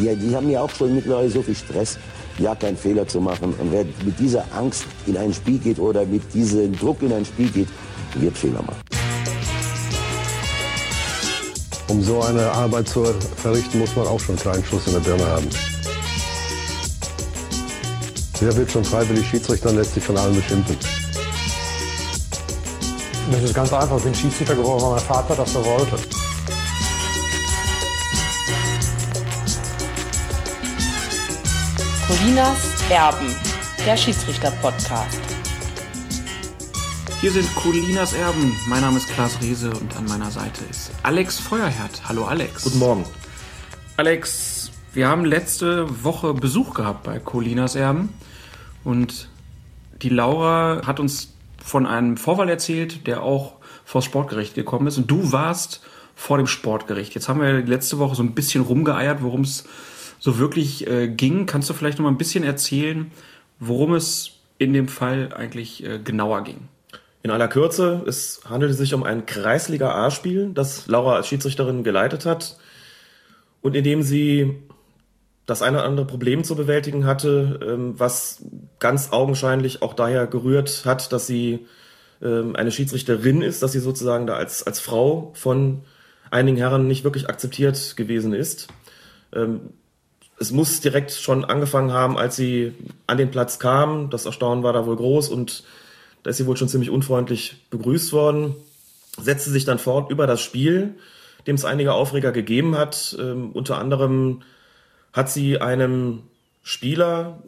[0.00, 1.98] die, die haben ja auch schon mittlerweile so viel Stress,
[2.38, 3.54] ja keinen Fehler zu machen.
[3.58, 7.24] Und wer mit dieser Angst in ein Spiel geht oder mit diesem Druck in ein
[7.24, 7.68] Spiel geht,
[8.14, 8.80] wird Fehler machen.
[11.88, 13.04] Um so eine Arbeit zu
[13.36, 15.48] verrichten, muss man auch schon einen kleinen Schuss in der Birne haben.
[18.40, 20.76] Wer wird schon freiwillig Schiedsrichter und lässt sich von allen beschimpfen?
[23.30, 23.96] Das ist ganz einfach.
[23.98, 25.96] Ich bin Schiedsrichter geworden, weil mein Vater das so wollte.
[32.10, 33.32] Colinas Erben,
[33.86, 35.20] der Schiedsrichter-Podcast.
[37.20, 38.52] Hier sind Colinas Erben.
[38.66, 42.02] Mein Name ist Klaas Riese und an meiner Seite ist Alex Feuerherd.
[42.08, 42.64] Hallo Alex.
[42.64, 43.04] Guten Morgen.
[43.96, 48.08] Alex, wir haben letzte Woche Besuch gehabt bei Colinas Erben
[48.82, 49.28] und
[50.02, 51.34] die Laura hat uns
[51.64, 53.52] von einem Vorfall erzählt, der auch
[53.84, 55.80] vor das Sportgericht gekommen ist und du warst
[56.16, 57.14] vor dem Sportgericht.
[57.14, 59.62] Jetzt haben wir letzte Woche so ein bisschen rumgeeiert, worum es
[60.20, 61.46] so wirklich äh, ging.
[61.46, 63.10] Kannst du vielleicht noch mal ein bisschen erzählen,
[63.58, 66.68] worum es in dem Fall eigentlich äh, genauer ging?
[67.22, 72.24] In aller Kürze, es handelte sich um ein Kreisliga A-Spiel, das Laura als Schiedsrichterin geleitet
[72.24, 72.56] hat
[73.60, 74.56] und in dem sie
[75.46, 78.44] das eine oder andere Problem zu bewältigen hatte, ähm, was
[78.78, 81.66] ganz augenscheinlich auch daher gerührt hat, dass sie
[82.22, 85.82] ähm, eine Schiedsrichterin ist, dass sie sozusagen da als, als Frau von
[86.30, 88.68] einigen Herren nicht wirklich akzeptiert gewesen ist.
[90.40, 92.72] Es muss direkt schon angefangen haben, als sie
[93.06, 94.08] an den Platz kam.
[94.08, 95.64] Das Erstaunen war da wohl groß und
[96.22, 98.56] da ist sie wohl schon ziemlich unfreundlich begrüßt worden.
[99.20, 100.94] Setzte sich dann fort über das Spiel,
[101.46, 103.16] dem es einige Aufreger gegeben hat.
[103.20, 104.40] Ähm, unter anderem
[105.12, 106.22] hat sie einem
[106.62, 107.42] Spieler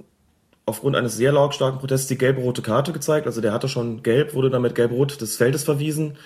[0.66, 3.26] aufgrund eines sehr lautstarken Protests die gelb-rote Karte gezeigt.
[3.26, 6.18] Also der hatte schon gelb, wurde dann mit gelb-rot des Feldes verwiesen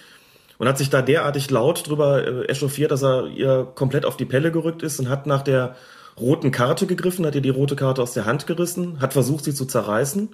[0.58, 4.24] und hat sich da derartig laut drüber äh, echauffiert, dass er ihr komplett auf die
[4.24, 5.76] Pelle gerückt ist und hat nach der
[6.18, 9.54] roten Karte gegriffen, hat ihr die rote Karte aus der Hand gerissen, hat versucht, sie
[9.54, 10.30] zu zerreißen.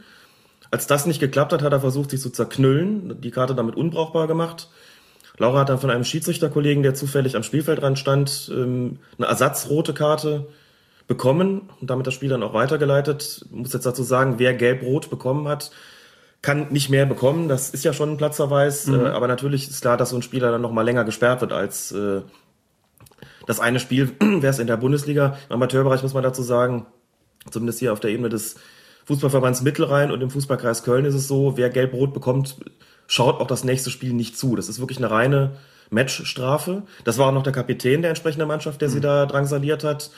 [0.70, 4.26] Als das nicht geklappt hat, hat er versucht, sie zu zerknüllen, die Karte damit unbrauchbar
[4.26, 4.70] gemacht.
[5.38, 10.47] Laura hat dann von einem Schiedsrichterkollegen, der zufällig am Spielfeldrand stand, ähm, eine ersatzrote Karte
[11.09, 13.44] bekommen und damit das Spiel dann auch weitergeleitet.
[13.44, 15.72] Ich muss jetzt dazu sagen, wer gelb-rot bekommen hat,
[16.43, 17.49] kann nicht mehr bekommen.
[17.49, 18.87] Das ist ja schon ein Platzverweis.
[18.87, 19.06] Mhm.
[19.06, 21.53] Äh, aber natürlich ist klar, dass so ein Spieler dann noch mal länger gesperrt wird
[21.53, 22.22] als äh,
[23.47, 25.39] das eine Spiel wäre es in der Bundesliga.
[25.49, 26.87] Im Amateurbereich muss man dazu sagen,
[27.51, 28.57] zumindest hier auf der Ebene des
[29.07, 32.57] Fußballverbands Mittelrhein und im Fußballkreis Köln ist es so, wer gelb-rot bekommt,
[33.07, 34.55] schaut auch das nächste Spiel nicht zu.
[34.55, 35.57] Das ist wirklich eine reine
[35.91, 36.83] Matchstrafe.
[37.05, 38.93] Das war auch noch der Kapitän der entsprechenden Mannschaft, der mhm.
[38.93, 40.11] sie da drangsaliert hat.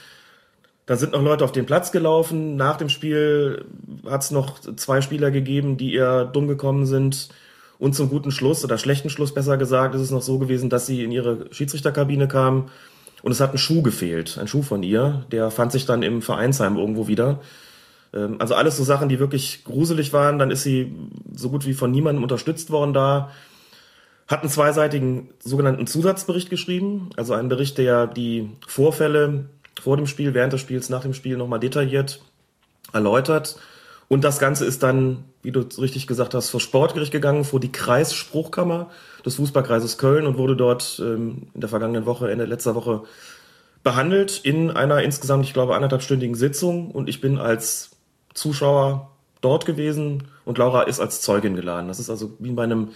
[0.87, 2.57] Da sind noch Leute auf den Platz gelaufen.
[2.57, 3.65] Nach dem Spiel
[4.07, 7.31] hat es noch zwei Spieler gegeben, die eher dumm gekommen sind.
[7.79, 10.87] Und zum guten Schluss oder schlechten Schluss besser gesagt, ist es noch so gewesen, dass
[10.87, 12.71] sie in ihre Schiedsrichterkabine kamen
[13.25, 15.25] und es hat ein Schuh gefehlt, ein Schuh von ihr.
[15.33, 17.41] Der fand sich dann im Vereinsheim irgendwo wieder.
[18.13, 20.39] Ähm, also alles so Sachen, die wirklich gruselig waren.
[20.39, 20.95] Dann ist sie
[21.35, 23.31] so gut wie von niemandem unterstützt worden da.
[24.29, 27.09] Hat einen zweiseitigen sogenannten Zusatzbericht geschrieben.
[27.17, 29.47] Also einen Bericht, der die Vorfälle
[29.81, 32.21] vor dem Spiel, während des Spiels, nach dem Spiel nochmal detailliert
[32.93, 33.57] erläutert.
[34.09, 37.73] Und das Ganze ist dann, wie du richtig gesagt hast, vor Sportgericht gegangen, vor die
[37.73, 38.91] Kreisspruchkammer
[39.25, 43.03] des Fußballkreises Köln und wurde dort ähm, in der vergangenen Woche, Ende letzter Woche
[43.83, 46.91] behandelt in einer insgesamt, ich glaube, anderthalbstündigen Sitzung.
[46.91, 47.91] Und ich bin als
[48.35, 49.11] Zuschauer
[49.41, 51.89] dort gewesen und Laura ist als Zeugin geladen.
[51.89, 52.89] Das ist also wie bei einem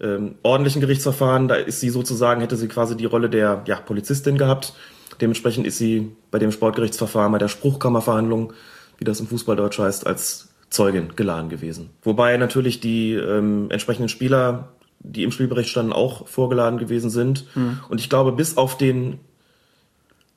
[0.00, 1.48] ähm, ordentlichen Gerichtsverfahren.
[1.48, 4.74] Da ist sie sozusagen, hätte sie quasi die Rolle der ja, Polizistin gehabt.
[5.20, 8.54] Dementsprechend ist sie bei dem Sportgerichtsverfahren, bei der Spruchkammerverhandlung,
[8.98, 11.90] wie das im Fußballdeutsch heißt, als Zeugin geladen gewesen.
[12.02, 14.68] Wobei natürlich die ähm, entsprechenden Spieler,
[15.00, 17.44] die im Spielbericht standen, auch vorgeladen gewesen sind.
[17.56, 17.80] Mhm.
[17.88, 19.18] Und ich glaube, bis auf den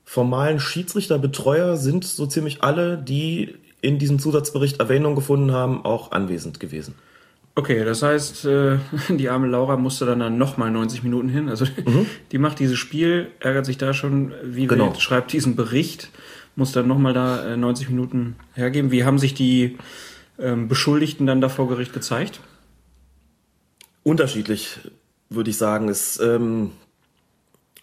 [0.03, 6.59] formalen Schiedsrichterbetreuer sind so ziemlich alle, die in diesem Zusatzbericht Erwähnung gefunden haben, auch anwesend
[6.59, 6.95] gewesen.
[7.55, 8.77] Okay, das heißt, äh,
[9.09, 11.49] die arme Laura musste dann, dann nochmal 90 Minuten hin.
[11.49, 12.07] Also mhm.
[12.31, 14.87] die macht dieses Spiel, ärgert sich da schon, wie genau.
[14.87, 16.09] wild, schreibt diesen Bericht,
[16.55, 18.91] muss dann nochmal da 90 äh, Minuten hergeben.
[18.91, 19.77] Wie haben sich die
[20.39, 22.39] ähm, Beschuldigten dann da vor Gericht gezeigt?
[24.03, 24.79] Unterschiedlich,
[25.29, 25.89] würde ich sagen.
[25.89, 26.71] Es ähm,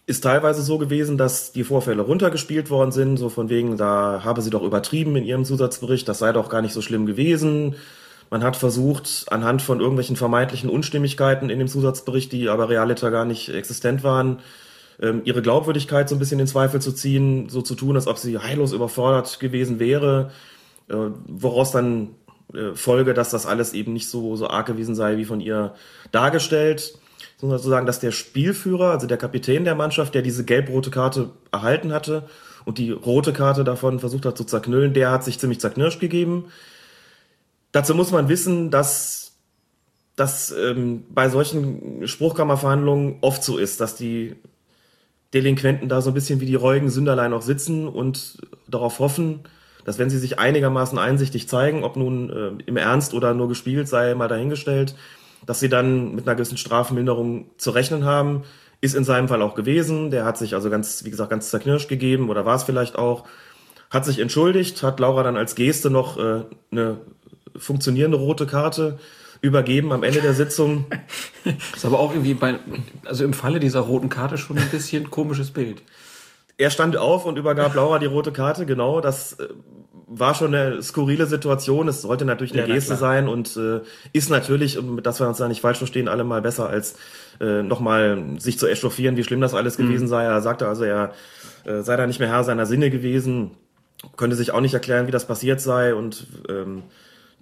[0.06, 4.42] ist teilweise so gewesen, dass die Vorfälle runtergespielt worden sind, so von wegen, da habe
[4.42, 7.76] sie doch übertrieben in ihrem Zusatzbericht, das sei doch gar nicht so schlimm gewesen.
[8.28, 13.24] Man hat versucht, anhand von irgendwelchen vermeintlichen Unstimmigkeiten in dem Zusatzbericht, die aber realiter gar
[13.24, 14.38] nicht existent waren,
[15.00, 18.18] ähm, ihre Glaubwürdigkeit so ein bisschen in Zweifel zu ziehen, so zu tun, als ob
[18.18, 20.30] sie heillos überfordert gewesen wäre,
[20.88, 20.96] äh,
[21.26, 22.08] woraus dann
[22.74, 25.74] Folge, dass das alles eben nicht so, so arg gewesen sei, wie von ihr
[26.12, 26.98] dargestellt.
[27.38, 32.24] Sozusagen, dass der Spielführer, also der Kapitän der Mannschaft, der diese gelb-rote Karte erhalten hatte
[32.64, 36.46] und die rote Karte davon versucht hat zu zerknüllen, der hat sich ziemlich zerknirscht gegeben.
[37.72, 39.32] Dazu muss man wissen, dass
[40.16, 44.36] das ähm, bei solchen Spruchkammerverhandlungen oft so ist, dass die
[45.32, 48.38] Delinquenten da so ein bisschen wie die reuigen Sünderlein auch sitzen und
[48.68, 49.40] darauf hoffen,
[49.84, 53.88] dass wenn sie sich einigermaßen einsichtig zeigen, ob nun äh, im Ernst oder nur gespielt
[53.88, 54.94] sei, mal dahingestellt,
[55.46, 58.42] dass sie dann mit einer gewissen Strafmilderung zu rechnen haben.
[58.82, 60.10] Ist in seinem Fall auch gewesen.
[60.10, 63.24] Der hat sich also ganz, wie gesagt, ganz zerknirscht gegeben oder war es vielleicht auch.
[63.90, 66.98] Hat sich entschuldigt, hat Laura dann als Geste noch äh, eine
[67.56, 68.98] funktionierende rote Karte
[69.42, 70.86] übergeben am Ende der Sitzung.
[71.74, 72.58] ist aber auch irgendwie bei,
[73.04, 75.82] also im Falle dieser roten Karte schon ein bisschen komisches Bild.
[76.60, 79.00] Er stand auf und übergab Laura die rote Karte, genau.
[79.00, 79.48] Das äh,
[80.06, 81.88] war schon eine skurrile Situation.
[81.88, 83.80] Es sollte natürlich eine ja, Geste sein und äh,
[84.12, 86.96] ist natürlich, dass wir uns da nicht falsch verstehen, alle mal besser als
[87.40, 89.86] äh, nochmal sich zu echauffieren, wie schlimm das alles mhm.
[89.86, 90.24] gewesen sei.
[90.24, 91.14] Er sagte also, er
[91.64, 93.52] äh, sei da nicht mehr Herr seiner Sinne gewesen,
[94.18, 96.82] könnte sich auch nicht erklären, wie das passiert sei und ähm,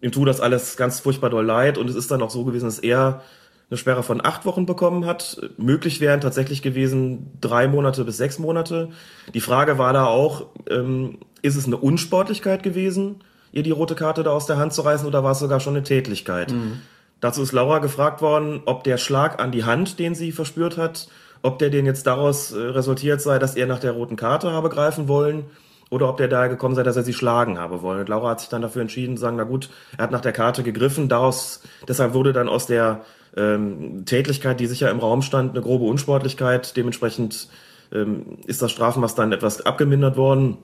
[0.00, 2.66] ihm tut das alles ganz furchtbar doll leid und es ist dann auch so gewesen,
[2.66, 3.22] dass er
[3.70, 5.40] eine Sperre von acht Wochen bekommen hat.
[5.58, 8.88] Möglich wären tatsächlich gewesen drei Monate bis sechs Monate.
[9.34, 13.16] Die Frage war da auch, ähm, ist es eine Unsportlichkeit gewesen,
[13.52, 15.74] ihr die rote Karte da aus der Hand zu reißen oder war es sogar schon
[15.74, 16.52] eine Tätlichkeit?
[16.52, 16.80] Mhm.
[17.20, 21.08] Dazu ist Laura gefragt worden, ob der Schlag an die Hand, den sie verspürt hat,
[21.42, 24.70] ob der den jetzt daraus äh, resultiert sei, dass er nach der roten Karte habe
[24.70, 25.44] greifen wollen
[25.90, 28.00] oder ob der daher gekommen sei, dass er sie schlagen habe wollen.
[28.00, 30.32] Und Laura hat sich dann dafür entschieden zu sagen, na gut, er hat nach der
[30.32, 33.02] Karte gegriffen, daraus, deshalb wurde dann aus der
[33.38, 36.76] ähm, Tätlichkeit, die sicher im Raum stand, eine grobe Unsportlichkeit.
[36.76, 37.48] Dementsprechend
[37.92, 40.58] ähm, ist das Strafmaß dann etwas abgemindert worden.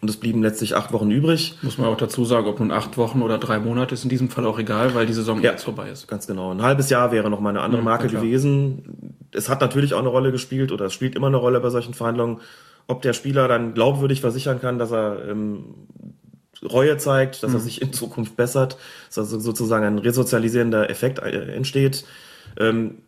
[0.00, 1.56] Und es blieben letztlich acht Wochen übrig.
[1.62, 4.30] Muss man auch dazu sagen, ob nun acht Wochen oder drei Monate ist in diesem
[4.30, 6.08] Fall auch egal, weil die Saison ja, jetzt vorbei ist.
[6.08, 6.50] Ganz genau.
[6.50, 9.14] Ein halbes Jahr wäre noch mal eine andere Marke gewesen.
[9.30, 11.94] Es hat natürlich auch eine Rolle gespielt oder es spielt immer eine Rolle bei solchen
[11.94, 12.40] Verhandlungen,
[12.88, 15.66] ob der Spieler dann glaubwürdig versichern kann, dass er ähm,
[16.64, 17.56] Reue zeigt, dass mhm.
[17.56, 18.76] er sich in Zukunft bessert,
[19.08, 22.04] dass also sozusagen ein resozialisierender Effekt äh, entsteht.
[22.58, 22.98] Ähm,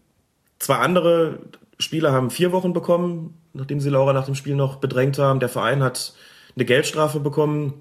[0.58, 1.38] zwei andere
[1.78, 5.40] Spieler haben vier Wochen bekommen, nachdem sie Laura nach dem Spiel noch bedrängt haben.
[5.40, 6.14] Der Verein hat
[6.56, 7.74] eine Geldstrafe bekommen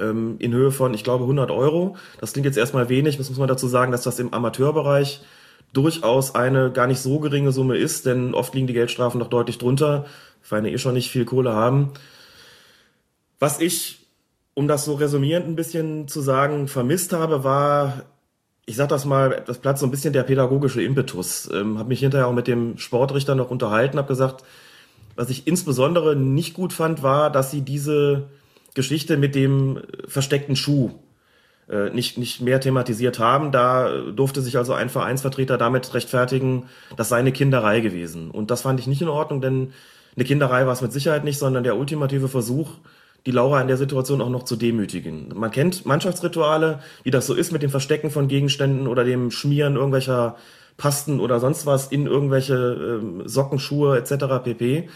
[0.00, 1.96] ähm, in Höhe von, ich glaube, 100 Euro.
[2.20, 3.16] Das klingt jetzt erstmal wenig.
[3.16, 5.22] Das muss man dazu sagen, dass das im Amateurbereich
[5.72, 9.58] durchaus eine gar nicht so geringe Summe ist, denn oft liegen die Geldstrafen noch deutlich
[9.58, 10.06] drunter.
[10.40, 11.90] Vereine eh schon nicht viel Kohle haben.
[13.38, 14.06] Was ich
[14.58, 18.02] um das so resümierend ein bisschen zu sagen, vermisst habe, war,
[18.66, 21.48] ich sag das mal etwas Platz, so ein bisschen der pädagogische Impetus.
[21.54, 24.42] Ähm, habe mich hinterher auch mit dem Sportrichter noch unterhalten, habe gesagt,
[25.14, 28.30] was ich insbesondere nicht gut fand, war, dass sie diese
[28.74, 29.78] Geschichte mit dem
[30.08, 30.90] versteckten Schuh
[31.70, 33.52] äh, nicht, nicht mehr thematisiert haben.
[33.52, 36.64] Da durfte sich also ein Vereinsvertreter damit rechtfertigen,
[36.96, 38.28] das sei eine Kinderei gewesen.
[38.32, 39.72] Und das fand ich nicht in Ordnung, denn
[40.16, 42.72] eine Kinderei war es mit Sicherheit nicht, sondern der ultimative Versuch,
[43.26, 45.32] die Laura in der Situation auch noch zu demütigen.
[45.34, 49.76] Man kennt Mannschaftsrituale, wie das so ist mit dem Verstecken von Gegenständen oder dem Schmieren
[49.76, 50.36] irgendwelcher
[50.76, 54.44] Pasten oder sonst was in irgendwelche ähm, Socken, Schuhe etc.
[54.44, 54.88] pp.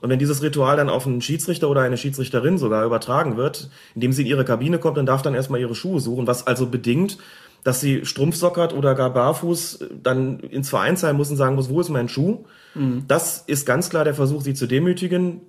[0.00, 4.12] Und wenn dieses Ritual dann auf einen Schiedsrichter oder eine Schiedsrichterin sogar übertragen wird, indem
[4.12, 7.18] sie in ihre Kabine kommt, dann darf dann erstmal ihre Schuhe suchen, was also bedingt,
[7.64, 11.88] dass sie strumpfsockert oder gar barfuß dann ins Vereinsheim muss und sagen muss, wo ist
[11.88, 12.44] mein Schuh?
[12.74, 13.04] Mhm.
[13.08, 15.40] Das ist ganz klar der Versuch, sie zu demütigen.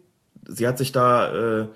[0.48, 1.68] Sie hat sich da äh,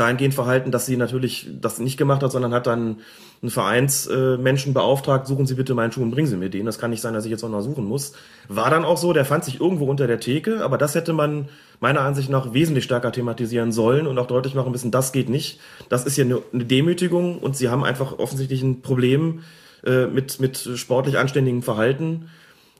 [0.00, 2.98] dahingehend verhalten, dass sie natürlich das nicht gemacht hat, sondern hat dann
[3.40, 6.66] einen Vereinsmenschen äh, beauftragt, suchen Sie bitte meinen Schuh und bringen Sie mir den.
[6.66, 8.12] Das kann nicht sein, dass ich jetzt auch noch suchen muss.
[8.48, 11.48] War dann auch so, der fand sich irgendwo unter der Theke, aber das hätte man
[11.80, 15.60] meiner Ansicht nach wesentlich stärker thematisieren sollen und auch deutlich machen müssen, das geht nicht.
[15.88, 19.42] Das ist hier eine, eine Demütigung und Sie haben einfach offensichtlich ein Problem
[19.84, 22.28] äh, mit, mit sportlich anständigem Verhalten.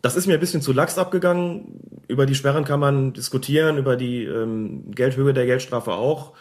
[0.03, 1.81] Das ist mir ein bisschen zu lax abgegangen.
[2.07, 6.33] Über die Sperren kann man diskutieren, über die ähm, Geldhöhe der Geldstrafe auch.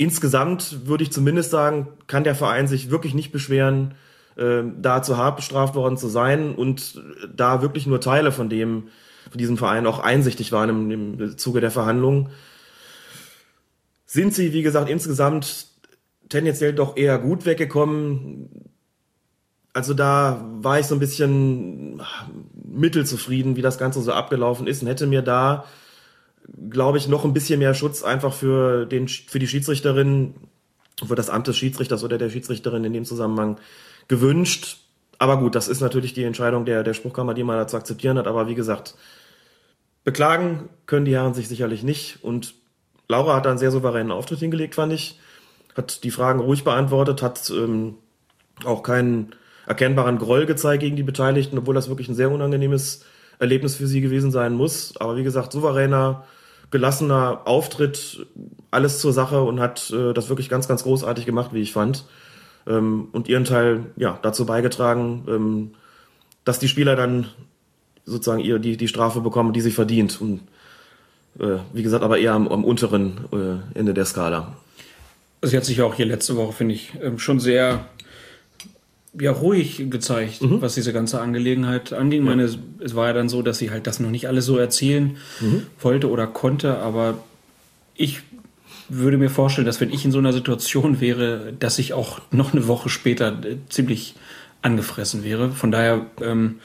[0.00, 3.94] Insgesamt würde ich zumindest sagen, kann der Verein sich wirklich nicht beschweren,
[4.36, 7.02] äh, da zu hart bestraft worden zu sein und
[7.34, 8.84] da wirklich nur Teile von dem,
[9.28, 12.28] von diesem Verein auch einsichtig waren im, im Zuge der Verhandlungen.
[14.06, 15.66] Sind sie, wie gesagt, insgesamt
[16.28, 18.70] tendenziell doch eher gut weggekommen.
[19.72, 22.00] Also da war ich so ein bisschen
[22.54, 25.64] mittelzufrieden, wie das Ganze so abgelaufen ist und hätte mir da
[26.70, 30.34] glaube ich, noch ein bisschen mehr Schutz einfach für, den, für die Schiedsrichterin,
[31.06, 33.58] für das Amt des Schiedsrichters oder der Schiedsrichterin in dem Zusammenhang
[34.08, 34.78] gewünscht.
[35.18, 38.18] Aber gut, das ist natürlich die Entscheidung der, der Spruchkammer, die man da zu akzeptieren
[38.18, 38.26] hat.
[38.26, 38.94] Aber wie gesagt,
[40.04, 42.18] beklagen können die Herren sich sicherlich nicht.
[42.22, 42.54] Und
[43.08, 45.18] Laura hat da einen sehr souveränen Auftritt hingelegt, fand ich.
[45.76, 47.96] Hat die Fragen ruhig beantwortet, hat ähm,
[48.64, 49.34] auch keinen
[49.66, 53.04] erkennbaren Groll gezeigt gegen die Beteiligten, obwohl das wirklich ein sehr unangenehmes
[53.38, 54.96] Erlebnis für sie gewesen sein muss.
[54.96, 56.24] Aber wie gesagt, souveräner,
[56.70, 58.26] gelassener Auftritt,
[58.70, 62.04] alles zur Sache und hat äh, das wirklich ganz, ganz großartig gemacht, wie ich fand.
[62.66, 65.70] Ähm, und ihren Teil ja, dazu beigetragen, ähm,
[66.44, 67.26] dass die Spieler dann
[68.04, 70.20] sozusagen ihr, die, die Strafe bekommen, die sie verdient.
[70.20, 70.40] Und
[71.38, 74.56] äh, wie gesagt, aber eher am, am unteren äh, Ende der Skala.
[75.42, 77.86] Sie hat sich auch hier letzte Woche, finde ich, ähm, schon sehr
[79.18, 80.60] ja, ruhig gezeigt, mhm.
[80.60, 82.24] was diese ganze Angelegenheit anging.
[82.24, 82.30] Ja.
[82.30, 85.16] Meine, es war ja dann so, dass sie halt das noch nicht alles so erzählen
[85.40, 85.66] mhm.
[85.80, 87.18] wollte oder konnte, aber
[87.94, 88.22] ich
[88.88, 92.52] würde mir vorstellen, dass wenn ich in so einer Situation wäre, dass ich auch noch
[92.52, 94.14] eine Woche später äh, ziemlich
[94.62, 95.50] angefressen wäre.
[95.50, 96.60] Von daher, ähm,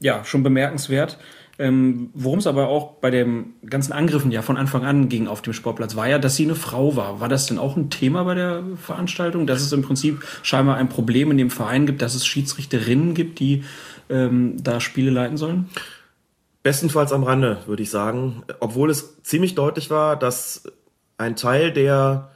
[0.00, 1.18] ja, schon bemerkenswert.
[1.64, 5.40] Ähm, Worum es aber auch bei den ganzen Angriffen ja von Anfang an ging auf
[5.40, 7.20] dem Sportplatz, war ja, dass sie eine Frau war.
[7.20, 10.90] War das denn auch ein Thema bei der Veranstaltung, dass es im Prinzip scheinbar ein
[10.90, 13.64] Problem in dem Verein gibt, dass es Schiedsrichterinnen gibt, die
[14.10, 15.70] ähm, da Spiele leiten sollen?
[16.62, 18.42] Bestenfalls am Rande, würde ich sagen.
[18.60, 20.64] Obwohl es ziemlich deutlich war, dass
[21.16, 22.30] ein Teil der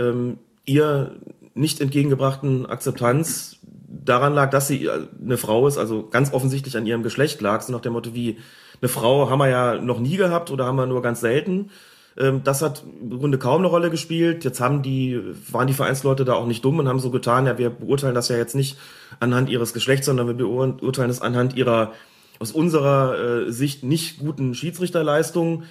[0.00, 1.14] ähm, ihr
[1.54, 6.86] nicht entgegengebrachten Akzeptanz daran lag, dass sie äh, eine Frau ist, also ganz offensichtlich an
[6.86, 8.38] ihrem Geschlecht lag, so nach dem Motto wie,
[8.84, 11.70] eine Frau haben wir ja noch nie gehabt oder haben wir nur ganz selten.
[12.18, 14.44] Ähm, das hat im Grunde kaum eine Rolle gespielt.
[14.44, 15.18] Jetzt haben die,
[15.50, 18.28] waren die Vereinsleute da auch nicht dumm und haben so getan, ja, wir beurteilen das
[18.28, 18.76] ja jetzt nicht
[19.20, 21.92] anhand ihres Geschlechts, sondern wir beurteilen es anhand ihrer,
[22.40, 25.64] aus unserer äh, Sicht nicht guten Schiedsrichterleistungen.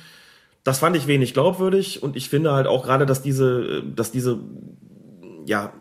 [0.63, 4.11] Das fand ich wenig glaubwürdig und ich finde halt auch gerade, dass diese, äh, dass
[4.11, 4.39] diese,
[5.45, 5.71] ja,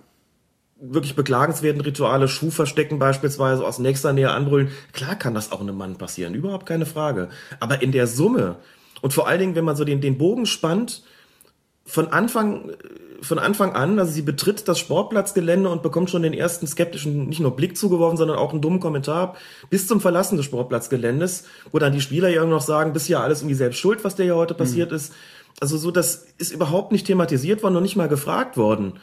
[0.83, 4.73] wirklich beklagenswerten Rituale, Schuh verstecken beispielsweise, aus nächster Nähe anbrüllen.
[4.93, 7.29] Klar kann das auch einem Mann passieren, überhaupt keine Frage.
[7.61, 8.57] Aber in der Summe
[9.01, 11.03] und vor allen Dingen, wenn man so den, den Bogen spannt,
[11.85, 12.71] von Anfang,
[13.21, 17.41] von Anfang an, also sie betritt das Sportplatzgelände und bekommt schon den ersten skeptischen, nicht
[17.41, 19.37] nur Blick zugeworfen, sondern auch einen dummen Kommentar
[19.71, 23.41] bis zum Verlassen des Sportplatzgeländes, wo dann die Spieler ja noch sagen, bist ja alles
[23.41, 24.97] irgendwie selbst schuld, was dir ja heute passiert mhm.
[24.97, 25.13] ist.
[25.61, 28.95] Also so, das ist überhaupt nicht thematisiert worden und nicht mal gefragt worden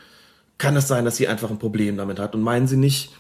[0.60, 2.36] kann es sein, dass sie einfach ein Problem damit hat.
[2.36, 3.12] Und meinen Sie nicht,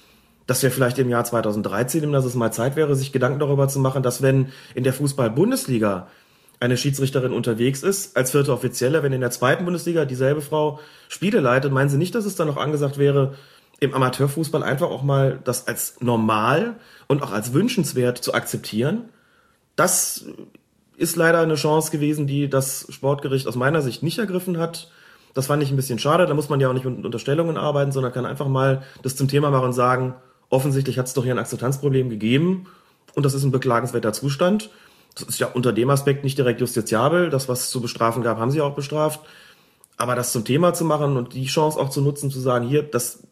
[0.45, 3.79] dass wir vielleicht im Jahr 2013, dass es mal Zeit wäre, sich Gedanken darüber zu
[3.79, 6.07] machen, dass wenn in der Fußball-Bundesliga
[6.59, 11.39] eine Schiedsrichterin unterwegs ist, als vierte Offizielle, wenn in der zweiten Bundesliga dieselbe Frau Spiele
[11.39, 13.35] leitet, meinen Sie nicht, dass es dann noch angesagt wäre,
[13.79, 16.75] im Amateurfußball einfach auch mal das als normal
[17.07, 19.09] und auch als wünschenswert zu akzeptieren?
[19.77, 20.25] Das
[20.97, 24.91] ist leider eine Chance gewesen, die das Sportgericht aus meiner Sicht nicht ergriffen hat.
[25.39, 26.25] Das fand ich ein bisschen schade.
[26.25, 29.29] Da muss man ja auch nicht mit Unterstellungen arbeiten, sondern kann einfach mal das zum
[29.29, 30.15] Thema machen und sagen,
[30.49, 32.65] offensichtlich hat es doch hier ein Akzeptanzproblem gegeben
[33.15, 34.69] und das ist ein beklagenswerter Zustand.
[35.15, 37.29] Das ist ja unter dem Aspekt nicht direkt justiziabel.
[37.29, 39.21] Das, was es zu bestrafen gab, haben sie auch bestraft.
[39.95, 42.83] Aber das zum Thema zu machen und die Chance auch zu nutzen, zu sagen, hier,
[42.83, 43.23] das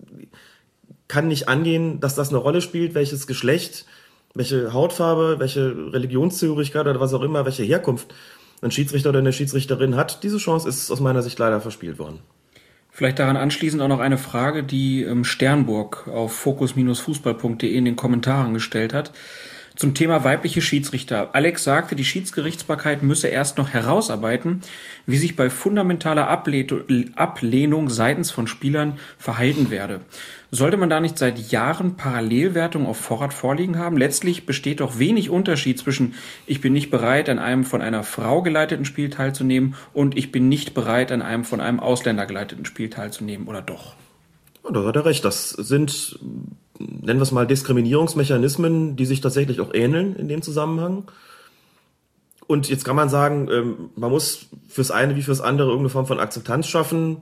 [1.09, 3.85] kann nicht angehen, dass das eine Rolle spielt, welches Geschlecht,
[4.33, 8.13] welche Hautfarbe, welche Religionszugehörigkeit oder was auch immer, welche Herkunft
[8.61, 10.23] ein Schiedsrichter oder eine Schiedsrichterin hat.
[10.23, 12.19] Diese Chance ist aus meiner Sicht leider verspielt worden.
[12.91, 18.55] Vielleicht daran anschließend auch noch eine Frage, die ähm, Sternburg auf fokus-fußball.de in den Kommentaren
[18.55, 19.11] gestellt hat.
[19.75, 21.35] Zum Thema weibliche Schiedsrichter.
[21.35, 24.61] Alex sagte, die Schiedsgerichtsbarkeit müsse erst noch herausarbeiten,
[25.05, 30.01] wie sich bei fundamentaler Ablehnung seitens von Spielern verhalten werde.
[30.49, 33.97] Sollte man da nicht seit Jahren Parallelwertung auf Vorrat vorliegen haben?
[33.97, 36.13] Letztlich besteht doch wenig Unterschied zwischen
[36.45, 40.47] ich bin nicht bereit, an einem von einer Frau geleiteten Spiel teilzunehmen und ich bin
[40.47, 43.95] nicht bereit, an einem von einem Ausländer geleiteten Spiel teilzunehmen, oder doch?
[44.69, 45.23] da hat er recht.
[45.23, 46.19] Das sind
[46.79, 51.09] nennen wir es mal Diskriminierungsmechanismen, die sich tatsächlich auch ähneln in dem Zusammenhang.
[52.45, 56.05] Und jetzt kann man sagen, ähm, man muss fürs eine wie fürs andere irgendeine Form
[56.05, 57.17] von Akzeptanz schaffen,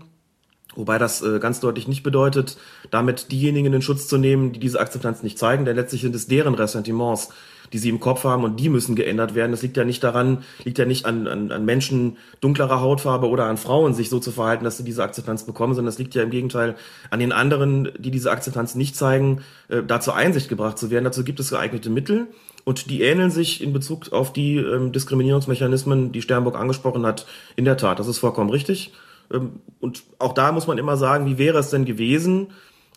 [0.76, 2.58] wobei das äh, ganz deutlich nicht bedeutet,
[2.92, 6.28] damit diejenigen in Schutz zu nehmen, die diese Akzeptanz nicht zeigen, denn letztlich sind es
[6.28, 7.30] deren Ressentiments,
[7.74, 9.52] die sie im Kopf haben und die müssen geändert werden.
[9.52, 13.46] Das liegt ja nicht daran, liegt ja nicht an, an, an Menschen dunklerer Hautfarbe oder
[13.46, 16.24] an Frauen, sich so zu verhalten, dass sie diese Akzeptanz bekommen, sondern es liegt ja
[16.24, 16.76] im Gegenteil
[17.10, 21.06] an den anderen, die diese Akzeptanz nicht zeigen, äh, dazu Einsicht gebracht zu werden.
[21.06, 22.28] Dazu gibt es geeignete Mittel
[22.64, 27.66] und die ähneln sich in Bezug auf die ähm, Diskriminierungsmechanismen, die Sternburg angesprochen hat, in
[27.66, 28.00] der Tat.
[28.00, 28.94] Das ist vollkommen richtig.
[29.32, 32.48] Ähm, und auch da muss man immer sagen, wie wäre es denn gewesen,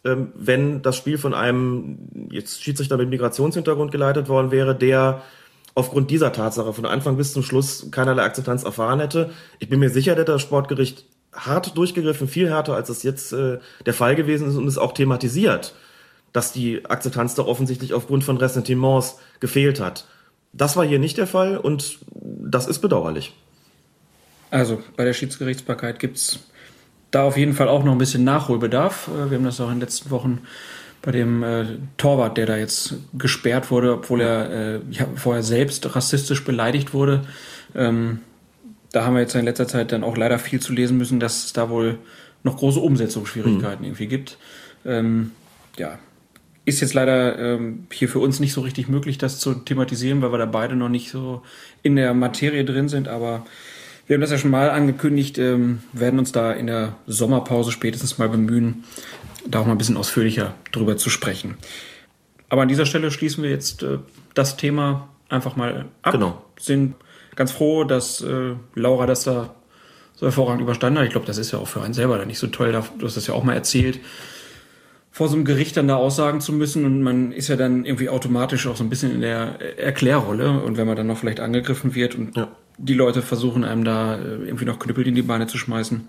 [0.04, 1.98] ähm, wenn das Spiel von einem
[2.30, 5.22] jetzt Schiedsrichter mit Migrationshintergrund geleitet worden wäre, der
[5.74, 9.30] aufgrund dieser Tatsache von Anfang bis zum Schluss keinerlei Akzeptanz erfahren hätte.
[9.58, 13.58] Ich bin mir sicher, dass das Sportgericht hart durchgegriffen, viel härter, als es jetzt äh,
[13.86, 15.74] der Fall gewesen ist und es auch thematisiert,
[16.32, 20.06] dass die Akzeptanz doch offensichtlich aufgrund von Ressentiments gefehlt hat.
[20.52, 23.34] Das war hier nicht der Fall und das ist bedauerlich.
[24.50, 26.40] Also bei der Schiedsgerichtsbarkeit gibt's
[27.10, 29.08] da auf jeden Fall auch noch ein bisschen Nachholbedarf.
[29.08, 30.40] Äh, wir haben das auch in den letzten Wochen
[31.02, 31.64] bei dem äh,
[31.96, 37.24] Torwart, der da jetzt gesperrt wurde, obwohl er äh, ja, vorher selbst rassistisch beleidigt wurde.
[37.74, 38.20] Ähm,
[38.92, 41.44] da haben wir jetzt in letzter Zeit dann auch leider viel zu lesen müssen, dass
[41.44, 41.98] es da wohl
[42.42, 43.84] noch große Umsetzungsschwierigkeiten mhm.
[43.84, 44.38] irgendwie gibt.
[44.84, 45.32] Ähm,
[45.76, 45.98] ja,
[46.64, 50.32] ist jetzt leider ähm, hier für uns nicht so richtig möglich, das zu thematisieren, weil
[50.32, 51.42] wir da beide noch nicht so
[51.82, 53.08] in der Materie drin sind.
[53.08, 53.46] Aber
[54.08, 58.16] wir haben das ja schon mal angekündigt, ähm, werden uns da in der Sommerpause spätestens
[58.16, 58.84] mal bemühen,
[59.46, 61.58] da auch mal ein bisschen ausführlicher drüber zu sprechen.
[62.48, 63.98] Aber an dieser Stelle schließen wir jetzt äh,
[64.32, 66.12] das Thema einfach mal ab.
[66.14, 66.42] Genau.
[66.58, 66.94] Sind
[67.36, 69.54] ganz froh, dass äh, Laura das da
[70.14, 71.06] so hervorragend überstanden hat.
[71.06, 72.72] Ich glaube, das ist ja auch für einen selber da nicht so toll.
[72.72, 74.00] Du hast das ja auch mal erzählt,
[75.12, 76.86] vor so einem Gericht dann da aussagen zu müssen.
[76.86, 80.62] Und man ist ja dann irgendwie automatisch auch so ein bisschen in der Erklärrolle.
[80.62, 82.48] Und wenn man dann noch vielleicht angegriffen wird und ja.
[82.78, 86.08] Die Leute versuchen einem da äh, irgendwie noch Knüppel in die Beine zu schmeißen,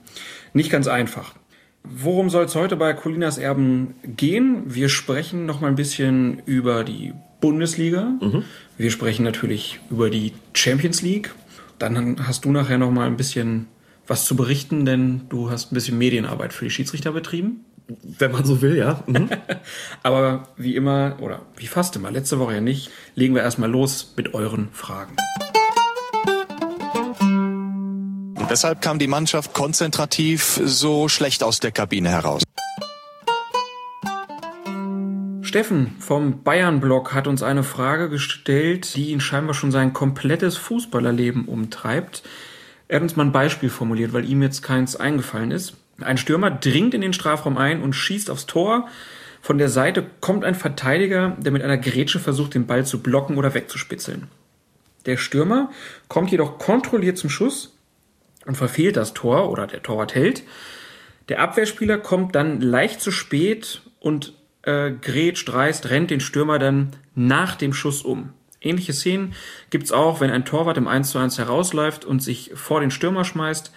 [0.54, 1.34] nicht ganz einfach.
[1.84, 4.64] Worum soll es heute bei Colinas Erben gehen?
[4.68, 8.12] Wir sprechen noch mal ein bisschen über die Bundesliga.
[8.22, 8.44] Mhm.
[8.78, 11.34] Wir sprechen natürlich über die Champions League.
[11.80, 13.68] Dann hast du nachher noch mal ein bisschen
[14.08, 17.66] was zu berichten, denn du hast ein bisschen Medienarbeit für die Schiedsrichter betrieben.
[17.88, 19.04] Wenn man so will, ja.
[19.08, 19.30] Mhm.
[20.04, 24.14] Aber wie immer, oder wie fast immer, letzte Woche ja nicht, legen wir erstmal los
[24.16, 25.16] mit euren Fragen.
[28.50, 32.42] Weshalb kam die Mannschaft konzentrativ so schlecht aus der Kabine heraus?
[35.44, 41.46] Steffen vom Bayern-Blog hat uns eine Frage gestellt, die ihn scheinbar schon sein komplettes Fußballerleben
[41.46, 42.24] umtreibt.
[42.88, 45.76] Er hat uns mal ein Beispiel formuliert, weil ihm jetzt keins eingefallen ist.
[46.02, 48.88] Ein Stürmer dringt in den Strafraum ein und schießt aufs Tor.
[49.44, 53.38] Von der Seite kommt ein Verteidiger, der mit einer Grätsche versucht, den Ball zu blocken
[53.38, 54.28] oder wegzuspitzeln.
[55.06, 55.70] Der Stürmer
[56.08, 57.76] kommt jedoch kontrolliert zum Schuss
[58.50, 60.42] und verfehlt das Tor oder der Torwart hält.
[61.30, 66.96] Der Abwehrspieler kommt dann leicht zu spät und äh, grätscht, reißt, rennt den Stürmer dann
[67.14, 68.34] nach dem Schuss um.
[68.60, 69.36] Ähnliche Szenen
[69.70, 73.24] gibt's auch, wenn ein Torwart im 1 zu 1 herausläuft und sich vor den Stürmer
[73.24, 73.72] schmeißt.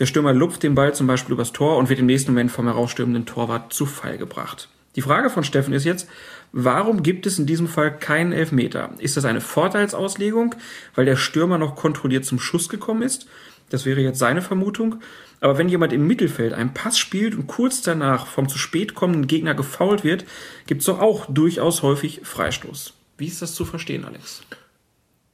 [0.00, 2.66] Der Stürmer lupft den Ball zum Beispiel übers Tor und wird im nächsten Moment vom
[2.66, 4.68] herausstürmenden Torwart zu Fall gebracht.
[4.96, 6.08] Die Frage von Steffen ist jetzt,
[6.50, 8.90] warum gibt es in diesem Fall keinen Elfmeter?
[8.98, 10.56] Ist das eine Vorteilsauslegung,
[10.96, 13.28] weil der Stürmer noch kontrolliert zum Schuss gekommen ist?
[13.70, 14.96] Das wäre jetzt seine Vermutung.
[15.40, 19.26] Aber wenn jemand im Mittelfeld einen Pass spielt und kurz danach vom zu spät kommenden
[19.26, 20.26] Gegner gefault wird,
[20.66, 22.92] gibt es doch auch durchaus häufig Freistoß.
[23.16, 24.42] Wie ist das zu verstehen, Alex?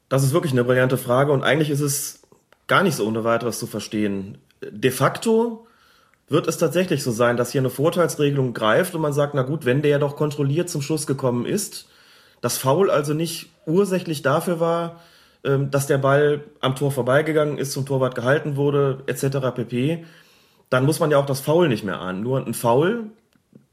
[0.08, 2.20] Das ist wirklich eine brillante Frage und eigentlich ist es
[2.68, 4.38] gar nicht so ohne weiteres zu verstehen.
[4.62, 5.66] De facto
[6.28, 9.64] wird es tatsächlich so sein, dass hier eine Vorteilsregelung greift und man sagt, na gut,
[9.64, 11.88] wenn der ja doch kontrolliert zum Schluss gekommen ist,
[12.40, 15.00] das Foul also nicht ursächlich dafür war,
[15.70, 19.38] dass der Ball am Tor vorbeigegangen ist, zum Torwart gehalten wurde, etc.
[19.54, 20.04] pp.,
[20.70, 22.22] dann muss man ja auch das Foul nicht mehr an.
[22.22, 23.10] Nur ein Foul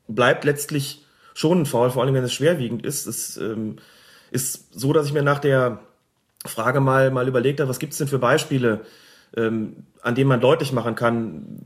[0.07, 3.07] bleibt letztlich schon ein Foul, vor allem wenn es schwerwiegend ist.
[3.07, 3.77] Es ähm,
[4.31, 5.79] ist so, dass ich mir nach der
[6.45, 8.81] Frage mal, mal überlegt habe, was gibt es denn für Beispiele,
[9.36, 11.59] ähm, an denen man deutlich machen kann,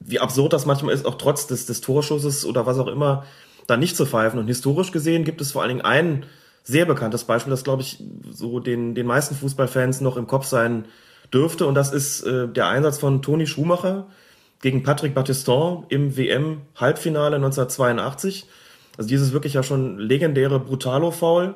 [0.00, 3.24] wie absurd das manchmal ist, auch trotz des, des Torschusses oder was auch immer,
[3.66, 4.38] da nicht zu pfeifen.
[4.38, 6.26] Und historisch gesehen gibt es vor allen Dingen ein
[6.64, 10.86] sehr bekanntes Beispiel, das, glaube ich, so den, den meisten Fußballfans noch im Kopf sein
[11.32, 11.66] dürfte.
[11.66, 14.06] Und das ist äh, der Einsatz von Toni Schumacher
[14.62, 18.46] gegen Patrick Battiston im WM-Halbfinale 1982.
[18.96, 21.54] Also dieses wirklich ja schon legendäre Brutalo-Foul.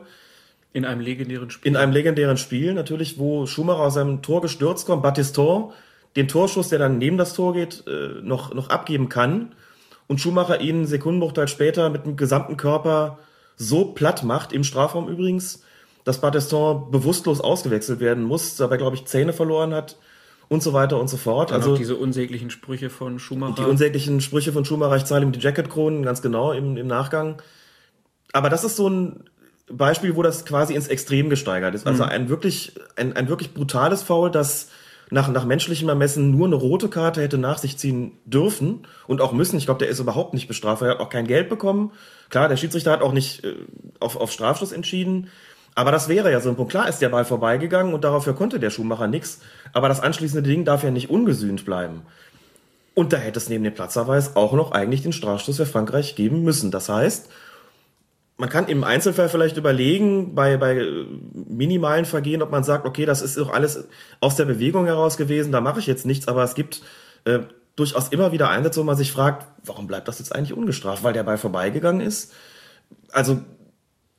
[0.75, 1.71] In einem legendären Spiel.
[1.71, 5.73] In einem legendären Spiel, natürlich, wo Schumacher aus seinem Tor gestürzt kommt, Battiston
[6.16, 9.55] den Torschuss, der dann neben das Tor geht, äh, noch, noch abgeben kann.
[10.07, 13.18] Und Schumacher ihn Sekundenbruchteil später mit dem gesamten Körper
[13.59, 15.62] so platt macht, im Strafraum übrigens,
[16.05, 19.99] dass Battiston bewusstlos ausgewechselt werden muss, dabei, glaube ich, Zähne verloren hat
[20.49, 21.51] und so weiter und so fort.
[21.51, 23.62] Dann also diese unsäglichen Sprüche von Schumacher.
[23.62, 27.42] Die unsäglichen Sprüche von Schumacher, ich zahle ihm die Jacketkronen, ganz genau, im, im Nachgang.
[28.33, 29.25] Aber das ist so ein
[29.71, 31.87] Beispiel, wo das quasi ins Extrem gesteigert ist.
[31.87, 32.09] Also mhm.
[32.09, 34.68] ein wirklich, ein, ein wirklich brutales Foul, das
[35.11, 39.33] nach, nach menschlichem Ermessen nur eine rote Karte hätte nach sich ziehen dürfen und auch
[39.33, 39.57] müssen.
[39.57, 40.83] Ich glaube, der ist überhaupt nicht bestraft.
[40.83, 41.92] Er hat auch kein Geld bekommen.
[42.31, 43.55] Klar, der Schiedsrichter hat auch nicht äh,
[44.01, 45.29] auf, auf Strafschluss entschieden.
[45.75, 46.73] Aber das wäre ja so ein Punkt.
[46.73, 49.40] Klar ist der Ball vorbeigegangen und dafür konnte der Schuhmacher nichts.
[49.73, 52.03] Aber das anschließende Ding darf ja nicht ungesühnt bleiben.
[52.94, 56.42] Und da hätte es neben dem Platzverweis auch noch eigentlich den Strafstoß für Frankreich geben
[56.42, 56.73] müssen.
[56.73, 57.31] Das heißt,
[58.38, 60.87] man kann im Einzelfall vielleicht überlegen, bei, bei
[61.33, 63.88] minimalen Vergehen, ob man sagt, okay, das ist doch alles
[64.20, 66.83] aus der Bewegung heraus gewesen, da mache ich jetzt nichts, aber es gibt
[67.24, 67.40] äh,
[67.74, 71.03] durchaus immer wieder Einsätze, wo man sich fragt, warum bleibt das jetzt eigentlich ungestraft?
[71.03, 72.33] Weil der Ball vorbeigegangen ist?
[73.11, 73.40] Also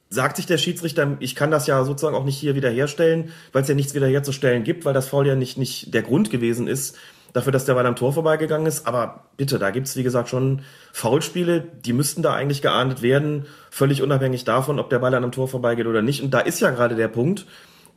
[0.09, 3.69] sagt sich der Schiedsrichter, ich kann das ja sozusagen auch nicht hier wiederherstellen, weil es
[3.69, 6.97] ja nichts wiederherzustellen gibt, weil das Foul ja nicht, nicht der Grund gewesen ist
[7.33, 8.87] dafür, dass der Ball am Tor vorbeigegangen ist.
[8.87, 10.61] Aber bitte, da gibt's wie gesagt, schon
[10.93, 15.31] Foulspiele, die müssten da eigentlich geahndet werden, völlig unabhängig davon, ob der Ball an einem
[15.31, 16.23] Tor vorbeigeht oder nicht.
[16.23, 17.45] Und da ist ja gerade der Punkt,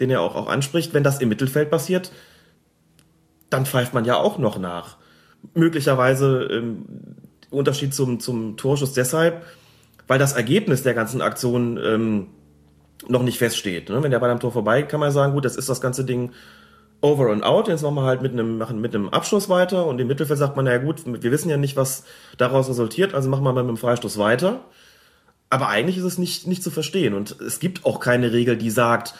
[0.00, 2.12] den er auch, auch anspricht, wenn das im Mittelfeld passiert,
[3.50, 4.96] dann pfeift man ja auch noch nach.
[5.54, 6.86] Möglicherweise ähm,
[7.50, 9.44] Unterschied zum, zum Torschuss deshalb,
[10.06, 12.28] weil das Ergebnis der ganzen Aktion ähm,
[13.08, 13.90] noch nicht feststeht.
[13.90, 14.02] Ne?
[14.02, 16.32] Wenn der Ball am Tor vorbei, kann man sagen, gut, das ist das ganze Ding
[17.02, 17.68] over and out.
[17.68, 20.56] Jetzt machen wir halt mit einem, machen mit einem Abschluss weiter und im Mittelfeld sagt
[20.56, 22.04] man, naja gut, wir wissen ja nicht, was
[22.38, 24.60] daraus resultiert, also machen wir mal mit dem Freistoß weiter.
[25.50, 28.70] Aber eigentlich ist es nicht, nicht zu verstehen und es gibt auch keine Regel, die
[28.70, 29.14] sagt,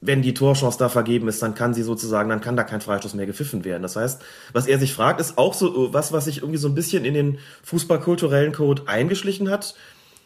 [0.00, 3.14] wenn die Torchance da vergeben ist, dann kann sie sozusagen, dann kann da kein Freistoß
[3.14, 3.82] mehr gepfiffen werden.
[3.82, 6.74] Das heißt, was er sich fragt, ist auch so was, was sich irgendwie so ein
[6.74, 9.74] bisschen in den fußballkulturellen Code eingeschlichen hat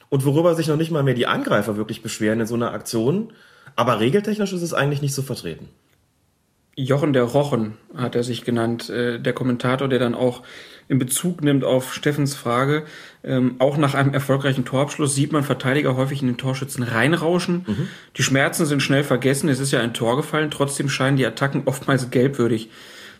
[0.09, 3.33] und worüber sich noch nicht mal mehr die Angreifer wirklich beschweren in so einer Aktion.
[3.77, 5.69] Aber regeltechnisch ist es eigentlich nicht zu vertreten.
[6.85, 10.43] Jochen der Rochen hat er sich genannt, äh, der Kommentator, der dann auch
[10.87, 12.85] in Bezug nimmt auf Steffens Frage.
[13.25, 17.65] Ähm, auch nach einem erfolgreichen Torabschluss sieht man Verteidiger häufig in den Torschützen reinrauschen.
[17.67, 17.89] Mhm.
[18.17, 21.63] Die Schmerzen sind schnell vergessen, es ist ja ein Tor gefallen, trotzdem scheinen die Attacken
[21.65, 22.71] oftmals gelbwürdig.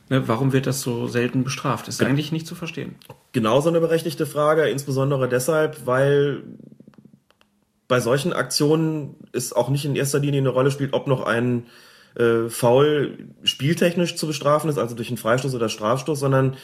[0.09, 1.89] Ne, warum wird das so selten bestraft?
[1.89, 2.95] Ist eigentlich nicht zu verstehen.
[3.33, 6.45] Genauso eine berechtigte Frage, insbesondere deshalb, weil
[7.89, 11.67] bei solchen Aktionen es auch nicht in erster Linie eine Rolle spielt, ob noch ein
[12.19, 16.57] äh, Foul spieltechnisch zu bestrafen ist, also durch einen Freistoß oder Strafstoß, sondern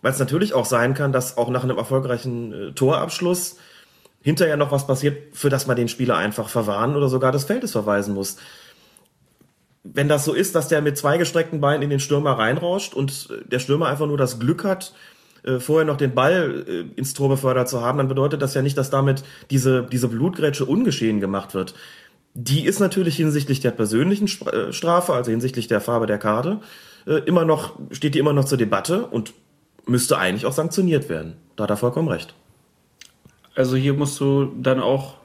[0.00, 3.56] weil es natürlich auch sein kann, dass auch nach einem erfolgreichen äh, Torabschluss
[4.22, 7.72] hinterher noch was passiert, für das man den Spieler einfach verwarnen oder sogar des Feldes
[7.72, 8.36] verweisen muss.
[9.84, 13.28] Wenn das so ist, dass der mit zwei gestreckten Beinen in den Stürmer reinrauscht und
[13.30, 14.92] äh, der Stürmer einfach nur das Glück hat,
[15.44, 18.62] äh, vorher noch den Ball äh, ins Tor befördert zu haben, dann bedeutet das ja
[18.62, 21.74] nicht, dass damit diese, diese Blutgrätsche ungeschehen gemacht wird.
[22.34, 26.60] Die ist natürlich hinsichtlich der persönlichen äh, Strafe, also hinsichtlich der Farbe der Karte,
[27.06, 29.34] äh, immer noch, steht die immer noch zur Debatte und
[29.86, 31.34] müsste eigentlich auch sanktioniert werden.
[31.56, 32.34] Da hat er vollkommen recht.
[33.54, 35.16] Also hier musst du dann auch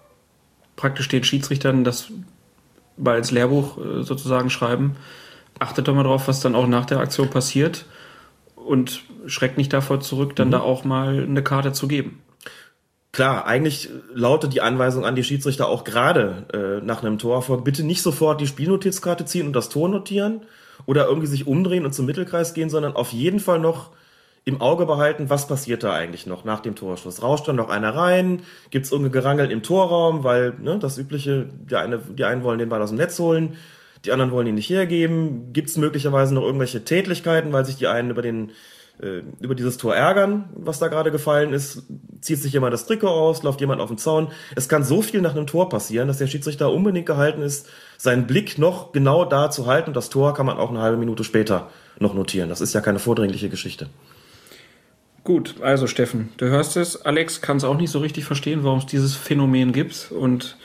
[0.75, 2.11] praktisch den Schiedsrichtern das
[2.97, 4.95] mal ins Lehrbuch äh, sozusagen schreiben.
[5.59, 7.85] Achtet doch mal drauf, was dann auch nach der Aktion passiert
[8.55, 10.51] und schreckt nicht davor zurück, dann mhm.
[10.51, 12.19] da auch mal eine Karte zu geben.
[13.11, 17.83] Klar, eigentlich lautet die Anweisung an die Schiedsrichter auch gerade äh, nach einem Torerfolg, bitte
[17.83, 20.41] nicht sofort die Spielnotizkarte ziehen und das Tor notieren
[20.85, 23.91] oder irgendwie sich umdrehen und zum Mittelkreis gehen, sondern auf jeden Fall noch
[24.47, 27.21] im Auge behalten, was passiert da eigentlich noch nach dem Torschuss.
[27.21, 28.43] Rauscht dann noch einer rein?
[28.69, 30.23] Gibt es irgendwie Gerangel im Torraum?
[30.23, 33.57] Weil ne, das übliche, die, eine, die einen wollen den Ball aus dem Netz holen,
[34.05, 35.51] die anderen wollen ihn nicht hergeben.
[35.51, 38.51] Gibt es möglicherweise noch irgendwelche Tätlichkeiten, weil sich die einen über den
[39.01, 41.83] äh, über dieses Tor ärgern, was da gerade gefallen ist,
[42.21, 44.29] zieht sich jemand das Trikot aus, läuft jemand auf den Zaun.
[44.55, 48.27] Es kann so viel nach einem Tor passieren, dass der Schiedsrichter unbedingt gehalten ist, seinen
[48.27, 49.93] Blick noch genau da zu halten.
[49.93, 52.49] Das Tor kann man auch eine halbe Minute später noch notieren.
[52.49, 53.89] Das ist ja keine vordringliche Geschichte.
[55.23, 57.05] Gut, also Steffen, du hörst es.
[57.05, 60.11] Alex kann es auch nicht so richtig verstehen, warum es dieses Phänomen gibt.
[60.11, 60.57] Und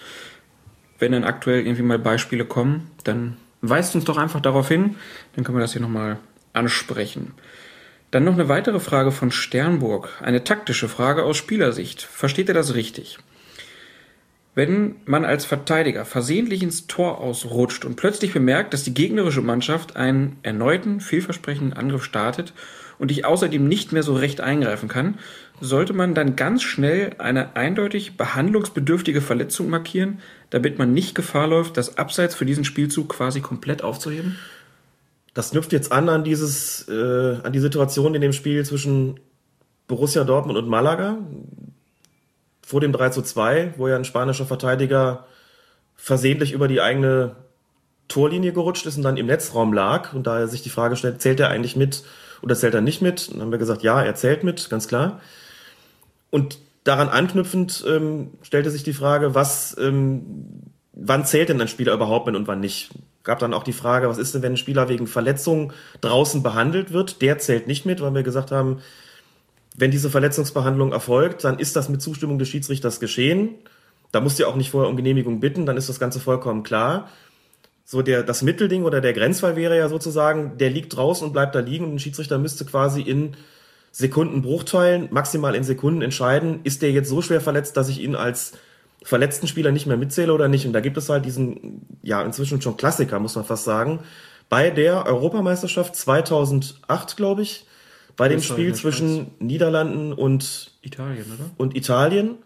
[1.01, 4.95] wenn dann aktuell irgendwie mal Beispiele kommen, dann weist uns doch einfach darauf hin.
[5.35, 6.19] Dann können wir das hier nochmal
[6.53, 7.35] ansprechen.
[8.13, 10.11] Dann noch eine weitere Frage von Sternburg.
[10.21, 12.03] Eine taktische Frage aus Spielersicht.
[12.03, 13.19] Versteht ihr das richtig?
[14.55, 19.97] Wenn man als Verteidiger versehentlich ins Tor ausrutscht und plötzlich bemerkt, dass die gegnerische Mannschaft
[19.97, 22.53] einen erneuten, vielversprechenden Angriff startet
[22.99, 25.19] und ich außerdem nicht mehr so recht eingreifen kann,
[25.63, 30.21] sollte man dann ganz schnell eine eindeutig behandlungsbedürftige Verletzung markieren,
[30.51, 34.37] damit man nicht Gefahr läuft, das Abseits für diesen Spielzug quasi komplett aufzuheben?
[35.35, 39.19] Das knüpft jetzt an an dieses, äh, an die Situation in dem Spiel zwischen
[39.89, 41.19] Borussia Dortmund und Malaga
[42.65, 45.27] vor dem 3 zu 2, wo ja ein spanischer Verteidiger
[45.97, 47.37] versehentlich über die eigene
[48.09, 51.41] Torlinie gerutscht ist und dann im Netzraum lag und daher sich die Frage stellt, zählt
[51.41, 52.05] er eigentlich mit
[52.43, 53.29] oder zählt er nicht mit?
[53.29, 55.21] Und dann haben wir gesagt, ja, er zählt mit, ganz klar.
[56.31, 61.95] Und daran anknüpfend ähm, stellte sich die Frage, was, ähm, wann zählt denn ein Spieler
[61.95, 62.91] überhaupt mit und wann nicht?
[63.25, 66.93] Gab dann auch die Frage, was ist denn, wenn ein Spieler wegen Verletzung draußen behandelt
[66.93, 67.23] wird?
[67.23, 68.81] Der zählt nicht mit, weil wir gesagt haben,
[69.77, 73.55] wenn diese Verletzungsbehandlung erfolgt, dann ist das mit Zustimmung des Schiedsrichters geschehen.
[74.11, 77.09] Da musst du auch nicht vorher um Genehmigung bitten, dann ist das Ganze vollkommen klar
[77.85, 81.55] so der, das Mittelding oder der Grenzfall wäre ja sozusagen, der liegt draußen und bleibt
[81.55, 83.37] da liegen und ein Schiedsrichter müsste quasi in
[83.91, 88.53] Sekundenbruchteilen, maximal in Sekunden entscheiden, ist der jetzt so schwer verletzt, dass ich ihn als
[89.05, 90.67] verletzten Spieler nicht mehr mitzähle oder nicht.
[90.67, 94.01] Und da gibt es halt diesen, ja, inzwischen schon Klassiker, muss man fast sagen.
[94.49, 97.67] Bei der Europameisterschaft 2008, glaube ich,
[98.17, 101.51] bei dem Spiel zwischen Niederlanden und Italien, oder?
[101.57, 102.37] Und Italien,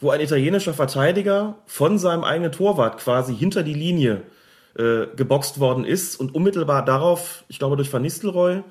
[0.00, 4.22] wo ein italienischer Verteidiger von seinem eigenen Torwart quasi hinter die Linie
[4.78, 8.62] äh, geboxt worden ist und unmittelbar darauf, ich glaube durch Van Nistelrooy,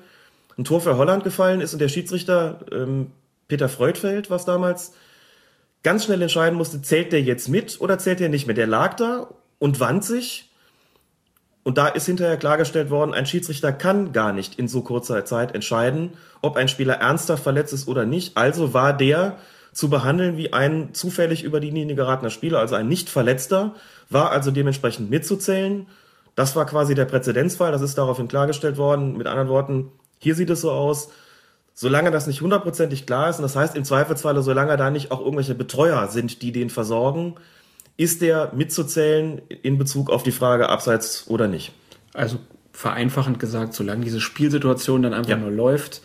[0.56, 3.10] ein Tor für Holland gefallen ist und der Schiedsrichter ähm,
[3.48, 4.94] Peter Freudfeld, was damals,
[5.86, 8.56] ganz schnell entscheiden musste, zählt der jetzt mit oder zählt der nicht mit.
[8.56, 9.28] Der lag da
[9.60, 10.50] und wand sich
[11.62, 15.54] Und da ist hinterher klargestellt worden, ein Schiedsrichter kann gar nicht in so kurzer Zeit
[15.54, 18.36] entscheiden, ob ein Spieler ernsthaft verletzt ist oder nicht.
[18.36, 19.36] Also war der
[19.72, 23.76] zu behandeln wie ein zufällig über die Linie geratener Spieler, also ein nicht Verletzter,
[24.10, 25.86] war also dementsprechend mitzuzählen.
[26.34, 29.16] Das war quasi der Präzedenzfall, das ist daraufhin klargestellt worden.
[29.16, 31.10] Mit anderen Worten, hier sieht es so aus,
[31.78, 35.20] solange das nicht hundertprozentig klar ist, und das heißt im Zweifelsfalle, solange da nicht auch
[35.20, 37.34] irgendwelche Betreuer sind, die den versorgen,
[37.98, 41.72] ist der mitzuzählen in Bezug auf die Frage abseits oder nicht?
[42.14, 42.38] Also
[42.72, 45.36] vereinfachend gesagt, solange diese Spielsituation dann einfach Ja.
[45.36, 46.00] nur läuft,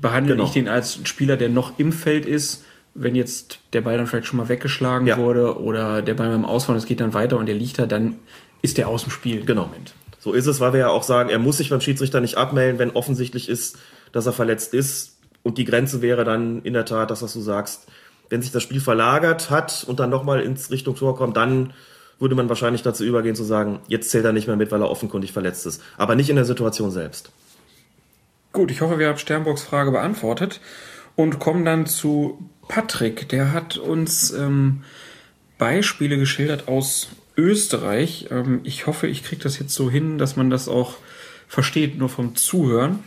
[0.00, 0.46] behandle Genau.
[0.46, 2.64] ich den als Spieler, der noch im Feld ist.
[2.94, 5.16] Wenn jetzt der Ball dann vielleicht schon mal weggeschlagen Ja.
[5.18, 8.16] wurde oder der Ball beim Ausfahren, es geht dann weiter und der liegt da, dann
[8.62, 9.44] ist der aus dem Spiel.
[9.44, 9.70] Genau.
[10.18, 12.78] So ist es, weil wir ja auch sagen, er muss sich beim Schiedsrichter nicht abmelden,
[12.78, 13.78] wenn offensichtlich ist,
[14.12, 15.18] dass er verletzt ist.
[15.42, 17.86] Und die Grenze wäre dann in der Tat, das, was du sagst,
[18.28, 21.72] wenn sich das Spiel verlagert hat und dann nochmal ins Richtung Tor kommt, dann
[22.18, 24.90] würde man wahrscheinlich dazu übergehen zu sagen, jetzt zählt er nicht mehr mit, weil er
[24.90, 25.82] offenkundig verletzt ist.
[25.98, 27.32] Aber nicht in der Situation selbst.
[28.52, 30.60] Gut, ich hoffe, wir haben Sternburgs Frage beantwortet
[31.16, 33.28] und kommen dann zu Patrick.
[33.30, 34.84] Der hat uns ähm,
[35.58, 38.28] Beispiele geschildert aus Österreich.
[38.30, 40.94] Ähm, ich hoffe, ich kriege das jetzt so hin, dass man das auch
[41.48, 43.00] versteht, nur vom Zuhören.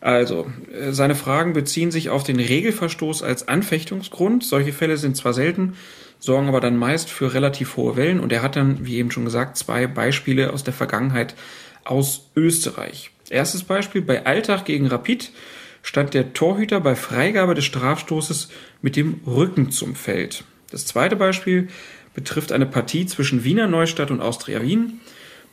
[0.00, 4.44] Also, äh, seine Fragen beziehen sich auf den Regelverstoß als Anfechtungsgrund.
[4.44, 5.74] Solche Fälle sind zwar selten,
[6.18, 8.20] sorgen aber dann meist für relativ hohe Wellen.
[8.20, 11.34] Und er hat dann, wie eben schon gesagt, zwei Beispiele aus der Vergangenheit
[11.84, 13.10] aus Österreich.
[13.28, 15.30] Erstes Beispiel, bei Alltag gegen Rapid
[15.82, 18.48] stand der Torhüter bei Freigabe des Strafstoßes
[18.82, 20.44] mit dem Rücken zum Feld.
[20.70, 21.68] Das zweite Beispiel
[22.14, 25.00] betrifft eine Partie zwischen Wiener Neustadt und Austria Wien.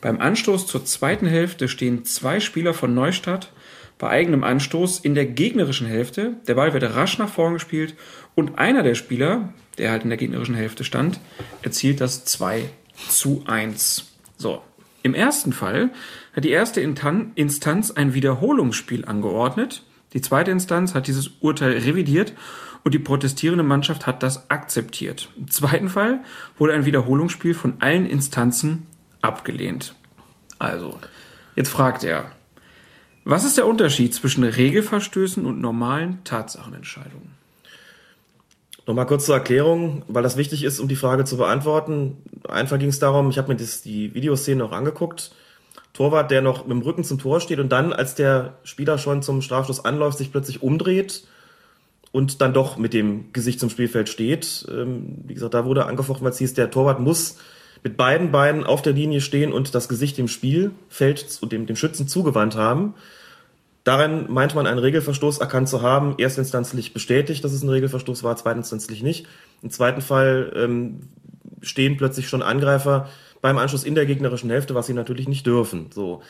[0.00, 3.52] Beim Anstoß zur zweiten Hälfte stehen zwei Spieler von Neustadt
[3.98, 6.34] bei eigenem Anstoß in der gegnerischen Hälfte.
[6.46, 7.94] Der Ball wird rasch nach vorn gespielt
[8.34, 11.20] und einer der Spieler, der halt in der gegnerischen Hälfte stand,
[11.62, 12.70] erzielt das 2
[13.08, 14.12] zu 1.
[14.36, 14.62] So.
[15.02, 15.90] Im ersten Fall
[16.34, 19.84] hat die erste Instanz ein Wiederholungsspiel angeordnet.
[20.12, 22.34] Die zweite Instanz hat dieses Urteil revidiert
[22.84, 25.28] und die protestierende Mannschaft hat das akzeptiert.
[25.36, 26.20] Im zweiten Fall
[26.58, 28.86] wurde ein Wiederholungsspiel von allen Instanzen
[29.22, 29.94] abgelehnt.
[30.58, 30.98] Also,
[31.54, 32.32] jetzt fragt er,
[33.28, 37.36] was ist der Unterschied zwischen Regelverstößen und normalen Tatsachenentscheidungen?
[38.86, 42.16] Nochmal kurz zur Erklärung, weil das wichtig ist, um die Frage zu beantworten.
[42.48, 45.32] Einfach ging es darum, ich habe mir das, die Videoszene auch angeguckt.
[45.92, 49.20] Torwart, der noch mit dem Rücken zum Tor steht und dann, als der Spieler schon
[49.20, 51.24] zum Strafstoß anläuft, sich plötzlich umdreht
[52.12, 54.66] und dann doch mit dem Gesicht zum Spielfeld steht.
[54.70, 57.36] Ähm, wie gesagt, da wurde angefochten, weil es hieß, der Torwart muss
[57.84, 61.76] mit beiden Beinen auf der Linie stehen und das Gesicht dem Spielfeld und dem, dem
[61.76, 62.94] Schützen zugewandt haben.
[63.88, 68.36] Darin meint man einen Regelverstoß erkannt zu haben, erstinstanzlich bestätigt, dass es ein Regelverstoß war,
[68.36, 69.26] zweitinstanzlich nicht.
[69.62, 71.08] Im zweiten Fall ähm,
[71.62, 73.08] stehen plötzlich schon Angreifer
[73.40, 75.86] beim Anschluss in der gegnerischen Hälfte, was sie natürlich nicht dürfen.
[75.90, 76.20] So.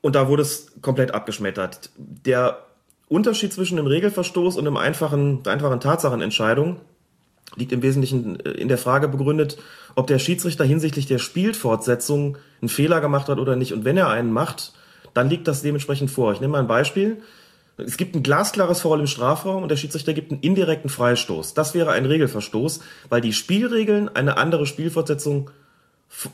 [0.00, 1.90] Und da wurde es komplett abgeschmettert.
[1.98, 2.64] Der
[3.08, 6.80] Unterschied zwischen dem Regelverstoß und einem einfachen, der einfachen Tatsachenentscheidung
[7.56, 9.58] liegt im Wesentlichen äh, in der Frage begründet,
[9.96, 13.74] ob der Schiedsrichter hinsichtlich der Spielfortsetzung einen Fehler gemacht hat oder nicht.
[13.74, 14.72] Und wenn er einen macht,
[15.14, 16.32] dann liegt das dementsprechend vor.
[16.32, 17.22] Ich nehme mal ein Beispiel.
[17.78, 21.54] Es gibt ein glasklares Foul im Strafraum und der Schiedsrichter gibt einen indirekten Freistoß.
[21.54, 25.50] Das wäre ein Regelverstoß, weil die Spielregeln eine andere Spielfortsetzung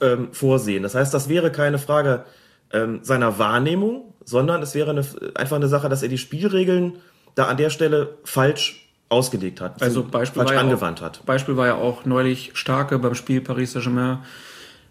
[0.00, 0.82] ähm, vorsehen.
[0.82, 2.24] Das heißt, das wäre keine Frage
[2.72, 6.98] ähm, seiner Wahrnehmung, sondern es wäre eine, einfach eine Sache, dass er die Spielregeln
[7.34, 11.24] da an der Stelle falsch ausgelegt hat, Also Beispiel falsch war ja angewandt auch, hat.
[11.24, 14.18] Beispiel war ja auch neulich Starke beim Spiel Paris Saint-Germain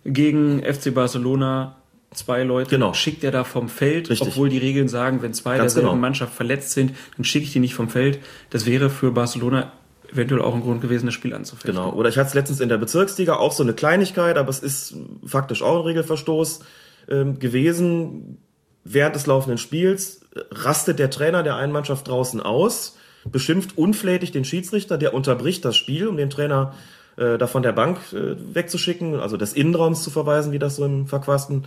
[0.05, 1.75] gegen FC Barcelona.
[2.17, 2.95] Zwei Leute Genau.
[2.95, 4.27] schickt er da vom Feld, Richtig.
[4.27, 6.01] obwohl die Regeln sagen, wenn zwei Ganz derselben genau.
[6.01, 8.17] Mannschaft verletzt sind, dann schicke ich die nicht vom Feld.
[8.49, 9.71] Das wäre für Barcelona
[10.11, 11.75] eventuell auch ein Grund gewesen, das Spiel anzufechten.
[11.75, 11.93] Genau.
[11.93, 14.95] Oder ich hatte es letztens in der Bezirksliga auch so eine Kleinigkeit, aber es ist
[15.25, 16.61] faktisch auch ein Regelverstoß
[17.09, 18.39] ähm, gewesen.
[18.83, 24.31] Während des laufenden Spiels äh, rastet der Trainer der einen Mannschaft draußen aus, beschimpft unflätig
[24.31, 26.73] den Schiedsrichter, der unterbricht das Spiel, um den Trainer
[27.17, 30.85] äh, da von der Bank äh, wegzuschicken, also des Innenraums zu verweisen, wie das so
[30.85, 31.65] im verquasten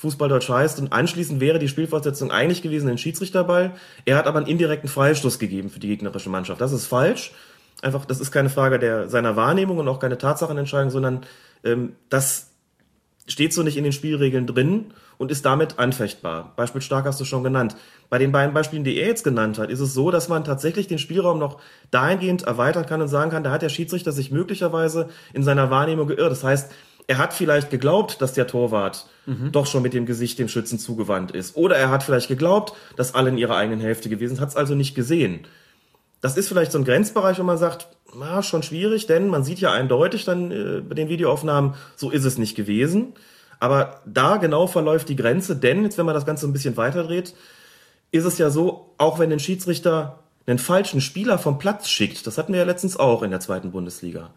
[0.00, 0.80] Fußballdeutsch heißt.
[0.80, 3.72] Und anschließend wäre die Spielfortsetzung eigentlich gewesen ein Schiedsrichterball.
[4.06, 6.60] Er hat aber einen indirekten Freistoß gegeben für die gegnerische Mannschaft.
[6.60, 7.32] Das ist falsch.
[7.82, 11.20] Einfach, das ist keine Frage der, seiner Wahrnehmung und auch keine Tatsachenentscheidung, sondern
[11.64, 12.50] ähm, das
[13.26, 16.54] steht so nicht in den Spielregeln drin und ist damit anfechtbar.
[16.56, 17.76] Beispiel stark hast du schon genannt.
[18.08, 20.88] Bei den beiden Beispielen, die er jetzt genannt hat, ist es so, dass man tatsächlich
[20.88, 21.60] den Spielraum noch
[21.90, 26.06] dahingehend erweitern kann und sagen kann, da hat der Schiedsrichter sich möglicherweise in seiner Wahrnehmung
[26.06, 26.32] geirrt.
[26.32, 26.72] Das heißt,
[27.06, 29.06] er hat vielleicht geglaubt, dass der Torwart
[29.52, 31.56] doch schon mit dem Gesicht dem Schützen zugewandt ist.
[31.56, 34.56] Oder er hat vielleicht geglaubt, dass alle in ihrer eigenen Hälfte gewesen sind, hat es
[34.56, 35.46] also nicht gesehen.
[36.20, 39.60] Das ist vielleicht so ein Grenzbereich, wo man sagt, na, schon schwierig, denn man sieht
[39.60, 43.14] ja eindeutig dann äh, bei den Videoaufnahmen, so ist es nicht gewesen.
[43.60, 47.34] Aber da genau verläuft die Grenze, denn jetzt, wenn man das Ganze ein bisschen weiterdreht,
[48.10, 52.38] ist es ja so, auch wenn ein Schiedsrichter einen falschen Spieler vom Platz schickt, das
[52.38, 54.30] hatten wir ja letztens auch in der zweiten Bundesliga,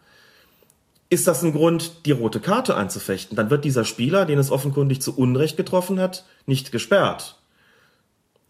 [1.13, 3.37] ist das ein Grund, die rote Karte anzufechten.
[3.37, 7.39] Dann wird dieser Spieler, den es offenkundig zu Unrecht getroffen hat, nicht gesperrt.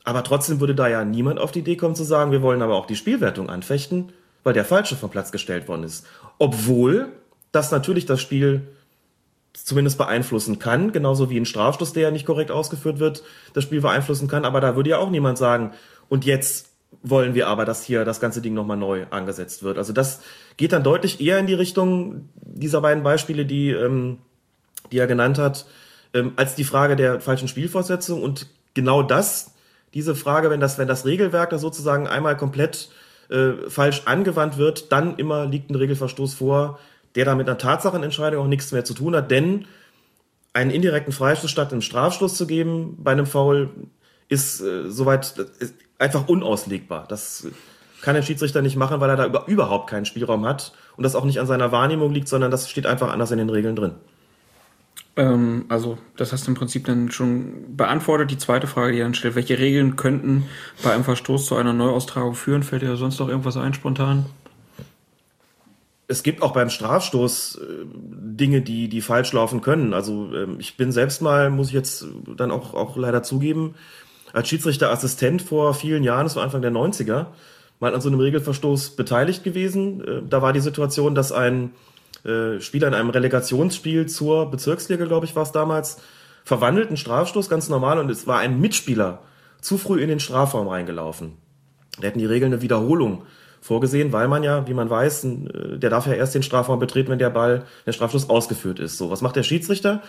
[0.03, 2.75] Aber trotzdem würde da ja niemand auf die Idee kommen zu sagen, wir wollen aber
[2.75, 4.11] auch die Spielwertung anfechten,
[4.43, 6.05] weil der Falsche vom Platz gestellt worden ist.
[6.39, 7.09] Obwohl
[7.51, 8.67] das natürlich das Spiel
[9.53, 13.23] zumindest beeinflussen kann, genauso wie ein Strafstoß, der ja nicht korrekt ausgeführt wird,
[13.53, 14.45] das Spiel beeinflussen kann.
[14.45, 15.71] Aber da würde ja auch niemand sagen,
[16.09, 19.77] und jetzt wollen wir aber, dass hier das ganze Ding nochmal neu angesetzt wird.
[19.77, 20.21] Also das
[20.57, 24.19] geht dann deutlich eher in die Richtung dieser beiden Beispiele, die, ähm,
[24.91, 25.65] die er genannt hat,
[26.13, 28.21] ähm, als die Frage der falschen Spielfortsetzung.
[28.21, 29.53] Und genau das,
[29.93, 32.89] diese Frage, wenn das, wenn das Regelwerk da sozusagen einmal komplett
[33.29, 36.79] äh, falsch angewandt wird, dann immer liegt ein Regelverstoß vor,
[37.15, 39.65] der da mit einer Tatsachenentscheidung auch nichts mehr zu tun hat, denn
[40.53, 43.69] einen indirekten Freistoß statt einem Strafschluss zu geben bei einem Foul
[44.29, 47.05] ist äh, soweit ist einfach unauslegbar.
[47.07, 47.47] Das
[48.01, 51.15] kann der Schiedsrichter nicht machen, weil er da über, überhaupt keinen Spielraum hat und das
[51.15, 53.93] auch nicht an seiner Wahrnehmung liegt, sondern das steht einfach anders in den Regeln drin.
[55.15, 58.31] Ähm, also, das hast du im Prinzip dann schon beantwortet.
[58.31, 60.45] Die zweite Frage, die dann stellt, welche Regeln könnten
[60.83, 62.63] bei einem Verstoß zu einer Neuaustragung führen?
[62.63, 64.25] Fällt dir sonst noch irgendwas ein, spontan?
[66.07, 69.93] es gibt auch beim Strafstoß äh, Dinge, die, die falsch laufen können.
[69.93, 72.05] Also ähm, ich bin selbst mal, muss ich jetzt
[72.37, 73.75] dann auch, auch leider zugeben,
[74.33, 77.27] als Schiedsrichterassistent vor vielen Jahren, das war Anfang der 90er,
[77.79, 80.03] mal an so einem Regelverstoß beteiligt gewesen.
[80.03, 81.71] Äh, da war die Situation, dass ein
[82.25, 86.01] äh, Spieler in einem Relegationsspiel zur Bezirksliga, glaube ich, war es damals,
[86.43, 89.19] verwandelt, einen Strafstoß, ganz normal, und es war ein Mitspieler
[89.61, 91.33] zu früh in den Strafraum reingelaufen.
[91.99, 93.23] Da hätten die Regeln eine Wiederholung
[93.61, 97.11] vorgesehen, weil man ja, wie man weiß, äh, der darf ja erst den Strafraum betreten,
[97.11, 98.97] wenn der Ball, der Strafstoß ausgeführt ist.
[98.97, 100.01] So, was macht der Schiedsrichter?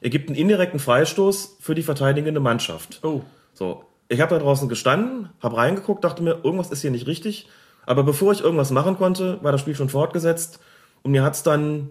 [0.00, 3.00] Er gibt einen indirekten Freistoß für die verteidigende Mannschaft.
[3.02, 3.22] Oh.
[3.54, 7.48] So, ich habe da draußen gestanden, habe reingeguckt, dachte mir, irgendwas ist hier nicht richtig.
[7.86, 10.60] Aber bevor ich irgendwas machen konnte, war das Spiel schon fortgesetzt
[11.02, 11.90] und mir hat's dann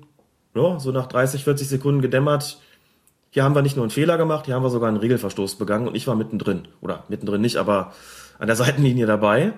[0.55, 2.59] ja, so nach 30, 40 Sekunden gedämmert,
[3.31, 5.87] hier haben wir nicht nur einen Fehler gemacht, hier haben wir sogar einen Regelverstoß begangen
[5.87, 6.67] und ich war mittendrin.
[6.81, 7.93] Oder mittendrin nicht, aber
[8.39, 9.53] an der Seitenlinie dabei.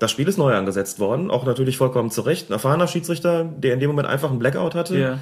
[0.00, 2.50] Das Spiel ist neu angesetzt worden, auch natürlich vollkommen zu Recht.
[2.50, 4.98] Ein erfahrener Schiedsrichter, der in dem Moment einfach einen Blackout hatte.
[4.98, 5.18] Ja.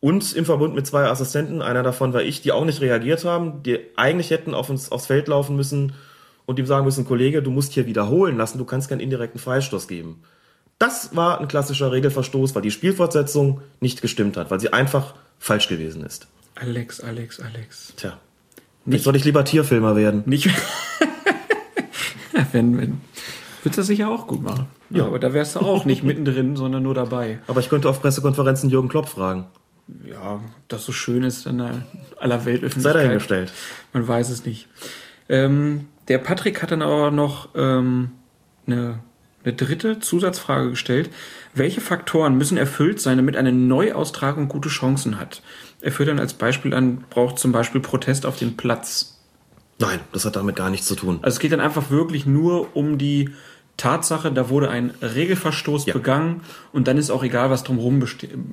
[0.00, 3.62] Und im Verbund mit zwei Assistenten, einer davon war ich, die auch nicht reagiert haben,
[3.62, 5.92] die eigentlich hätten auf uns aufs Feld laufen müssen
[6.46, 9.88] und ihm sagen müssen, Kollege, du musst hier wiederholen lassen, du kannst keinen indirekten Freistoß
[9.88, 10.22] geben.
[10.78, 15.68] Das war ein klassischer Regelverstoß, weil die Spielfortsetzung nicht gestimmt hat, weil sie einfach falsch
[15.68, 16.26] gewesen ist.
[16.54, 17.92] Alex, Alex, Alex.
[17.96, 18.18] Tja.
[18.86, 20.22] Nicht soll ich lieber Tierfilmer werden.
[20.24, 20.48] Nicht.
[22.52, 23.00] wenn, wenn.
[23.62, 24.66] Würdest du das sicher auch gut machen.
[24.88, 25.04] Ja.
[25.04, 27.40] Aber da wärst du auch nicht mittendrin, sondern nur dabei.
[27.46, 29.44] Aber ich könnte auf Pressekonferenzen Jürgen Klopp fragen.
[30.04, 31.82] Ja, das so schön ist in der
[32.18, 32.92] aller Weltöffentlichkeit.
[32.94, 33.52] Sei dahingestellt.
[33.92, 34.68] Man weiß es nicht.
[35.28, 38.10] Ähm, der Patrick hat dann aber noch ähm,
[38.66, 38.98] eine,
[39.44, 41.10] eine dritte Zusatzfrage gestellt.
[41.54, 45.42] Welche Faktoren müssen erfüllt sein, damit eine Neuaustragung gute Chancen hat?
[45.80, 49.18] Er führt dann als Beispiel an, braucht zum Beispiel Protest auf dem Platz.
[49.78, 51.20] Nein, das hat damit gar nichts zu tun.
[51.22, 53.30] Also es geht dann einfach wirklich nur um die
[53.78, 55.94] Tatsache, da wurde ein Regelverstoß Ja.
[55.94, 58.02] begangen und dann ist auch egal, was drumherum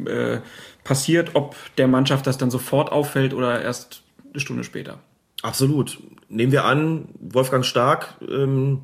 [0.06, 0.40] äh,
[0.88, 5.00] passiert, ob der Mannschaft das dann sofort auffällt oder erst eine Stunde später.
[5.44, 6.00] Absolut.
[6.30, 8.82] Nehmen wir an, Wolfgang Stark, ähm,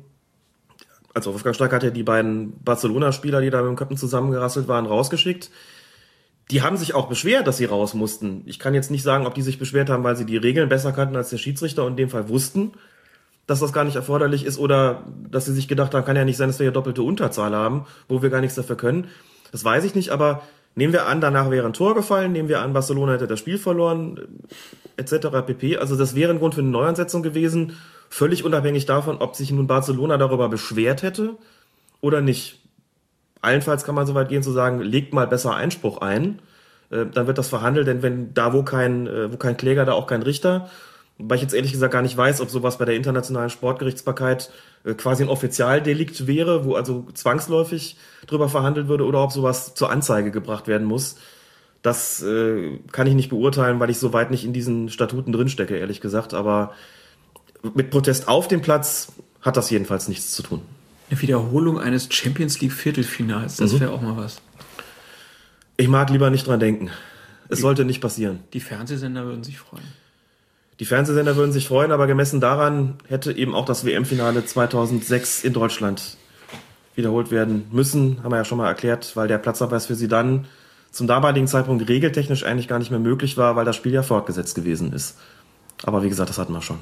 [1.14, 4.86] also Wolfgang Stark hat ja die beiden Barcelona-Spieler, die da mit dem Köppen zusammengerasselt waren,
[4.86, 5.50] rausgeschickt.
[6.50, 8.42] Die haben sich auch beschwert, dass sie raus mussten.
[8.44, 10.92] Ich kann jetzt nicht sagen, ob die sich beschwert haben, weil sie die Regeln besser
[10.92, 12.72] kannten als der Schiedsrichter und in dem Fall wussten,
[13.46, 16.36] dass das gar nicht erforderlich ist oder dass sie sich gedacht haben, kann ja nicht
[16.36, 19.08] sein, dass wir hier doppelte Unterzahl haben, wo wir gar nichts dafür können.
[19.52, 20.42] Das weiß ich nicht, aber
[20.74, 23.58] nehmen wir an, danach wäre ein Tor gefallen, nehmen wir an, Barcelona hätte das Spiel
[23.58, 24.20] verloren,
[24.96, 25.28] etc.
[25.46, 25.76] pp.
[25.76, 27.76] Also das wäre ein Grund für eine Neuansetzung gewesen,
[28.08, 31.36] völlig unabhängig davon, ob sich nun Barcelona darüber beschwert hätte
[32.00, 32.60] oder nicht.
[33.40, 36.40] Allenfalls kann man so weit gehen zu sagen, legt mal besser Einspruch ein,
[36.90, 39.92] äh, dann wird das verhandelt, denn wenn da wo kein, äh, wo kein Kläger, da
[39.92, 40.70] auch kein Richter.
[41.18, 44.50] Wobei ich jetzt ehrlich gesagt gar nicht weiß, ob sowas bei der internationalen Sportgerichtsbarkeit
[44.84, 47.96] äh, quasi ein Offizialdelikt wäre, wo also zwangsläufig
[48.26, 51.16] drüber verhandelt würde oder ob sowas zur Anzeige gebracht werden muss.
[51.82, 55.76] Das äh, kann ich nicht beurteilen, weil ich so weit nicht in diesen Statuten drinstecke,
[55.76, 56.34] ehrlich gesagt.
[56.34, 56.72] Aber
[57.74, 60.62] mit Protest auf dem Platz hat das jedenfalls nichts zu tun.
[61.10, 64.40] Eine Wiederholung eines Champions League Viertelfinals, das wäre auch mal was.
[65.76, 66.90] Ich mag lieber nicht dran denken.
[67.48, 68.40] Es sollte nicht passieren.
[68.52, 69.84] Die Fernsehsender würden sich freuen.
[70.80, 75.52] Die Fernsehsender würden sich freuen, aber gemessen daran hätte eben auch das WM-Finale 2006 in
[75.52, 76.16] Deutschland
[76.96, 78.22] wiederholt werden müssen.
[78.22, 80.46] Haben wir ja schon mal erklärt, weil der Platzverweis für sie dann
[80.90, 84.54] zum damaligen Zeitpunkt regeltechnisch eigentlich gar nicht mehr möglich war, weil das Spiel ja fortgesetzt
[84.54, 85.16] gewesen ist.
[85.82, 86.78] Aber wie gesagt, das hatten wir schon.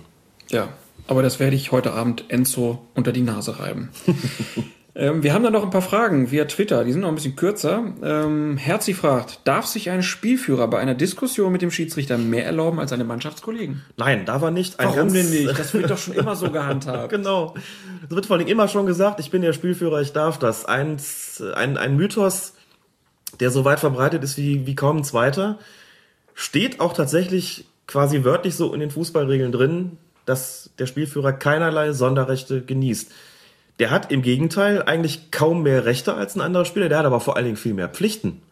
[0.51, 0.69] Ja,
[1.07, 3.91] aber das werde ich heute Abend Enzo unter die Nase reiben.
[4.95, 7.35] ähm, wir haben da noch ein paar Fragen via Twitter, die sind noch ein bisschen
[7.35, 7.83] kürzer.
[8.03, 12.79] Ähm, Herzi fragt, darf sich ein Spielführer bei einer Diskussion mit dem Schiedsrichter mehr erlauben
[12.79, 13.83] als seine Mannschaftskollegen?
[13.97, 15.59] Nein, da war nicht ein Warum denn nicht?
[15.59, 17.09] Das wird doch schon immer so gehandhabt.
[17.09, 17.55] genau.
[18.05, 20.67] Es wird vor allem immer schon gesagt, ich bin der Spielführer, ich darf das.
[20.67, 20.99] Ein,
[21.55, 22.53] ein, ein Mythos,
[23.41, 25.59] der so weit verbreitet ist wie, wie kaum ein zweiter,
[26.35, 32.61] steht auch tatsächlich quasi wörtlich so in den Fußballregeln drin, dass der Spielführer keinerlei Sonderrechte
[32.61, 33.11] genießt.
[33.79, 37.21] Der hat im Gegenteil eigentlich kaum mehr Rechte als ein anderer Spieler, der hat aber
[37.21, 38.43] vor allen Dingen viel mehr Pflichten,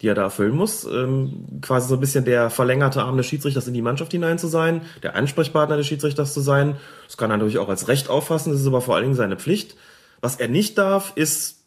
[0.00, 0.84] die er da erfüllen muss.
[0.84, 4.46] Ähm, quasi so ein bisschen der verlängerte Arm des Schiedsrichters in die Mannschaft hinein zu
[4.46, 6.76] sein, der Ansprechpartner des Schiedsrichters zu sein.
[7.06, 9.36] Das kann er natürlich auch als Recht auffassen, das ist aber vor allen Dingen seine
[9.36, 9.76] Pflicht.
[10.20, 11.64] Was er nicht darf, ist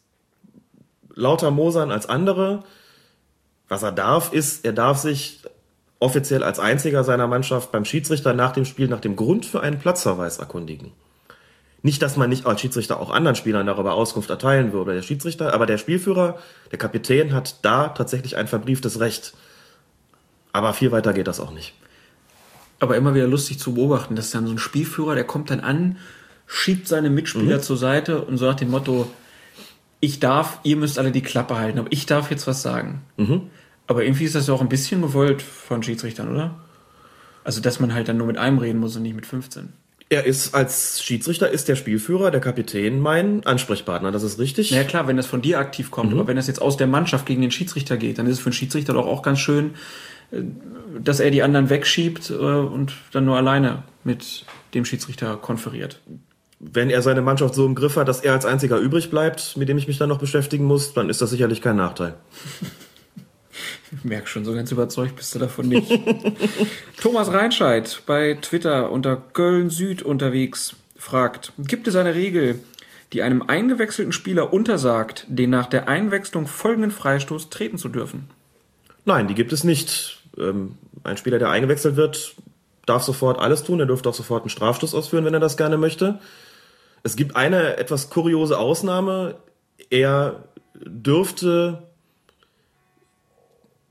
[1.14, 2.64] lauter Mosern als andere.
[3.68, 5.42] Was er darf, ist, er darf sich
[5.98, 9.78] offiziell als einziger seiner Mannschaft beim Schiedsrichter nach dem Spiel nach dem Grund für einen
[9.78, 10.92] Platzverweis erkundigen.
[11.82, 15.52] Nicht, dass man nicht als Schiedsrichter auch anderen Spielern darüber Auskunft erteilen würde, der Schiedsrichter,
[15.54, 16.38] aber der Spielführer,
[16.72, 19.34] der Kapitän hat da tatsächlich ein verbrieftes Recht.
[20.52, 21.74] Aber viel weiter geht das auch nicht.
[22.80, 25.96] Aber immer wieder lustig zu beobachten, dass dann so ein Spielführer, der kommt dann an,
[26.46, 27.62] schiebt seine Mitspieler mhm.
[27.62, 29.10] zur Seite und so nach dem Motto,
[30.00, 33.02] ich darf, ihr müsst alle die Klappe halten, aber ich darf jetzt was sagen.
[33.16, 33.50] Mhm.
[33.86, 36.56] Aber irgendwie ist das ja auch ein bisschen gewollt von Schiedsrichtern, oder?
[37.44, 39.72] Also, dass man halt dann nur mit einem reden muss und nicht mit 15.
[40.08, 44.70] Er ist als Schiedsrichter ist der Spielführer, der Kapitän mein Ansprechpartner, das ist richtig.
[44.70, 46.18] Ja klar, wenn das von dir aktiv kommt, mhm.
[46.18, 48.50] aber wenn das jetzt aus der Mannschaft gegen den Schiedsrichter geht, dann ist es für
[48.50, 49.74] den Schiedsrichter doch auch ganz schön,
[50.30, 50.42] äh,
[51.02, 54.44] dass er die anderen wegschiebt äh, und dann nur alleine mit
[54.74, 56.00] dem Schiedsrichter konferiert
[56.58, 59.68] wenn er seine Mannschaft so im Griff hat, dass er als einziger übrig bleibt, mit
[59.68, 62.14] dem ich mich dann noch beschäftigen muss, dann ist das sicherlich kein Nachteil.
[63.92, 65.90] Ich merke schon, so ganz überzeugt bist du davon nicht.
[67.00, 72.60] Thomas Reinscheid bei Twitter unter Köln Süd unterwegs fragt, gibt es eine Regel,
[73.12, 78.28] die einem eingewechselten Spieler untersagt, den nach der Einwechslung folgenden Freistoß treten zu dürfen?
[79.04, 80.22] Nein, die gibt es nicht.
[80.36, 82.34] Ähm, ein Spieler, der eingewechselt wird,
[82.86, 83.78] darf sofort alles tun.
[83.78, 86.18] Er dürfte auch sofort einen Strafstoß ausführen, wenn er das gerne möchte.
[87.04, 89.36] Es gibt eine etwas kuriose Ausnahme.
[89.90, 91.85] Er dürfte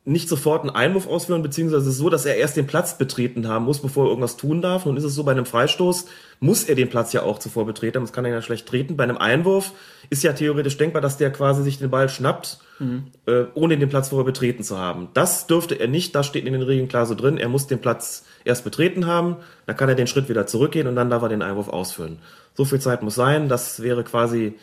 [0.07, 3.47] nicht sofort einen Einwurf ausführen, beziehungsweise es ist so, dass er erst den Platz betreten
[3.47, 4.85] haben muss, bevor er irgendwas tun darf.
[4.85, 6.05] Nun ist es so, bei einem Freistoß
[6.39, 8.97] muss er den Platz ja auch zuvor betreten, das kann er ja schlecht treten.
[8.97, 9.71] Bei einem Einwurf
[10.11, 13.05] ist ja theoretisch denkbar, dass der quasi sich den Ball schnappt, mhm.
[13.25, 15.09] äh, ohne den Platz vorher betreten zu haben.
[15.15, 17.39] Das dürfte er nicht, das steht in den Regeln klar so drin.
[17.39, 20.95] Er muss den Platz erst betreten haben, dann kann er den Schritt wieder zurückgehen und
[20.95, 22.19] dann darf er den Einwurf ausführen.
[22.53, 24.53] So viel Zeit muss sein, das wäre quasi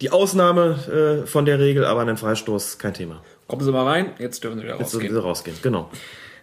[0.00, 3.20] die Ausnahme äh, von der Regel, aber ein Freistoß kein Thema.
[3.48, 5.02] Kommen Sie mal rein, jetzt dürfen Sie wieder rausgehen.
[5.02, 5.90] Jetzt dürfen Sie rausgehen, genau.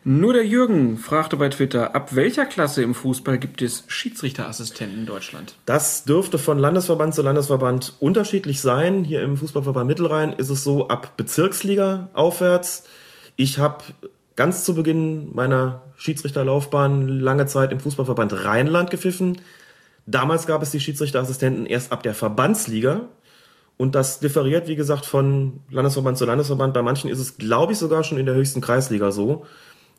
[0.08, 5.06] Nur der Jürgen fragte bei Twitter, ab welcher Klasse im Fußball gibt es Schiedsrichterassistenten in
[5.08, 5.56] Deutschland?
[5.66, 9.04] Das dürfte von Landesverband zu Landesverband unterschiedlich sein.
[9.04, 12.84] Hier im Fußballverband Mittelrhein ist es so ab Bezirksliga aufwärts.
[13.36, 13.84] Ich habe
[14.36, 19.42] ganz zu Beginn meiner Schiedsrichterlaufbahn lange Zeit im Fußballverband Rheinland gepfiffen.
[20.06, 23.08] Damals gab es die Schiedsrichterassistenten erst ab der Verbandsliga.
[23.78, 26.74] Und das differiert, wie gesagt, von Landesverband zu Landesverband.
[26.74, 29.46] Bei manchen ist es, glaube ich, sogar schon in der höchsten Kreisliga so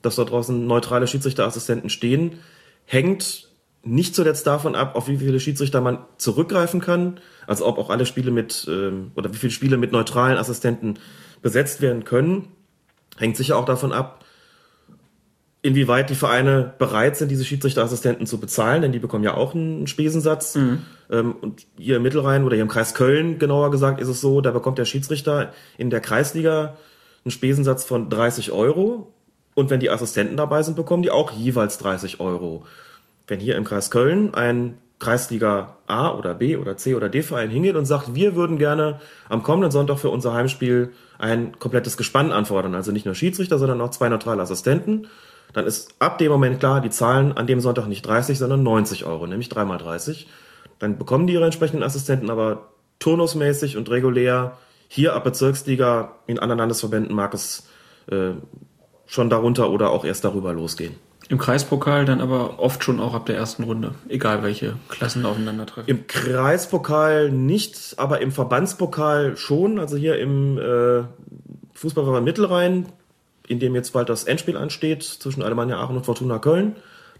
[0.02, 2.38] dass da draußen neutrale Schiedsrichterassistenten stehen,
[2.84, 3.48] hängt
[3.82, 8.06] nicht zuletzt davon ab, auf wie viele Schiedsrichter man zurückgreifen kann, also ob auch alle
[8.06, 10.98] Spiele mit ähm, oder wie viele Spiele mit neutralen Assistenten
[11.42, 12.48] besetzt werden können,
[13.16, 14.24] hängt sicher auch davon ab,
[15.66, 19.88] inwieweit die Vereine bereit sind, diese Schiedsrichterassistenten zu bezahlen, denn die bekommen ja auch einen
[19.88, 20.54] Spesensatz.
[20.54, 20.82] Mhm.
[21.10, 24.40] Ähm, und hier im Mittelrhein oder hier im Kreis Köln, genauer gesagt, ist es so,
[24.40, 26.76] da bekommt der Schiedsrichter in der Kreisliga
[27.24, 29.12] einen Spesensatz von 30 Euro
[29.54, 32.64] und wenn die Assistenten dabei sind, bekommen die auch jeweils 30 Euro.
[33.26, 37.50] Wenn hier im Kreis Köln ein Kreisliga A oder B oder C oder D Verein
[37.50, 42.32] hingeht und sagt, wir würden gerne am kommenden Sonntag für unser Heimspiel ein komplettes Gespann
[42.32, 45.08] anfordern, also nicht nur Schiedsrichter, sondern auch zwei neutrale Assistenten,
[45.56, 49.06] dann ist ab dem Moment klar, die zahlen an dem Sonntag nicht 30, sondern 90
[49.06, 50.28] Euro, nämlich dreimal 30.
[50.78, 56.58] Dann bekommen die ihre entsprechenden Assistenten aber turnusmäßig und regulär hier ab Bezirksliga in anderen
[56.58, 57.66] Landesverbänden mag es
[58.10, 58.32] äh,
[59.06, 60.94] schon darunter oder auch erst darüber losgehen.
[61.30, 65.88] Im Kreispokal dann aber oft schon auch ab der ersten Runde, egal welche Klassen aufeinandertreffen.
[65.88, 69.78] Im Kreispokal nicht, aber im Verbandspokal schon.
[69.78, 71.04] Also hier im äh,
[71.72, 72.92] Fußballverband Mittelrhein,
[73.48, 76.76] in dem jetzt bald das Endspiel ansteht zwischen Alemannia Aachen und Fortuna Köln.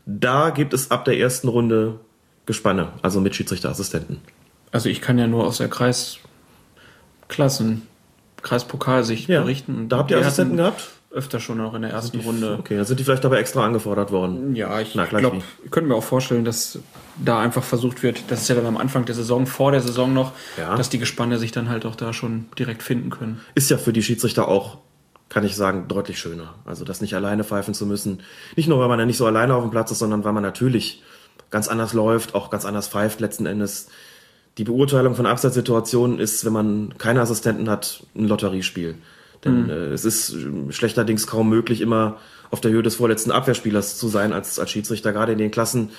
[0.06, 1.98] Da gibt es ab der ersten Runde
[2.46, 4.18] Gespanne, also mit Schiedsrichterassistenten.
[4.70, 6.22] Also ich kann ja nur aus der Kreisklassen
[8.42, 9.40] Kreispokalsicht Ja.
[9.42, 9.88] berichten.
[9.88, 10.90] Da habt ihr Assistenten gehabt?
[11.10, 12.56] Öfter schon auch in der ersten Runde.
[12.60, 14.54] Okay, dann sind die vielleicht aber extra angefordert worden.
[14.54, 16.78] Ja, ich glaube, ich könnte mir auch vorstellen, dass
[17.24, 20.12] da einfach versucht wird, das ist ja dann am Anfang der Saison, vor der Saison
[20.12, 20.76] noch, Ja.
[20.76, 23.40] dass die Gespanne sich dann halt auch da schon direkt finden können.
[23.54, 24.76] Ist ja für die Schiedsrichter auch,
[25.28, 26.54] kann ich sagen, deutlich schöner.
[26.64, 28.20] Also das nicht alleine pfeifen zu müssen.
[28.54, 30.42] Nicht nur, weil man ja nicht so alleine auf dem Platz ist, sondern weil man
[30.42, 31.02] natürlich
[31.50, 33.88] ganz anders läuft, auch ganz anders pfeift letzten Endes.
[34.58, 38.96] Die Beurteilung von Abseitssituationen ist, wenn man keine Assistenten hat, ein Lotteriespiel.
[39.44, 42.18] Denn äh, es ist äh, schlechterdings kaum möglich, immer
[42.50, 45.12] auf der Höhe des vorletzten Abwehrspielers zu sein als, als Schiedsrichter.
[45.12, 45.90] Gerade in den Klassen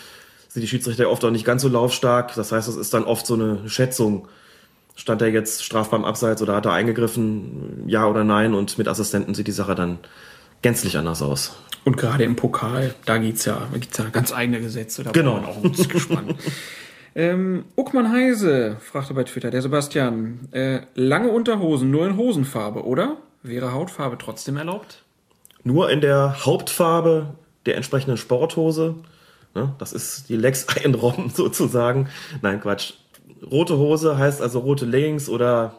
[0.48, 2.34] sind die Schiedsrichter oft auch nicht ganz so laufstark.
[2.36, 4.28] Das heißt, es ist dann oft so eine Schätzung.
[4.98, 7.84] Stand er jetzt strafbar im Abseits oder hat er eingegriffen?
[7.88, 8.54] Ja oder nein?
[8.54, 10.00] Und mit Assistenten sieht die Sache dann
[10.64, 11.56] gänzlich anders aus.
[11.86, 15.04] Und gerade im Pokal, da geht's ja, da gibt's ja ganz eigene Gesetze.
[15.04, 15.38] Da Genau.
[15.38, 16.36] auch ein bisschen gespannt.
[17.16, 23.18] Ähm, Uckmann Heise fragte bei Twitter, der Sebastian, äh, lange Unterhosen nur in Hosenfarbe, oder?
[23.42, 25.02] Wäre Hautfarbe trotzdem erlaubt?
[25.64, 27.34] Nur in der Hauptfarbe
[27.66, 28.94] der entsprechenden Sporthose.
[29.56, 32.08] Ne, das ist die Lex Iron Rom sozusagen.
[32.44, 32.94] Nein, Quatsch.
[33.44, 35.74] Rote Hose heißt also rote Leggings oder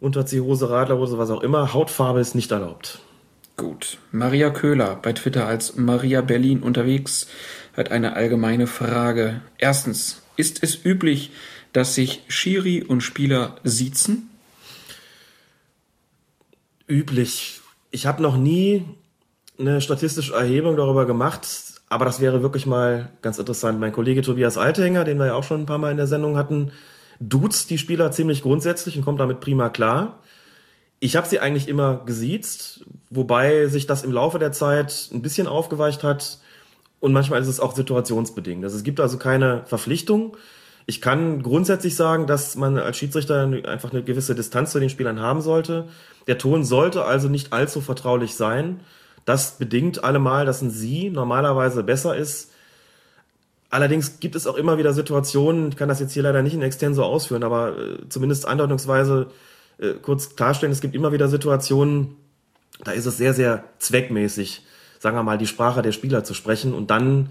[0.00, 1.72] Unterziehhose, Radlerhose, was auch immer.
[1.72, 3.00] Hautfarbe ist nicht erlaubt.
[3.56, 3.98] Gut.
[4.10, 7.28] Maria Köhler bei Twitter als Maria Berlin unterwegs
[7.76, 9.40] hat eine allgemeine Frage.
[9.58, 11.30] Erstens, ist es üblich,
[11.72, 14.28] dass sich Schiri und Spieler siezen?
[16.92, 17.60] üblich.
[17.90, 18.84] Ich habe noch nie
[19.58, 21.46] eine statistische Erhebung darüber gemacht,
[21.92, 23.78] aber das wäre wirklich mal ganz interessant.
[23.78, 26.38] Mein Kollege Tobias Althänger, den wir ja auch schon ein paar Mal in der Sendung
[26.38, 26.72] hatten,
[27.20, 30.18] duzt die Spieler ziemlich grundsätzlich und kommt damit prima klar.
[31.00, 35.46] Ich habe sie eigentlich immer gesiezt, wobei sich das im Laufe der Zeit ein bisschen
[35.46, 36.38] aufgeweicht hat
[36.98, 38.64] und manchmal ist es auch situationsbedingt.
[38.64, 40.36] Also es gibt also keine Verpflichtung.
[40.86, 45.20] Ich kann grundsätzlich sagen, dass man als Schiedsrichter einfach eine gewisse Distanz zu den Spielern
[45.20, 45.88] haben sollte.
[46.26, 48.80] Der Ton sollte also nicht allzu vertraulich sein.
[49.24, 52.50] Das bedingt allemal, dass ein Sie normalerweise besser ist.
[53.70, 56.62] Allerdings gibt es auch immer wieder Situationen, ich kann das jetzt hier leider nicht in
[56.62, 59.28] extenso ausführen, aber äh, zumindest andeutungsweise
[59.78, 62.16] äh, kurz klarstellen, es gibt immer wieder Situationen,
[62.84, 64.66] da ist es sehr, sehr zweckmäßig,
[64.98, 67.30] sagen wir mal, die Sprache der Spieler zu sprechen und dann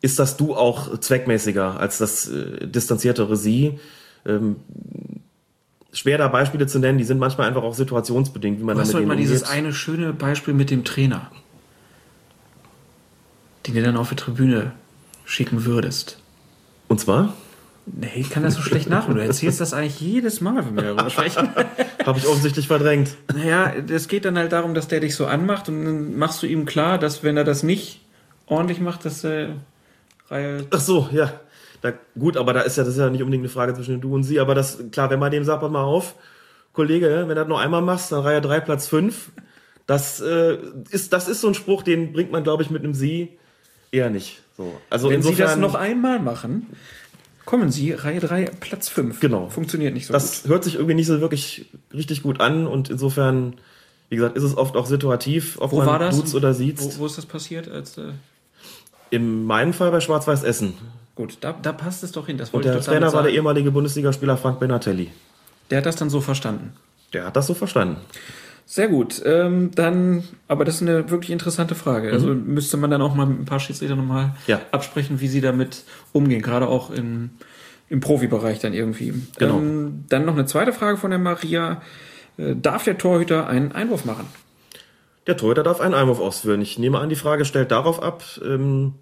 [0.00, 3.80] ist das Du auch zweckmäßiger als das äh, distanziertere Sie.
[4.26, 4.56] Ähm,
[5.94, 9.06] schwer da Beispiele zu nennen, die sind manchmal einfach auch situationsbedingt, wie man damit heute
[9.06, 9.30] mal umgeht.
[9.30, 11.30] dieses eine schöne Beispiel mit dem Trainer,
[13.66, 14.72] den du dann auf die Tribüne
[15.24, 16.18] schicken würdest.
[16.88, 17.34] Und zwar
[17.86, 19.18] Nee, ich kann das so schlecht nachholen.
[19.18, 21.50] Du erzählst das eigentlich jedes Mal, wenn wir darüber sprechen.
[22.06, 23.10] habe ich offensichtlich verdrängt.
[23.34, 26.46] Naja, es geht dann halt darum, dass der dich so anmacht und dann machst du
[26.46, 28.00] ihm klar, dass wenn er das nicht
[28.46, 29.48] ordentlich macht, dass äh,
[30.28, 30.66] Reihe.
[30.70, 31.32] Ach so, ja.
[31.84, 34.14] Da, gut, aber da ist ja, das ist ja nicht unbedingt eine Frage zwischen du
[34.14, 36.14] und sie, aber das, klar, wenn man dem sagt, pass mal auf,
[36.72, 39.30] Kollege, wenn du das noch einmal machst, dann Reihe 3, Platz 5,
[39.86, 40.56] das, äh,
[40.88, 43.36] ist, das ist so ein Spruch, den bringt man, glaube ich, mit einem sie
[43.92, 44.40] eher nicht.
[44.56, 44.80] So.
[44.88, 46.68] Also Wenn insofern, Sie das noch einmal machen,
[47.44, 49.20] kommen Sie, Reihe 3, Platz 5.
[49.20, 49.50] Genau.
[49.50, 53.56] Funktioniert nicht so das hört sich irgendwie nicht so wirklich richtig gut an und insofern,
[54.08, 56.16] wie gesagt, ist es oft auch situativ, ob Wo man war das?
[56.16, 56.98] duzt oder Wo, sieht.
[56.98, 57.68] wo ist das passiert?
[57.68, 58.12] Als, äh,
[59.10, 60.72] In meinem Fall bei Schwarz-Weiß Essen.
[61.14, 62.38] Gut, da, da passt es doch hin.
[62.38, 65.10] Das Und wollte der ich Trainer war der ehemalige Bundesligaspieler Frank Benatelli.
[65.70, 66.72] Der hat das dann so verstanden.
[67.12, 67.96] Der hat das so verstanden.
[68.66, 69.20] Sehr gut.
[69.24, 72.10] Ähm, dann, aber das ist eine wirklich interessante Frage.
[72.12, 74.32] Also müsste man dann auch mal mit ein paar Schiedsrichter nochmal Mhm.
[74.46, 74.60] Ja.
[74.72, 77.30] absprechen, wie sie damit umgehen, gerade auch im,
[77.90, 79.14] im Profibereich dann irgendwie.
[79.38, 79.58] Genau.
[79.58, 81.82] Ähm, dann noch eine zweite Frage von der Maria.
[82.38, 84.26] Äh, darf der Torhüter einen Einwurf machen?
[85.26, 86.60] Der Torhüter darf einen Einwurf ausführen.
[86.62, 88.94] Ich nehme an, die Frage stellt darauf ab, ähm,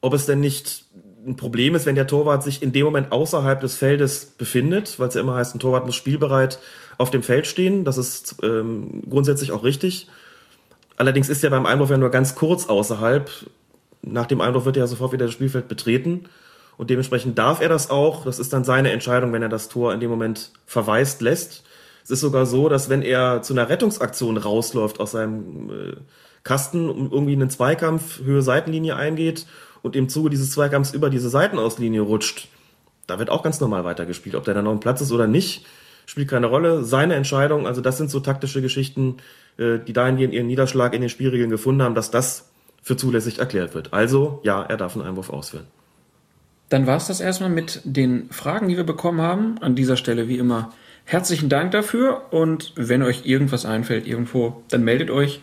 [0.00, 0.84] ob es denn nicht
[1.26, 5.08] ein Problem ist, wenn der Torwart sich in dem Moment außerhalb des Feldes befindet, weil
[5.08, 6.58] es ja immer heißt, ein Torwart muss spielbereit
[6.96, 7.84] auf dem Feld stehen.
[7.84, 10.08] Das ist ähm, grundsätzlich auch richtig.
[10.96, 13.30] Allerdings ist er beim Einwurf ja nur ganz kurz außerhalb.
[14.02, 16.24] Nach dem Einwurf wird er ja sofort wieder das Spielfeld betreten.
[16.76, 18.24] Und dementsprechend darf er das auch.
[18.24, 21.64] Das ist dann seine Entscheidung, wenn er das Tor in dem Moment verweist lässt.
[22.04, 25.96] Es ist sogar so, dass wenn er zu einer Rettungsaktion rausläuft aus seinem äh,
[26.42, 29.46] Kasten und irgendwie einen Zweikampf Höhe Seitenlinie eingeht
[29.82, 32.48] und im Zuge dieses Zweikampfs über diese Seitenauslinie rutscht,
[33.06, 34.34] da wird auch ganz normal weitergespielt.
[34.34, 35.66] Ob der dann noch im Platz ist oder nicht,
[36.06, 36.84] spielt keine Rolle.
[36.84, 39.16] Seine Entscheidung, also das sind so taktische Geschichten,
[39.56, 42.50] äh, die dahingehend ihren Niederschlag in den Spielregeln gefunden haben, dass das
[42.82, 43.92] für zulässig erklärt wird.
[43.92, 45.66] Also, ja, er darf einen Einwurf ausführen.
[46.68, 49.56] Dann war es das erstmal mit den Fragen, die wir bekommen haben.
[49.60, 50.72] An dieser Stelle wie immer
[51.04, 52.32] herzlichen Dank dafür.
[52.32, 55.40] Und wenn euch irgendwas einfällt irgendwo, dann meldet euch.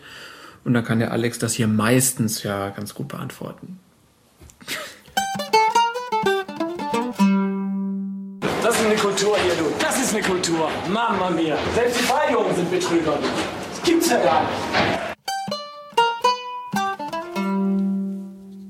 [0.64, 3.78] Und dann kann der Alex das hier meistens ja ganz gut beantworten.
[8.86, 9.64] Das ist Nico Kultur hier, du.
[9.80, 10.70] Das ist eine Kultur.
[10.88, 11.58] Mama mia.
[11.74, 13.18] Selbst die Balljungen sind Betrüger.
[13.68, 14.52] Das gibt's ja gar nicht.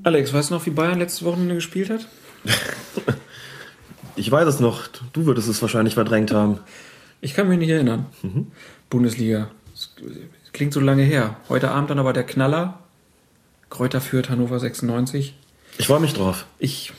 [0.03, 2.07] Alex, weißt du noch, wie Bayern letzte Wochenende gespielt hat?
[4.15, 4.87] Ich weiß es noch.
[5.13, 6.57] Du würdest es wahrscheinlich verdrängt haben.
[7.21, 8.07] Ich kann mich nicht erinnern.
[8.89, 9.51] Bundesliga.
[9.71, 9.91] Das
[10.53, 11.35] klingt so lange her.
[11.49, 12.79] Heute Abend dann aber der Knaller.
[13.69, 15.35] Kräuter führt Hannover 96.
[15.77, 16.47] Ich freue mich drauf.
[16.57, 16.93] Ich,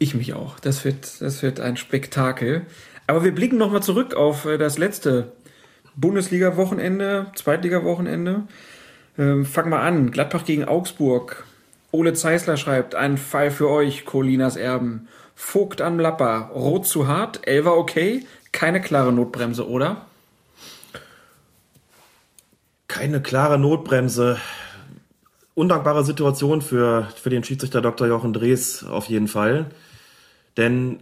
[0.00, 0.58] ich mich auch.
[0.58, 2.62] Das wird, das wird ein Spektakel.
[3.06, 5.32] Aber wir blicken nochmal zurück auf äh, das letzte
[5.94, 8.44] Bundesliga-Wochenende, Zweitliga-Wochenende.
[9.18, 10.10] Ähm, fang mal an.
[10.10, 11.44] Gladbach gegen Augsburg.
[11.92, 15.08] Ole Zeisler schreibt, ein Fall für euch, Colinas Erben.
[15.34, 20.06] Vogt am Lapper, rot zu hart, Elver okay, keine klare Notbremse, oder?
[22.88, 24.38] Keine klare Notbremse.
[25.54, 28.06] Undankbare Situation für, für den Schiedsrichter Dr.
[28.06, 29.66] Jochen Drees auf jeden Fall.
[30.60, 30.98] Denn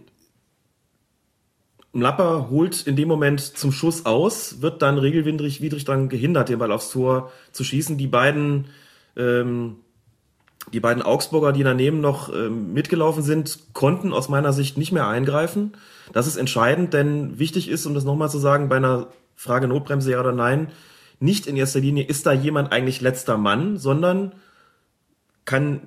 [1.91, 6.59] Mlapper holt in dem Moment zum Schuss aus, wird dann regelwidrig widrig daran gehindert, den
[6.59, 7.97] Ball aufs Tor zu schießen.
[7.97, 8.67] Die beiden,
[9.17, 9.75] ähm,
[10.71, 15.09] die beiden Augsburger, die daneben noch ähm, mitgelaufen sind, konnten aus meiner Sicht nicht mehr
[15.09, 15.73] eingreifen.
[16.13, 20.11] Das ist entscheidend, denn wichtig ist, um das nochmal zu sagen, bei einer Frage Notbremse
[20.11, 20.71] ja oder nein,
[21.19, 24.35] nicht in erster Linie ist da jemand eigentlich letzter Mann, sondern
[25.43, 25.81] kann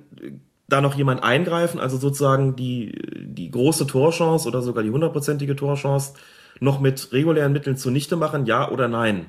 [0.73, 6.13] da noch jemand eingreifen, also sozusagen die, die große Torchance oder sogar die hundertprozentige Torchance
[6.59, 9.27] noch mit regulären Mitteln zunichte machen, ja oder nein.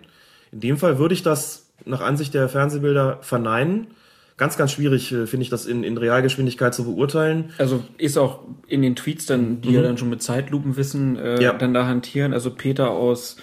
[0.53, 3.89] In dem Fall würde ich das nach Ansicht der Fernsehbilder verneinen.
[4.37, 7.53] Ganz, ganz schwierig äh, finde ich das in, in Realgeschwindigkeit zu beurteilen.
[7.59, 11.53] Also ist auch in den Tweets dann, die ja dann schon mit Zeitlupenwissen äh, Ja.
[11.53, 12.33] dann da hantieren.
[12.33, 13.37] Also Peter aus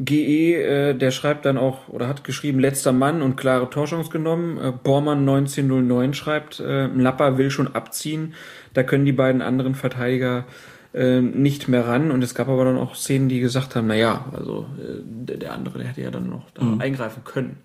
[0.00, 4.58] GE, äh, der schreibt dann auch, oder hat geschrieben, letzter Mann und klare Torchance genommen.
[4.58, 8.34] Äh, Bormann 1909 schreibt, äh, Lapper will schon abziehen.
[8.72, 10.46] Da können die beiden anderen Verteidiger
[10.92, 12.10] äh, nicht mehr ran.
[12.10, 15.36] Und es gab aber dann auch Szenen, die gesagt haben, na ja, also äh, der,
[15.36, 17.58] der andere, der hätte ja dann noch da eingreifen können.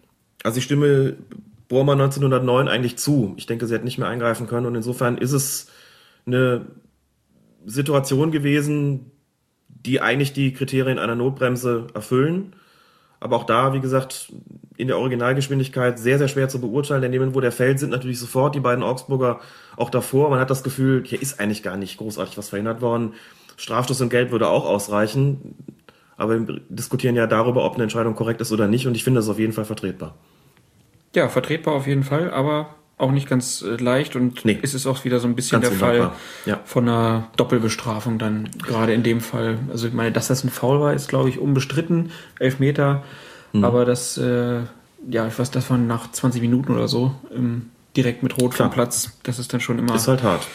[0.43, 1.15] Also ich stimme
[1.67, 3.33] Bormann 1909 eigentlich zu.
[3.37, 5.67] Ich denke, sie hätte nicht mehr eingreifen können und insofern ist es
[6.25, 6.65] eine
[7.65, 9.11] Situation gewesen,
[9.85, 12.53] die eigentlich die Kriterien einer Notbremse erfüllen.
[13.19, 14.31] Aber auch da, wie gesagt,
[14.77, 17.01] in der Originalgeschwindigkeit sehr, sehr schwer zu beurteilen.
[17.01, 19.41] Denn neben wo der fällt, sind natürlich sofort die beiden Augsburger
[19.75, 20.29] auch davor.
[20.29, 23.13] Man hat das Gefühl, hier ist eigentlich gar nicht großartig was verhindert worden.
[23.57, 25.55] Strafstoß und Gelb würde auch ausreichen.
[26.15, 28.87] Aber wir diskutieren ja darüber, ob eine Entscheidung korrekt ist oder nicht.
[28.87, 30.15] Und ich finde das auf jeden Fall vertretbar.
[31.15, 34.59] Ja, vertretbar auf jeden Fall, aber auch nicht ganz äh, leicht und Nee.
[34.61, 36.11] es ist auch wieder so ein bisschen der Fall
[36.45, 36.59] ja.
[36.65, 39.57] von einer Doppelbestrafung dann gerade in dem Fall.
[39.71, 43.03] Also ich meine, dass das ein Foul war, ist glaube ich unbestritten, elf Meter,
[43.51, 43.63] Mhm.
[43.65, 44.59] aber das, äh,
[45.09, 48.67] ja, ich weiß, das war nach 20 Minuten oder so ähm, direkt mit Rot Klar.
[48.69, 49.17] vom Platz.
[49.23, 50.45] Das ist dann schon immer Ist halt hart.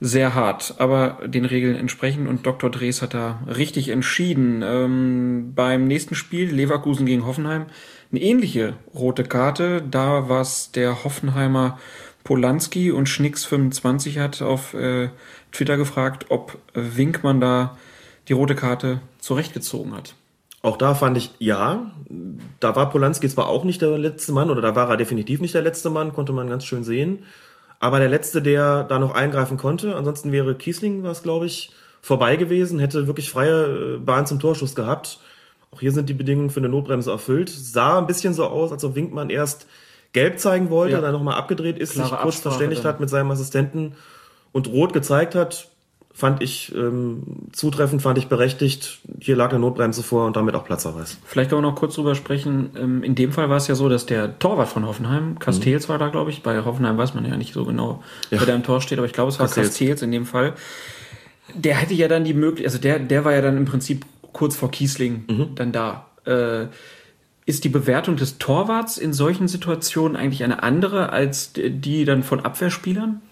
[0.00, 2.70] sehr hart, aber den Regeln entsprechend und Dr.
[2.70, 4.62] Drees hat da richtig entschieden.
[4.64, 7.66] Ähm, beim nächsten Spiel, Leverkusen gegen Hoffenheim,
[8.10, 9.82] eine ähnliche rote Karte.
[9.82, 11.78] Da war es der Hoffenheimer
[12.24, 15.08] Polanski und Schnicks25 hat auf äh,
[15.52, 17.76] Twitter gefragt, ob Winkmann da
[18.28, 20.14] die rote Karte zurechtgezogen hat.
[20.60, 21.92] Auch da fand ich, ja,
[22.60, 25.54] da war Polanski zwar auch nicht der letzte Mann, oder da war er definitiv nicht
[25.54, 27.20] der letzte Mann, konnte man ganz schön sehen.
[27.80, 31.70] Aber der letzte, der da noch eingreifen konnte, ansonsten wäre Kiesling, was glaube ich,
[32.02, 35.20] vorbei gewesen, hätte wirklich freie äh, Bahn zum Torschuss gehabt.
[35.70, 37.50] Auch hier sind die Bedingungen für eine Notbremse erfüllt.
[37.50, 39.66] Sah ein bisschen so aus, als ob Winkmann erst
[40.12, 41.00] gelb zeigen wollte, Ja.
[41.02, 42.92] dann nochmal abgedreht ist, Klare sich kurz Absprache verständigt dann.
[42.94, 43.92] hat mit seinem Assistenten
[44.52, 45.68] und rot gezeigt hat.
[46.14, 48.98] Fand ich ähm, zutreffend, fand ich berechtigt.
[49.20, 51.18] Hier lag eine Notbremse vor und damit auch Platzverweis.
[51.24, 52.70] Vielleicht können wir noch kurz drüber sprechen.
[52.76, 55.98] Ähm, In dem Fall war es ja so, dass der Torwart von Hoffenheim, Castells war
[55.98, 56.42] da, glaube ich.
[56.42, 58.40] Bei Hoffenheim weiß man ja nicht so genau, Ja.
[58.40, 59.68] wer da im Tor steht, aber ich glaube, es war Castells.
[59.68, 60.54] Castells in dem Fall.
[61.54, 64.56] Der hätte ja dann die Möglichkeit, also der, der war ja dann im Prinzip kurz
[64.56, 65.54] vor Kiesling Mhm.
[65.54, 66.06] dann da.
[66.24, 66.66] Äh,
[67.46, 72.40] ist die Bewertung des Torwarts in solchen Situationen eigentlich eine andere als die- dann von
[72.44, 73.22] Abwehrspielern?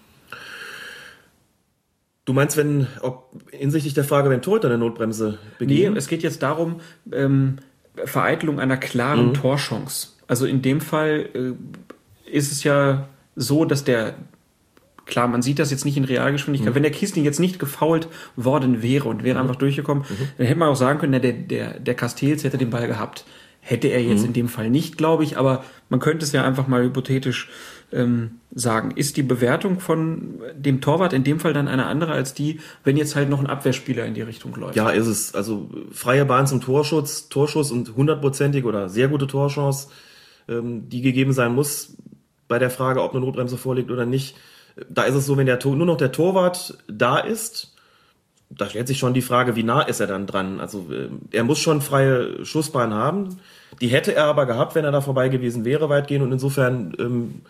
[2.25, 5.95] Du meinst, wenn, ob hinsichtlich der Frage, wenn Torhüter eine Notbremse Nee, begehen?
[5.95, 6.81] es geht jetzt darum,
[7.11, 7.57] ähm,
[8.03, 10.09] Vereitelung einer klaren Torchance.
[10.27, 14.15] Also in dem Fall äh, ist es ja so, dass der,
[15.07, 18.81] klar, man sieht das jetzt nicht in Realgeschwindigkeit, wenn der Kiesling jetzt nicht gefault worden
[18.81, 20.03] wäre und wäre einfach durchgekommen,
[20.37, 23.25] dann hätte man auch sagen können, na, der, der, der Castells hätte den Ball gehabt.
[23.59, 26.67] Hätte er jetzt in dem Fall nicht, glaube ich, aber man könnte es ja einfach
[26.67, 27.49] mal hypothetisch
[27.91, 28.91] ähm, sagen.
[28.91, 32.95] Ist die Bewertung von dem Torwart in dem Fall dann eine andere als die, wenn
[32.95, 34.77] jetzt halt noch ein Abwehrspieler in die Richtung läuft?
[34.77, 35.35] Ja, ist es.
[35.35, 39.89] Also freie Bahn zum Torschutz, Torschuss und hundertprozentige oder sehr gute Torchance,
[40.47, 41.97] ähm, die gegeben sein muss
[42.47, 44.37] bei der Frage, ob eine Notbremse vorliegt oder nicht.
[44.89, 47.73] Da ist es so, wenn der Tor, nur noch der Torwart da ist,
[48.49, 50.59] da stellt sich schon die Frage, wie nah ist er dann dran?
[50.59, 53.39] Also äh, er muss schon freie Schussbahn haben.
[53.81, 56.23] Die hätte er aber gehabt, wenn er da vorbei gewesen wäre, weitgehend.
[56.23, 57.41] Und insofern ähm,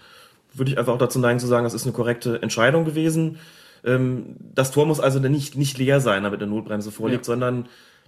[0.54, 3.38] würde ich einfach auch dazu neigen zu sagen, das ist eine korrekte Entscheidung gewesen.
[3.86, 7.34] Ähm, das Tor muss also nicht, nicht leer sein, damit eine Notbremse vorliegt, ja.
[7.34, 7.68] sondern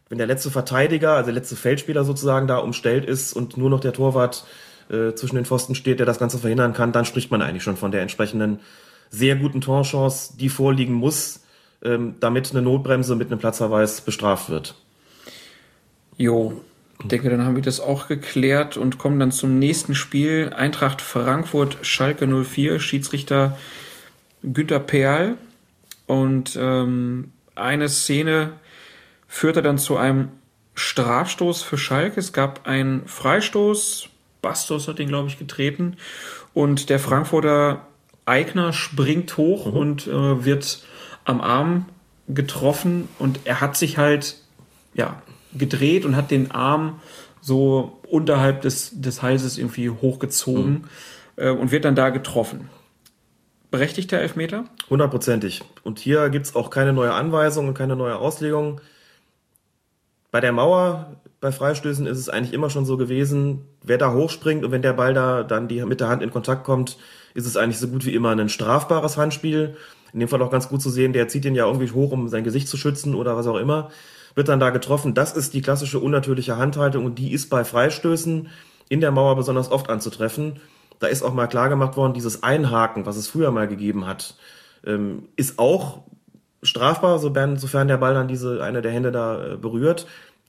[0.09, 3.79] wenn der letzte Verteidiger, also der letzte Feldspieler sozusagen da umstellt ist und nur noch
[3.79, 4.45] der Torwart
[4.89, 7.77] äh, zwischen den Pfosten steht, der das Ganze verhindern kann, dann spricht man eigentlich schon
[7.77, 8.59] von der entsprechenden
[9.09, 11.41] sehr guten Torchance, die vorliegen muss,
[11.83, 14.75] ähm, damit eine Notbremse mit einem Platzverweis bestraft wird.
[16.17, 16.61] Jo,
[17.01, 20.51] ich denke, dann haben wir das auch geklärt und kommen dann zum nächsten Spiel.
[20.53, 23.57] Eintracht Frankfurt, Schalke 04, Schiedsrichter
[24.43, 25.37] Günter Perl.
[26.07, 28.53] Und ähm, eine Szene
[29.27, 30.29] führte dann zu einem
[30.75, 32.19] Strafstoß für Schalke.
[32.19, 34.09] Es gab einen Freistoß.
[34.41, 35.95] Bastos hat den, glaube ich, getreten.
[36.53, 37.87] Und der Frankfurter
[38.29, 39.73] Eigner springt hoch mhm.
[39.73, 40.83] und äh, wird
[41.25, 41.85] am Arm
[42.27, 43.09] getroffen.
[43.19, 44.37] Und er hat sich halt,
[44.93, 45.21] ja,
[45.53, 47.01] gedreht und hat den Arm
[47.41, 50.83] so unterhalb des, des Halses irgendwie hochgezogen mhm.
[51.35, 52.69] äh, und wird dann da getroffen.
[53.71, 54.65] Berechtigter Elfmeter?
[54.89, 55.61] Hundertprozentig.
[55.83, 58.81] Und hier gibt es auch keine neue Anweisung und keine neue Auslegung.
[60.31, 64.65] Bei der Mauer, bei Freistößen ist es eigentlich immer schon so gewesen, wer da hochspringt
[64.65, 66.97] und wenn der Ball da dann die, mit der Hand in Kontakt kommt,
[67.33, 69.77] ist es eigentlich so gut wie immer ein strafbares Handspiel.
[70.11, 72.27] In dem Fall auch ganz gut zu sehen, der zieht ihn ja irgendwie hoch, um
[72.27, 73.89] sein Gesicht zu schützen oder was auch immer
[74.35, 75.13] wird dann da getroffen.
[75.13, 78.47] Das ist die klassische unnatürliche Handhaltung und die ist bei Freistößen
[78.87, 80.59] in der Mauer besonders oft anzutreffen.
[80.99, 84.35] Da ist auch mal klar gemacht worden, dieses Einhaken, was es früher mal gegeben hat,
[84.85, 86.03] ähm, ist auch
[86.61, 89.57] strafbar, sofern der Ball dann diese eine der Hände da äh,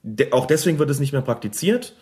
[0.03, 0.33] berührt.
[0.33, 1.95] auch deswegen wird es nicht mehr praktiziert.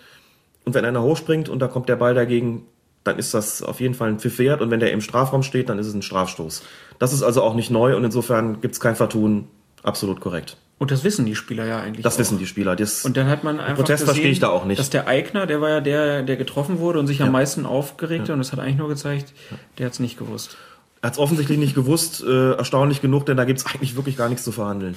[0.64, 2.66] Und wenn einer hochspringt und da kommt der Ball dagegen,
[3.04, 4.60] dann ist das auf jeden Fall ein Pfiff wert.
[4.60, 6.62] Und wenn der im Strafraum steht, dann ist es ein Strafstoß.
[6.98, 9.48] Das ist also auch nicht neu und insofern gibt es kein Vertun.
[9.82, 10.56] Absolut korrekt.
[10.78, 12.04] Und das wissen die Spieler ja eigentlich.
[12.04, 12.18] Das auch.
[12.20, 12.76] wissen die Spieler.
[12.76, 14.78] Das und dann hat man einfach Protest gesehen, verstehe ich da auch nicht.
[14.78, 17.26] Dass der Eigner, der war ja der, der getroffen wurde und sich ja.
[17.26, 18.34] am meisten aufgeregt ja.
[18.34, 19.32] und das hat eigentlich nur gezeigt,
[19.78, 20.56] der hat es nicht gewusst.
[21.00, 24.16] Er hat es offensichtlich nicht gewusst, äh, erstaunlich genug, denn da gibt es eigentlich wirklich
[24.16, 24.96] gar nichts zu verhandeln.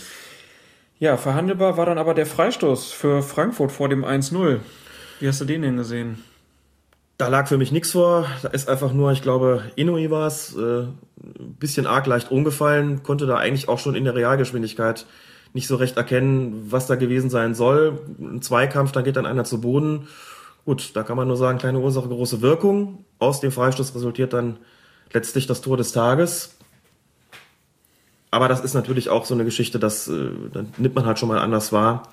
[1.01, 4.59] Ja, verhandelbar war dann aber der Freistoß für Frankfurt vor dem 1-0.
[5.19, 6.23] Wie hast du den denn gesehen?
[7.17, 8.27] Da lag für mich nichts vor.
[8.43, 13.01] Da ist einfach nur, ich glaube, Inui war es, äh, ein bisschen arg leicht umgefallen,
[13.01, 15.07] konnte da eigentlich auch schon in der Realgeschwindigkeit
[15.53, 17.99] nicht so recht erkennen, was da gewesen sein soll.
[18.19, 20.07] Ein Zweikampf, dann geht dann einer zu Boden.
[20.65, 23.05] Gut, da kann man nur sagen, kleine Ursache, große Wirkung.
[23.17, 24.57] Aus dem Freistoß resultiert dann
[25.11, 26.59] letztlich das Tor des Tages.
[28.31, 30.29] Aber das ist natürlich auch so eine Geschichte, das äh,
[30.77, 32.03] nimmt man halt schon mal anders wahr.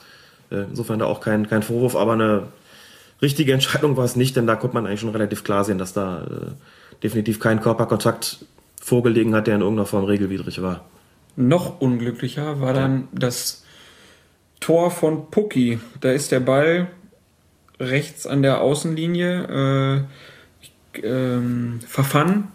[0.50, 2.48] Äh, insofern da auch kein, kein Vorwurf, aber eine
[3.22, 5.92] richtige Entscheidung war es nicht, denn da konnte man eigentlich schon relativ klar sehen, dass
[5.92, 8.44] da äh, definitiv kein Körperkontakt
[8.80, 10.84] vorgelegen hat, der in irgendeiner Form regelwidrig war.
[11.36, 13.64] Noch unglücklicher war dann das
[14.58, 15.78] Tor von Pucki.
[16.00, 16.88] Da ist der Ball
[17.78, 20.06] rechts an der Außenlinie.
[20.94, 22.48] Äh, ähm, Verfan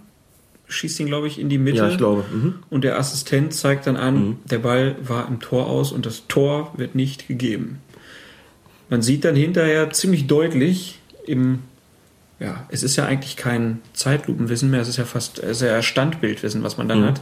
[0.73, 1.77] schießt ihn, glaube ich, in die Mitte.
[1.77, 2.25] Ja, ich glaube.
[2.31, 2.55] Mhm.
[2.69, 4.37] Und der Assistent zeigt dann an, mhm.
[4.45, 7.79] der Ball war im Tor aus und das Tor wird nicht gegeben.
[8.89, 11.59] Man sieht dann hinterher ziemlich deutlich im,
[12.39, 16.77] ja, es ist ja eigentlich kein Zeitlupenwissen mehr, es ist ja fast sehr Standbildwissen, was
[16.77, 17.05] man dann mhm.
[17.05, 17.21] hat.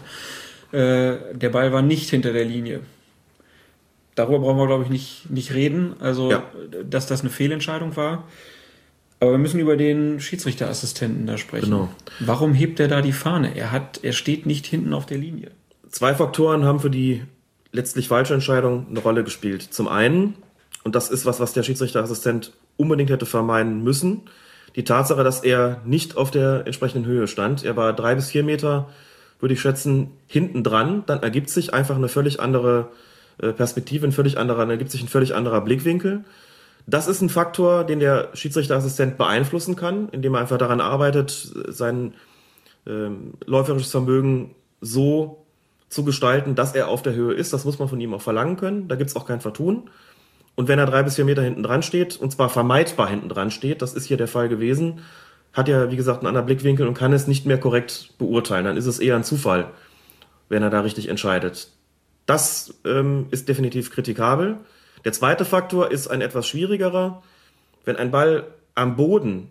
[0.73, 2.81] Äh, der Ball war nicht hinter der Linie.
[4.15, 5.93] Darüber brauchen wir, glaube ich, nicht, nicht reden.
[5.99, 6.43] Also, ja.
[6.83, 8.27] dass das eine Fehlentscheidung war.
[9.21, 11.65] Aber wir müssen über den Schiedsrichterassistenten da sprechen.
[11.65, 11.89] Genau.
[12.19, 13.55] Warum hebt er da die Fahne?
[13.55, 15.51] Er hat, er steht nicht hinten auf der Linie.
[15.89, 17.23] Zwei Faktoren haben für die
[17.71, 19.61] letztlich falsche Entscheidung eine Rolle gespielt.
[19.61, 20.35] Zum einen,
[20.83, 24.23] und das ist was, was der Schiedsrichterassistent unbedingt hätte vermeiden müssen,
[24.75, 27.63] die Tatsache, dass er nicht auf der entsprechenden Höhe stand.
[27.63, 28.89] Er war drei bis vier Meter
[29.41, 32.89] würde ich schätzen, hinten dran, dann ergibt sich einfach eine völlig andere
[33.41, 36.23] äh, Perspektive, ein völlig anderer, dann ergibt sich ein völlig anderer Blickwinkel.
[36.87, 42.13] Das ist ein Faktor, den der Schiedsrichterassistent beeinflussen kann, indem er einfach daran arbeitet, sein
[42.87, 45.45] ähm, läuferisches Vermögen so
[45.89, 47.53] zu gestalten, dass er auf der Höhe ist.
[47.53, 48.87] Das muss man von ihm auch verlangen können.
[48.87, 49.89] Da gibt es auch kein Vertun.
[50.55, 53.51] Und wenn er drei bis vier Meter hinten dran steht, und zwar vermeidbar hinten dran
[53.51, 55.01] steht, das ist hier der Fall gewesen,
[55.53, 58.65] hat ja, wie gesagt, einen anderen Blickwinkel und kann es nicht mehr korrekt beurteilen.
[58.65, 59.71] Dann ist es eher ein Zufall,
[60.49, 61.69] wenn er da richtig entscheidet.
[62.25, 64.57] Das ähm, ist definitiv kritikabel.
[65.03, 67.23] Der zweite Faktor ist ein etwas schwierigerer.
[67.85, 69.49] Wenn ein Ball am Boden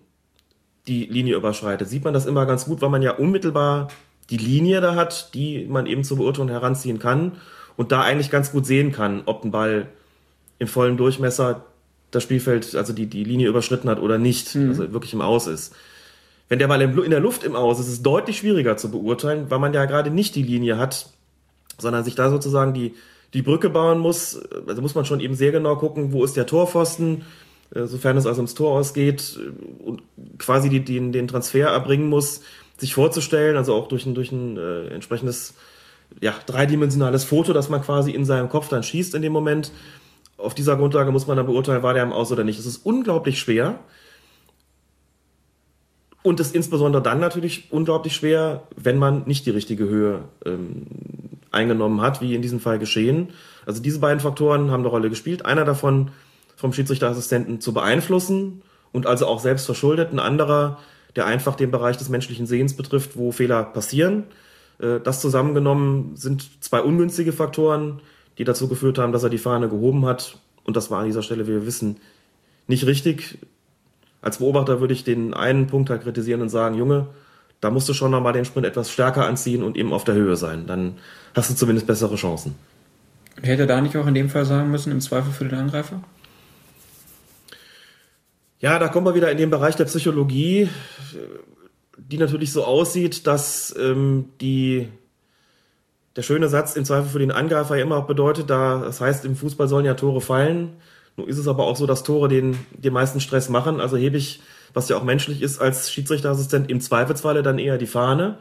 [0.87, 3.89] die Linie überschreitet, sieht man das immer ganz gut, weil man ja unmittelbar
[4.31, 7.33] die Linie da hat, die man eben zur Beurteilung heranziehen kann
[7.77, 9.89] und da eigentlich ganz gut sehen kann, ob ein Ball
[10.59, 11.65] im vollen Durchmesser
[12.11, 14.71] das Spielfeld, also die, die Linie überschritten hat oder nicht, mhm.
[14.71, 15.75] also wirklich im Aus ist.
[16.49, 19.51] Wenn der Ball in der Luft im Aus ist, ist es deutlich schwieriger zu beurteilen,
[19.51, 21.09] weil man ja gerade nicht die Linie hat,
[21.79, 22.95] sondern sich da sozusagen die
[23.35, 24.41] die Brücke bauen muss.
[24.67, 27.23] Also muss man schon eben sehr genau gucken, wo ist der Torpfosten,
[27.75, 30.03] äh, sofern es also ums Tor ausgeht äh, und
[30.39, 32.43] quasi die, den, den Transfer erbringen muss,
[32.79, 35.55] sich vorzustellen, also auch durch ein, durch ein äh, entsprechendes
[36.21, 39.71] ja, dreidimensionales Foto, das man quasi in seinem Kopf dann schießt in dem Moment.
[40.37, 42.59] Auf dieser Grundlage muss man dann beurteilen, war der im Aus oder nicht.
[42.59, 43.79] Es ist unglaublich schwer.
[46.23, 50.87] Und es ist insbesondere dann natürlich unglaublich schwer, wenn man nicht die richtige Höhe ähm,
[51.51, 53.29] eingenommen hat, wie in diesem Fall geschehen.
[53.67, 55.45] Also diese beiden Faktoren haben eine Rolle gespielt.
[55.45, 56.11] Einer davon
[56.57, 60.13] vom Schiedsrichterassistenten zu beeinflussen und also auch selbst verschuldet.
[60.13, 60.79] Ein anderer,
[61.17, 64.25] der einfach den Bereich des menschlichen Sehens betrifft, wo Fehler passieren.
[64.79, 68.01] Äh, das zusammengenommen sind zwei ungünstige Faktoren,
[68.39, 70.39] die dazu geführt haben, dass er die Fahne gehoben hat.
[70.65, 71.97] Und das war an dieser Stelle, wie wir wissen,
[72.67, 73.39] nicht richtig.
[74.23, 77.09] Als Beobachter würde ich den einen Punkt halt kritisieren und sagen, Junge,
[77.61, 80.37] da musst du schon nochmal den Sprint etwas stärker anziehen und eben auf der Höhe
[80.37, 80.67] sein.
[80.67, 80.99] Dann
[81.35, 82.55] hast du zumindest bessere Chancen.
[83.43, 86.03] Hätte er da nicht auch in dem Fall sagen müssen, im Zweifel für den Angreifer?
[88.59, 90.69] Ja, da kommen wir wieder in den Bereich der Psychologie,
[91.97, 94.89] die natürlich so aussieht, dass ähm, die
[96.17, 99.25] der schöne Satz im Zweifel für den Angreifer ja immer auch bedeutet, da, das heißt,
[99.25, 100.77] im Fußball sollen ja Tore fallen.
[101.17, 103.81] Nun ist es aber auch so, dass Tore den, den meisten Stress machen.
[103.81, 104.43] Also hebe ich,
[104.75, 108.39] was ja auch menschlich ist, als Schiedsrichterassistent im Zweifelsfalle dann eher die Fahne.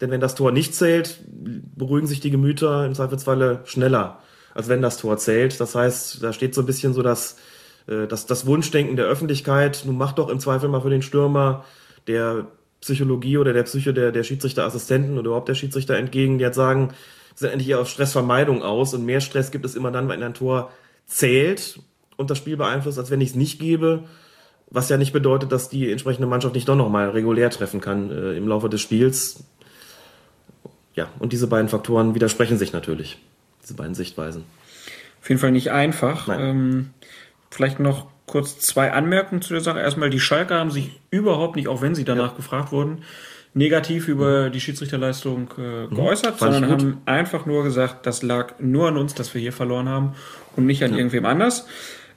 [0.00, 4.20] Denn wenn das Tor nicht zählt, beruhigen sich die Gemüter im Zweifelsfalle schneller,
[4.54, 5.58] als wenn das Tor zählt.
[5.60, 7.36] Das heißt, da steht so ein bisschen so das,
[7.86, 9.82] äh, das, das Wunschdenken der Öffentlichkeit.
[9.86, 11.64] Nun mach doch im Zweifel mal für den Stürmer
[12.06, 12.46] der
[12.80, 16.94] Psychologie oder der Psyche der, der Schiedsrichterassistenten oder überhaupt der Schiedsrichter entgegen, die jetzt sagen,
[17.34, 20.34] sind endlich eher auf Stressvermeidung aus und mehr Stress gibt es immer dann, wenn ein
[20.34, 20.70] Tor
[21.06, 21.80] zählt
[22.16, 24.04] und das Spiel beeinflusst, als wenn ich es nicht gebe.
[24.70, 28.36] Was ja nicht bedeutet, dass die entsprechende Mannschaft nicht doch nochmal regulär treffen kann äh,
[28.36, 29.44] im Laufe des Spiels.
[30.94, 33.18] Ja, und diese beiden Faktoren widersprechen sich natürlich,
[33.62, 34.44] diese beiden Sichtweisen.
[35.20, 36.28] Auf jeden Fall nicht einfach.
[36.28, 36.90] Ähm,
[37.50, 39.80] vielleicht noch kurz zwei Anmerkungen zu der Sache.
[39.80, 42.36] Erstmal, die Schalker haben sich überhaupt nicht, auch wenn sie danach ja.
[42.36, 43.02] gefragt wurden,
[43.54, 45.94] negativ über die Schiedsrichterleistung äh, mhm.
[45.94, 49.52] geäußert, mhm, sondern haben einfach nur gesagt, das lag nur an uns, dass wir hier
[49.52, 50.14] verloren haben
[50.56, 50.98] und nicht an ja.
[50.98, 51.66] irgendwem anders.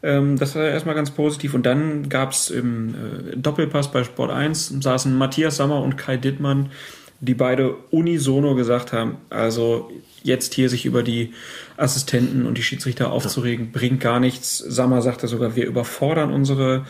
[0.04, 1.54] Ähm, das war erstmal ganz positiv.
[1.54, 6.18] Und dann gab es im äh, Doppelpass bei Sport 1 saßen Matthias Sammer und Kai
[6.18, 6.72] Dittmann,
[7.20, 9.91] die beide unisono gesagt haben, also
[10.24, 11.34] jetzt hier sich über die
[11.78, 14.58] Assistenten und die Schiedsrichter aufzuregen, bringt gar nichts.
[14.58, 16.86] Sammer sagte sogar, wir überfordern unsere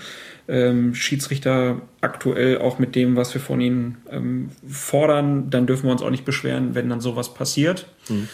[0.47, 5.49] ähm, Schiedsrichter aktuell auch mit dem, was wir von ihnen ähm, fordern.
[5.49, 7.87] Dann dürfen wir uns auch nicht beschweren, wenn dann sowas passiert.
[8.09, 8.27] Mhm.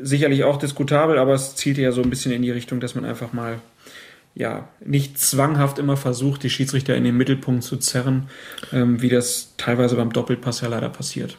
[0.00, 3.04] Sicherlich auch diskutabel, aber es zielt ja so ein bisschen in die Richtung, dass man
[3.04, 3.58] einfach mal
[4.38, 8.28] ja, nicht zwanghaft immer versucht, die Schiedsrichter in den Mittelpunkt zu zerren,
[8.72, 11.36] ähm, wie das teilweise beim Doppelpass ja leider passiert.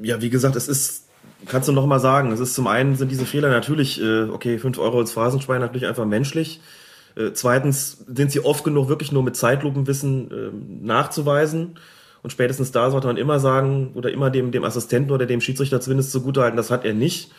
[0.00, 1.04] Ja, wie gesagt, es ist
[1.46, 4.58] kannst du noch mal sagen, es ist zum einen sind diese Fehler natürlich, äh, okay,
[4.58, 6.60] 5 Euro als Phrasenschwein natürlich einfach menschlich.
[7.16, 11.78] Äh, zweitens sind sie oft genug wirklich nur mit Zeitlupenwissen äh, nachzuweisen.
[12.22, 15.80] Und spätestens da sollte man immer sagen, oder immer dem, dem Assistenten oder dem Schiedsrichter
[15.80, 17.30] zumindest zugutehalten, das hat er nicht.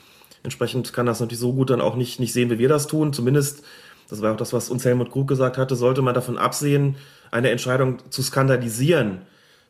[0.43, 3.13] Entsprechend kann das natürlich so gut dann auch nicht, nicht sehen, wie wir das tun.
[3.13, 3.63] Zumindest,
[4.12, 6.97] das war auch das, was uns Helmut Krug gesagt hatte, sollte man davon absehen,
[7.32, 9.22] eine Entscheidung zu skandalisieren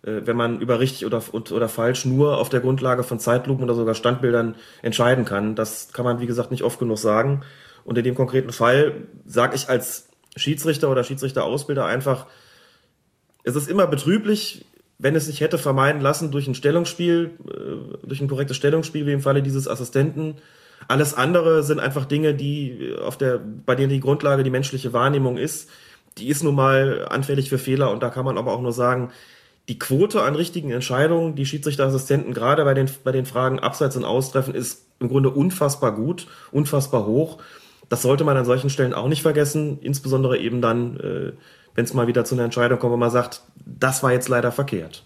[0.04, 3.76] äh, wenn man über richtig oder, oder falsch nur auf der Grundlage von Zeitlupen oder
[3.76, 5.56] sogar Standbildern entscheiden kann.
[5.56, 7.44] Das kann man, wie gesagt, nicht oft genug sagen.
[7.84, 12.28] Und in dem konkreten Fall sage ich als Schiedsrichter oder Schiedsrichterausbilder einfach,
[13.44, 14.66] es ist immer betrüblich,
[14.98, 19.14] wenn es sich hätte vermeiden lassen durch ein Stellungsspiel, äh, durch ein korrektes Stellungsspiel, wie
[19.14, 20.36] im Falle dieses Assistenten.
[20.88, 25.38] Alles andere sind einfach Dinge, die auf der, bei denen die Grundlage die menschliche Wahrnehmung
[25.38, 25.70] ist.
[26.18, 29.12] Die ist nun mal anfällig für Fehler und da kann man aber auch nur sagen,
[29.70, 34.04] die Quote an richtigen Entscheidungen, die Schiedsrichterassistenten gerade bei den, bei den Fragen Abseits und
[34.04, 37.38] Austreffen ist im Grunde unfassbar gut, unfassbar hoch.
[37.88, 41.32] Das sollte man an solchen Stellen auch nicht vergessen, insbesondere eben dann, äh,
[41.76, 44.52] wenn es mal wieder zu einer Entscheidung kommt, wo man sagt, das war jetzt leider
[44.52, 45.04] verkehrt.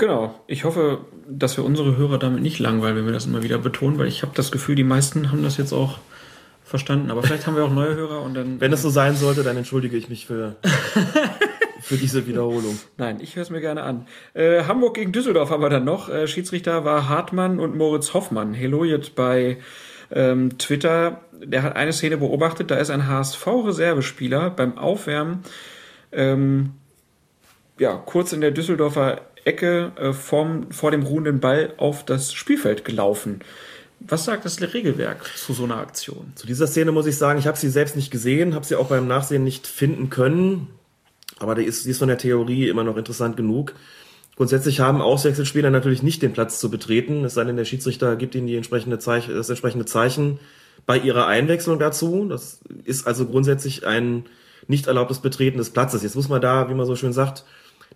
[0.00, 0.34] Genau.
[0.46, 3.98] Ich hoffe, dass wir unsere Hörer damit nicht langweilen, wenn wir das immer wieder betonen,
[3.98, 5.98] weil ich habe das Gefühl, die meisten haben das jetzt auch
[6.64, 7.10] verstanden.
[7.10, 8.60] Aber vielleicht haben wir auch neue Hörer und dann.
[8.60, 10.56] Wenn es so sein sollte, dann entschuldige ich mich für
[11.82, 12.78] für diese Wiederholung.
[12.96, 14.06] Nein, ich höre es mir gerne an.
[14.32, 16.08] Äh, Hamburg gegen Düsseldorf haben wir dann noch.
[16.08, 18.54] Äh, Schiedsrichter war Hartmann und Moritz Hoffmann.
[18.54, 19.58] Helojet bei
[20.10, 21.20] ähm, Twitter.
[21.44, 22.70] Der hat eine Szene beobachtet.
[22.70, 25.40] Da ist ein HSV-Reservespieler beim Aufwärmen
[26.10, 26.70] ähm,
[27.80, 32.84] ja, kurz in der Düsseldorfer Ecke äh, vom, vor dem ruhenden Ball auf das Spielfeld
[32.84, 33.40] gelaufen.
[34.00, 36.32] Was sagt das Regelwerk zu so einer Aktion?
[36.34, 38.88] Zu dieser Szene muss ich sagen, ich habe sie selbst nicht gesehen, habe sie auch
[38.88, 40.68] beim Nachsehen nicht finden können.
[41.38, 43.74] Aber die ist, die ist von der Theorie immer noch interessant genug.
[44.36, 48.34] Grundsätzlich haben Auswechselspieler natürlich nicht den Platz zu betreten, es sei denn, der Schiedsrichter gibt
[48.34, 50.38] ihnen die entsprechende Zeichen, das entsprechende Zeichen
[50.86, 52.26] bei ihrer Einwechslung dazu.
[52.26, 54.24] Das ist also grundsätzlich ein
[54.66, 56.02] nicht erlaubtes Betreten des Platzes.
[56.02, 57.44] Jetzt muss man da, wie man so schön sagt,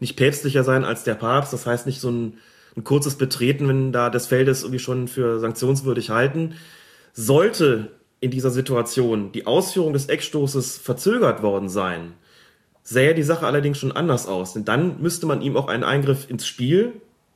[0.00, 1.52] nicht päpstlicher sein als der Papst.
[1.52, 2.38] Das heißt nicht so ein,
[2.76, 6.54] ein kurzes Betreten, wenn da des Feldes irgendwie schon für sanktionswürdig halten.
[7.12, 12.14] Sollte in dieser Situation die Ausführung des Eckstoßes verzögert worden sein,
[12.82, 14.54] sähe die Sache allerdings schon anders aus.
[14.54, 16.92] Denn dann müsste man ihm auch einen Eingriff ins Spiel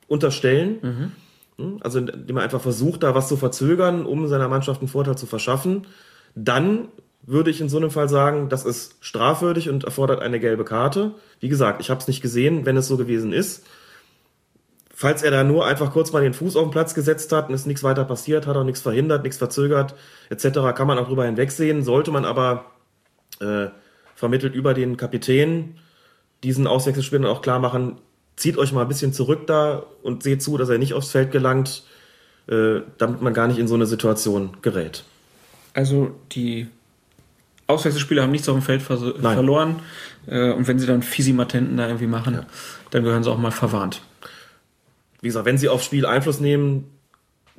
[0.06, 1.12] unterstellen.
[1.58, 1.78] Mhm.
[1.80, 5.26] Also indem man einfach versucht, da was zu verzögern, um seiner Mannschaft einen Vorteil zu
[5.26, 5.86] verschaffen.
[6.34, 6.88] Dann
[7.28, 11.12] würde ich in so einem Fall sagen, das ist strafwürdig und erfordert eine gelbe Karte.
[11.40, 13.66] Wie gesagt, ich habe es nicht gesehen, wenn es so gewesen ist.
[14.94, 17.54] Falls er da nur einfach kurz mal den Fuß auf den Platz gesetzt hat und
[17.54, 19.94] ist nichts weiter passiert, hat auch nichts verhindert, nichts verzögert,
[20.30, 21.84] etc., kann man auch drüber hinwegsehen.
[21.84, 22.64] Sollte man aber
[23.40, 23.66] äh,
[24.14, 25.76] vermittelt über den Kapitän
[26.42, 27.98] diesen Auswechselspielern auch klar machen,
[28.36, 31.30] zieht euch mal ein bisschen zurück da und seht zu, dass er nicht aufs Feld
[31.30, 31.82] gelangt,
[32.48, 35.04] äh, damit man gar nicht in so eine Situation gerät.
[35.74, 36.68] Also die
[37.68, 39.34] Auswechselspieler haben nichts auf dem Feld ver Nein.
[39.34, 39.76] verloren.
[40.26, 42.46] Äh, und wenn sie dann Fisimatenten da irgendwie machen, Ja.
[42.90, 44.02] dann gehören sie auch mal verwarnt.
[45.20, 46.84] Wie gesagt, wenn sie aufs Spiel Einfluss nehmen,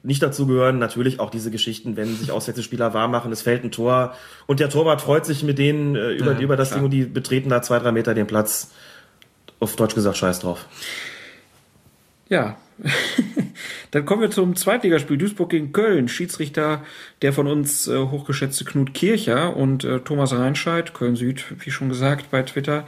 [0.01, 3.71] nicht dazu gehören natürlich auch diese Geschichten, wenn sich Auswechselspieler warm machen, es fällt ein
[3.71, 4.13] Tor
[4.47, 6.79] und der Torwart freut sich mit denen äh, über, Ja, über das klar.
[6.79, 8.71] Ding und die betreten da zwei, drei Meter den Platz.
[9.59, 10.65] Auf Deutsch gesagt, scheiß drauf.
[12.29, 12.55] Ja.
[13.91, 16.07] Dann kommen wir zum Zweitligaspiel Duisburg gegen Köln.
[16.07, 16.83] Schiedsrichter
[17.21, 21.89] der von uns äh, hochgeschätzte Knut Kircher und äh, Thomas Reinscheid, Köln Süd, wie schon
[21.89, 22.85] gesagt bei Twitter.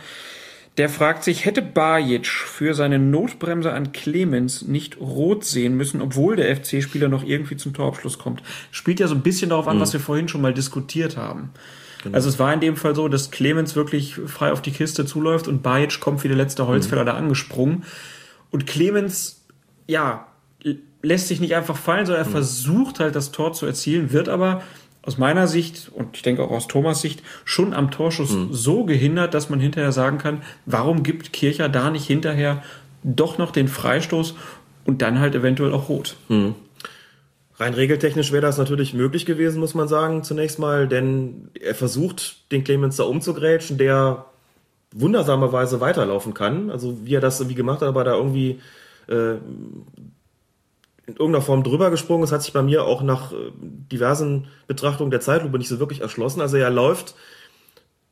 [0.77, 6.37] Der fragt sich, hätte Bajic für seine Notbremse an Clemens nicht rot sehen müssen, obwohl
[6.37, 8.41] der FC-Spieler noch irgendwie zum Torabschluss kommt?
[8.71, 11.49] Spielt ja so ein bisschen darauf an, was wir vorhin schon mal diskutiert haben.
[12.13, 15.47] Also es war in dem Fall so, dass Clemens wirklich frei auf die Kiste zuläuft
[15.47, 17.83] und Bajic kommt wie der letzte Holzfäller da angesprungen.
[18.49, 19.40] Und Clemens,
[19.88, 20.27] ja,
[21.01, 24.61] lässt sich nicht einfach fallen, sondern er versucht halt das Tor zu erzielen, wird aber
[25.03, 29.34] aus meiner Sicht und ich denke auch aus Thomas Sicht schon am Torschuss so gehindert,
[29.34, 32.61] dass man hinterher sagen kann, warum gibt Kircher da nicht hinterher
[33.03, 34.36] doch noch den Freistoß
[34.86, 36.17] und dann halt eventuell auch rot.
[37.57, 42.51] Rein regeltechnisch wäre das natürlich möglich gewesen, muss man sagen, zunächst mal, denn er versucht,
[42.51, 44.25] den Clemens da umzugrätschen, der
[44.93, 46.69] wundersamerweise weiterlaufen kann.
[46.69, 48.59] Also wie er das irgendwie gemacht hat, aber da irgendwie
[49.12, 49.38] äh,
[51.07, 55.12] in irgendeiner Form drüber gesprungen ist, hat sich bei mir auch nach äh, diversen Betrachtungen
[55.12, 56.41] der Zeitlupe nicht so wirklich erschlossen.
[56.41, 57.16] Also er läuft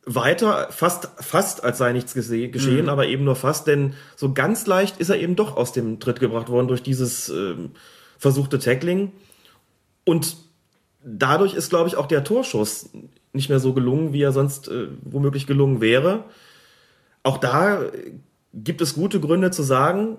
[0.06, 4.98] weiter, fast, fast als sei nichts geschehen, aber eben nur fast, denn so ganz leicht
[4.98, 7.72] ist er eben doch aus dem Tritt gebracht worden durch dieses ähm,
[8.18, 9.12] versuchte Tackling.
[10.06, 10.38] Und
[11.04, 12.90] dadurch ist, glaube ich, auch der Torschuss
[13.34, 16.26] nicht mehr so gelungen, wie er sonst äh, womöglich gelungen wäre.
[17.22, 18.14] Auch da äh,
[18.54, 20.18] gibt es gute Gründe zu sagen,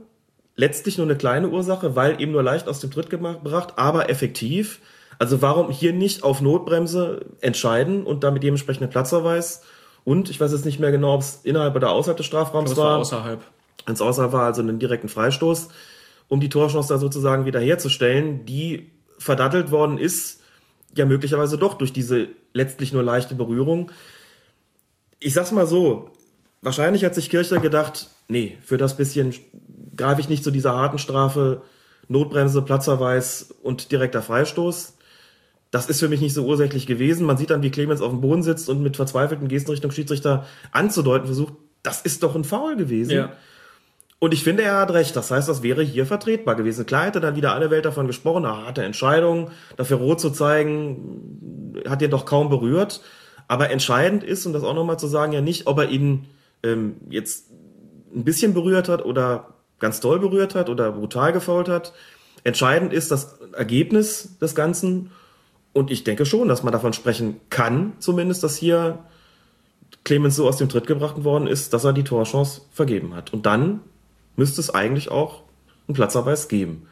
[0.61, 4.81] letztlich nur eine kleine Ursache, weil eben nur leicht aus dem Tritt gebracht, aber effektiv.
[5.19, 9.63] Also warum hier nicht auf Notbremse entscheiden und damit dementsprechend einen Platzverweis?
[10.05, 12.85] Und ich weiß jetzt nicht mehr genau, ob es innerhalb oder außerhalb des Strafraums war
[12.85, 12.99] war.
[12.99, 13.41] außerhalb.
[13.87, 15.69] Wenn es außerhalb war, also einen direkten Freistoß,
[16.29, 20.43] um die Torchance da sozusagen wiederherzustellen, die verdattelt worden ist,
[20.95, 23.91] ja möglicherweise doch durch diese letztlich nur leichte Berührung.
[25.21, 26.11] Ich sag's mal so,
[26.61, 29.35] wahrscheinlich hat sich Kircher gedacht, nee, für das bisschen
[29.97, 31.63] greife ich nicht zu dieser harten Strafe,
[32.09, 34.95] Notbremse, Platzverweis und direkter Freistoß.
[35.71, 37.27] Das ist für mich nicht so ursächlich gewesen.
[37.27, 40.45] Man sieht dann, wie Clemens auf dem Boden sitzt und mit verzweifelten Gesten Richtung Schiedsrichter
[40.73, 43.13] anzudeuten versucht, das ist doch ein Foul gewesen.
[43.13, 43.33] Ja.
[44.19, 45.17] Und ich finde, er hat recht.
[45.17, 46.85] Das heißt, das wäre hier vertretbar gewesen.
[46.85, 51.73] Klar hätte dann wieder alle Welt davon gesprochen, eine harte Entscheidung, dafür rot zu zeigen,
[51.89, 53.01] hat ihn doch kaum berührt.
[53.49, 56.27] Aber entscheidend ist, und das auch nochmal zu sagen, ja nicht, ob er ihn
[56.63, 57.51] ähm, jetzt
[58.15, 61.93] ein bisschen berührt hat oder ganz doll berührt hat oder brutal gefault hat.
[62.45, 65.11] Entscheidend ist das Ergebnis des Ganzen.
[65.73, 68.99] Und ich denke schon, dass man davon sprechen kann, zumindest, dass hier
[70.05, 73.33] Clemens so aus dem Tritt gebracht worden ist, dass er die Torchance vergeben hat.
[73.33, 73.81] Und dann
[74.37, 75.43] müsste es eigentlich auch
[75.87, 76.87] einen Platzverweis geben.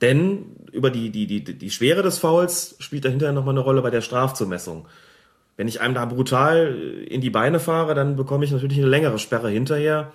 [0.00, 3.90] Denn über die, die, die, die Schwere des Fouls spielt dahinter nochmal eine Rolle bei
[3.90, 4.86] der Strafzumessung.
[5.56, 6.74] Wenn ich einem da brutal
[7.08, 10.12] in die Beine fahre, dann bekomme ich natürlich eine längere Sperre hinterher,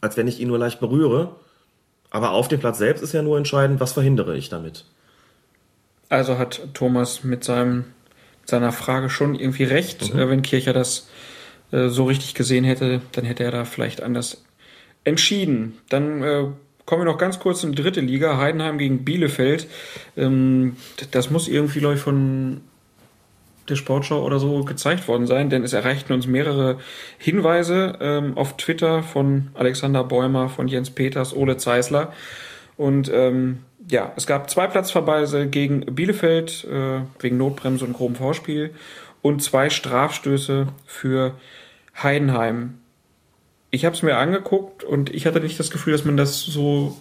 [0.00, 1.36] als wenn ich ihn nur leicht berühre.
[2.10, 4.84] Aber auf dem Platz selbst ist ja nur entscheidend, was verhindere ich damit.
[6.08, 7.84] Also hat Thomas mit seinem,
[8.44, 10.14] seiner Frage schon irgendwie recht.
[10.14, 11.08] Äh, wenn Kircher das
[11.70, 14.42] äh, so richtig gesehen hätte, dann hätte er da vielleicht anders
[15.04, 15.78] entschieden.
[15.90, 16.44] Dann äh,
[16.86, 19.66] kommen wir noch ganz kurz in die dritte Liga, Heidenheim gegen Bielefeld.
[20.16, 20.76] Ähm,
[21.10, 22.62] das muss irgendwie, glaube ich, von
[23.68, 26.78] der Sportschau oder so gezeigt worden sein, denn es erreichten uns mehrere
[27.18, 32.12] Hinweise ähm, auf Twitter von Alexander Bäumer, von Jens Peters, Ole Zeisler.
[32.76, 33.58] Und ähm,
[33.90, 38.74] ja, es gab zwei Platzverweise gegen Bielefeld äh, wegen Notbremse und grobem Vorspiel
[39.22, 41.34] und zwei Strafstöße für
[42.02, 42.78] Heidenheim.
[43.70, 46.96] Ich habe es mir angeguckt und ich hatte nicht das Gefühl, dass man das so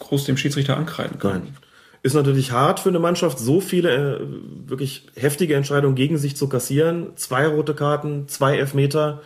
[0.00, 1.42] groß dem Schiedsrichter ankreiden kann.
[1.44, 1.56] Nein.
[2.02, 4.20] Ist natürlich hart für eine Mannschaft, so viele äh,
[4.66, 7.08] wirklich heftige Entscheidungen gegen sich zu kassieren.
[7.16, 9.20] Zwei rote Karten, zwei Elfmeter,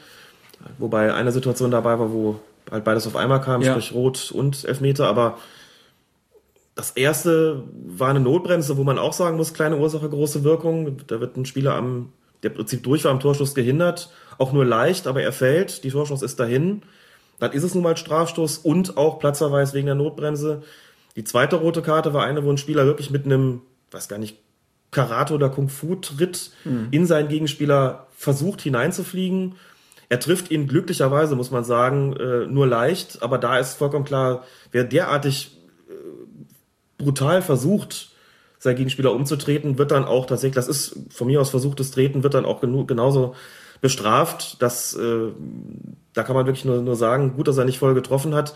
[0.78, 3.72] wobei eine Situation dabei war, wo halt beides auf einmal kam, Ja.
[3.72, 5.38] sprich rot und Elfmeter, aber
[6.74, 10.96] das erste war eine Notbremse, wo man auch sagen muss, kleine Ursache, große Wirkung.
[11.06, 12.12] Da wird ein Spieler am,
[12.42, 15.90] der im Prinzip durch war am Torschuss gehindert, auch nur leicht, aber er fällt, die
[15.90, 16.82] Torschuss ist dahin.
[17.38, 20.62] Dann ist es nun mal Strafstoß und auch Platzverweis wegen der Notbremse.
[21.16, 24.38] Die zweite rote Karte war eine, wo ein Spieler wirklich mit einem, weiß gar nicht,
[24.90, 26.52] Karate oder Kung-Fu-Tritt
[26.92, 29.56] in seinen Gegenspieler versucht hineinzufliegen.
[30.08, 34.44] Er trifft ihn glücklicherweise, muss man sagen, äh, nur leicht, aber da ist vollkommen klar,
[34.70, 35.58] wer derartig
[35.88, 38.10] äh, brutal versucht,
[38.58, 42.34] seinen Gegenspieler umzutreten, wird dann auch tatsächlich, das ist von mir aus versuchtes Treten, wird
[42.34, 43.34] dann auch genauso
[43.80, 44.62] bestraft.
[44.62, 45.32] Das, äh,
[46.12, 48.54] da kann man wirklich nur, nur sagen, gut, dass er nicht voll getroffen hat.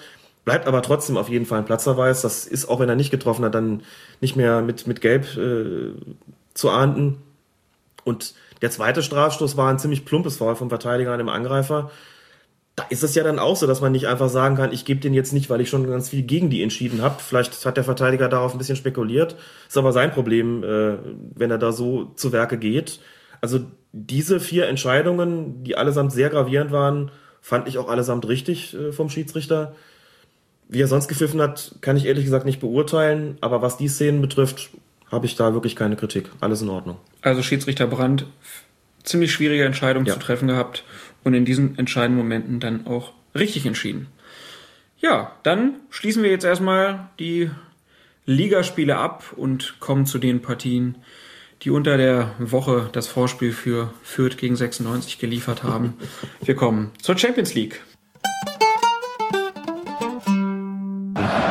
[0.48, 2.22] Bleibt aber trotzdem auf jeden Fall ein Platzverweis.
[2.22, 3.82] Das ist, auch wenn er nicht getroffen hat, dann
[4.22, 5.92] nicht mehr mit, mit Gelb äh,
[6.54, 7.18] zu ahnden.
[8.02, 8.32] Und
[8.62, 11.90] der zweite Strafstoß war ein ziemlich plumpes Foul vom Verteidiger an dem Angreifer.
[12.76, 15.00] Da ist es ja dann auch so, dass man nicht einfach sagen kann, ich gebe
[15.00, 17.16] den jetzt nicht, weil ich schon ganz viel gegen die entschieden habe.
[17.18, 19.36] Vielleicht hat der Verteidiger darauf ein bisschen spekuliert.
[19.68, 20.96] Ist aber sein Problem, äh,
[21.34, 23.00] wenn er da so zu Werke geht.
[23.42, 23.60] Also
[23.92, 27.10] diese vier Entscheidungen, die allesamt sehr gravierend waren,
[27.42, 29.74] fand ich auch allesamt richtig äh, vom Schiedsrichter.
[30.68, 33.38] Wie er sonst gepfiffen hat, kann ich ehrlich gesagt nicht beurteilen.
[33.40, 34.70] Aber was die Szenen betrifft,
[35.10, 36.30] habe ich da wirklich keine Kritik.
[36.40, 36.98] Alles in Ordnung.
[37.22, 38.26] Also Schiedsrichter Brandt,
[39.02, 40.12] ziemlich schwierige Entscheidung Ja.
[40.14, 40.84] zu treffen gehabt
[41.24, 44.08] und in diesen entscheidenden Momenten dann auch richtig entschieden.
[45.00, 47.50] Ja, dann schließen wir jetzt erstmal die
[48.26, 50.96] Ligaspiele ab und kommen zu den Partien,
[51.62, 55.94] die unter der Woche das Vorspiel für Fürth gegen 96 geliefert haben.
[56.42, 57.80] Wir kommen zur Champions League.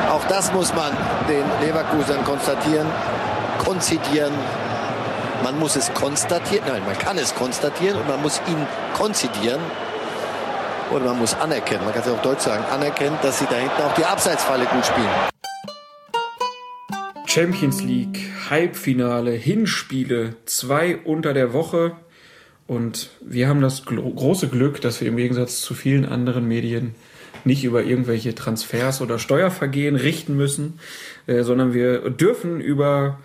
[0.10, 0.92] Auch das muss man
[1.28, 2.88] den Leverkusern konstatieren,
[3.64, 4.34] konzidieren.
[5.44, 8.66] Man muss es konstatieren, nein, man kann es konstatieren und man muss ihn
[8.96, 9.60] konzidieren.
[10.92, 13.58] Oder man muss anerkennen, man kann es ja auf Deutsch sagen, anerkennen, dass sie da
[13.58, 15.10] hinten auch die Abseitsfalle gut spielen.
[17.26, 21.92] Champions League, Halbfinale, Hinspiele, zwei unter der Woche.
[22.66, 26.96] Und wir haben das große Glück, dass wir im Gegensatz zu vielen anderen Medien
[27.48, 30.80] nicht über irgendwelche Transfers oder Steuervergehen richten müssen,
[31.26, 33.20] äh, sondern wir dürfen über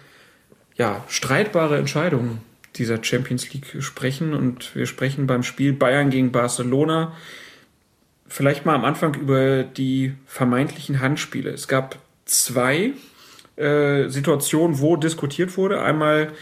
[0.76, 2.38] ja, streitbare Entscheidungen
[2.76, 4.32] dieser Champions League sprechen.
[4.32, 7.12] Und wir sprechen beim Spiel Bayern gegen Barcelona
[8.32, 11.50] vielleicht mal am Anfang über die vermeintlichen Handspiele.
[11.50, 12.92] Es gab zwei
[13.56, 15.82] äh, Situationen, wo diskutiert wurde.
[15.82, 16.32] Einmal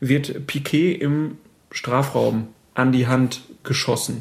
[0.00, 1.38] wird Piquet im
[1.70, 4.20] Strafraum an die Hand geschossen.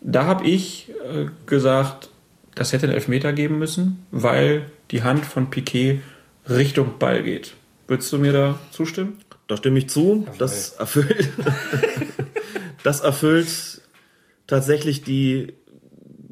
[0.00, 2.10] Da habe ich äh, gesagt,
[2.54, 6.00] das hätte einen Elfmeter geben müssen, weil die Hand von Piquet
[6.48, 7.54] Richtung Ball geht.
[7.86, 9.18] Würdest du mir da zustimmen?
[9.46, 10.26] Da stimme ich zu.
[10.38, 11.30] Das erfüllt,
[12.82, 13.82] das erfüllt
[14.46, 15.54] tatsächlich die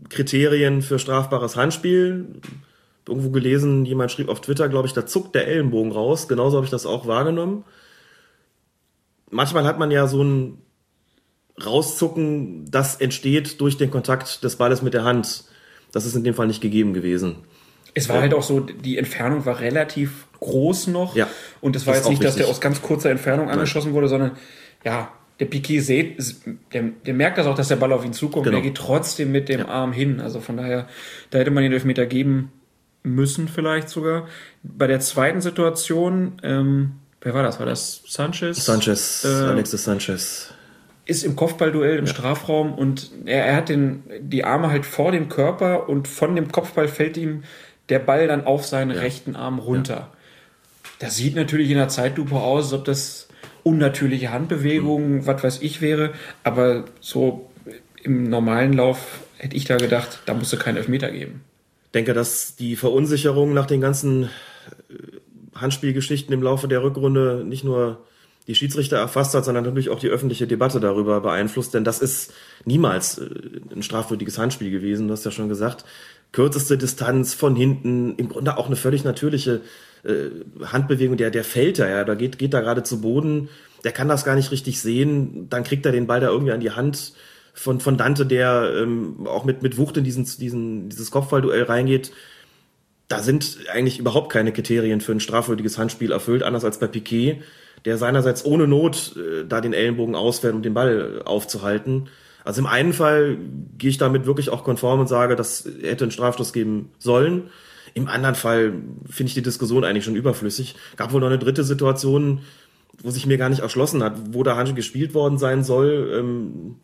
[0.09, 2.41] Kriterien für strafbares Handspiel.
[3.07, 6.28] Irgendwo gelesen, jemand schrieb auf Twitter, glaube ich, da zuckt der Ellenbogen raus.
[6.28, 7.65] Genauso habe ich das auch wahrgenommen.
[9.31, 10.59] Manchmal hat man ja so ein
[11.62, 15.44] Rauszucken, das entsteht durch den Kontakt des Balles mit der Hand.
[15.93, 17.36] Das ist in dem Fall nicht gegeben gewesen.
[17.94, 21.14] Es war halt auch so, die Entfernung war relativ groß noch.
[21.14, 21.28] Ja,
[21.60, 22.56] Und es war jetzt nicht, auch dass der richtig.
[22.56, 24.32] aus ganz kurzer Entfernung angeschossen wurde, sondern
[24.85, 26.16] ja, der Piquet sieht,
[26.73, 28.44] der, der merkt das auch, dass der Ball auf ihn zukommt.
[28.44, 28.56] Genau.
[28.56, 30.20] Der geht trotzdem mit dem Arm hin.
[30.20, 30.89] Also von daher,
[31.31, 32.51] da hätte man den Elfmeter geben
[33.02, 34.27] müssen vielleicht sogar.
[34.62, 37.59] Bei der zweiten Situation, ähm, wer war das?
[37.59, 38.64] War das Sanchez?
[38.64, 40.55] Sanchez, Äh, Alexis Sanchez.
[41.12, 45.28] Ist im Kopfballduell im Strafraum und er, er hat den, die Arme halt vor dem
[45.28, 47.44] Körper und von dem Kopfball fällt ihm
[47.90, 50.10] der Ball dann auf seinen rechten Arm runter.
[50.98, 53.28] Das sieht natürlich in der Zeitlupe aus, als ob das
[53.62, 56.12] unnatürliche Handbewegungen, was weiß ich wäre,
[56.44, 57.51] aber so
[58.02, 61.43] im normalen Lauf hätte ich da gedacht, da musste kein Elfmeter geben.
[61.93, 64.28] denke, dass die Verunsicherung nach den ganzen äh,
[65.55, 68.02] Handspielgeschichten im Laufe der Rückrunde nicht nur
[68.47, 71.74] die Schiedsrichter erfasst hat, sondern natürlich auch die öffentliche Debatte darüber beeinflusst.
[71.74, 72.32] Denn das ist
[72.64, 73.28] niemals äh,
[73.74, 75.85] ein strafwürdiges Handspiel gewesen, du hast ja schon gesagt.
[76.32, 79.60] Kürzeste Distanz von hinten, im Grunde auch eine völlig natürliche
[80.05, 80.31] äh,
[80.64, 83.48] Handbewegung, der, der fällt da, ja, da geht, geht da gerade zu Boden.
[83.85, 86.60] der kann das gar nicht richtig sehen, dann kriegt er den Ball da irgendwie an
[86.60, 87.12] die Hand
[87.55, 92.12] von, von Dante, der ähm, auch mit, mit Wucht in diesen, diesen, dieses Kopfballduell reingeht.
[93.09, 97.43] Da sind eigentlich überhaupt keine Kriterien für ein strafwürdiges Handspiel erfüllt, anders als bei Piquet,
[97.85, 102.09] der seinerseits ohne Not äh, da den Ellenbogen ausfährt, um den Ball aufzuhalten.
[102.45, 103.39] Also im einen Fall
[103.79, 107.51] gehe ich damit wirklich auch konform und sage, das hätte einen Strafstoß geben sollen.
[107.95, 108.73] Im anderen Fall
[109.09, 110.75] finde ich die Diskussion eigentlich schon überflüssig.
[110.97, 112.41] Gab wohl noch eine dritte Situation,
[113.03, 116.13] wo sich mir gar nicht erschlossen hat, wo da Handschuh gespielt worden sein soll.
[116.19, 116.77] Ähm,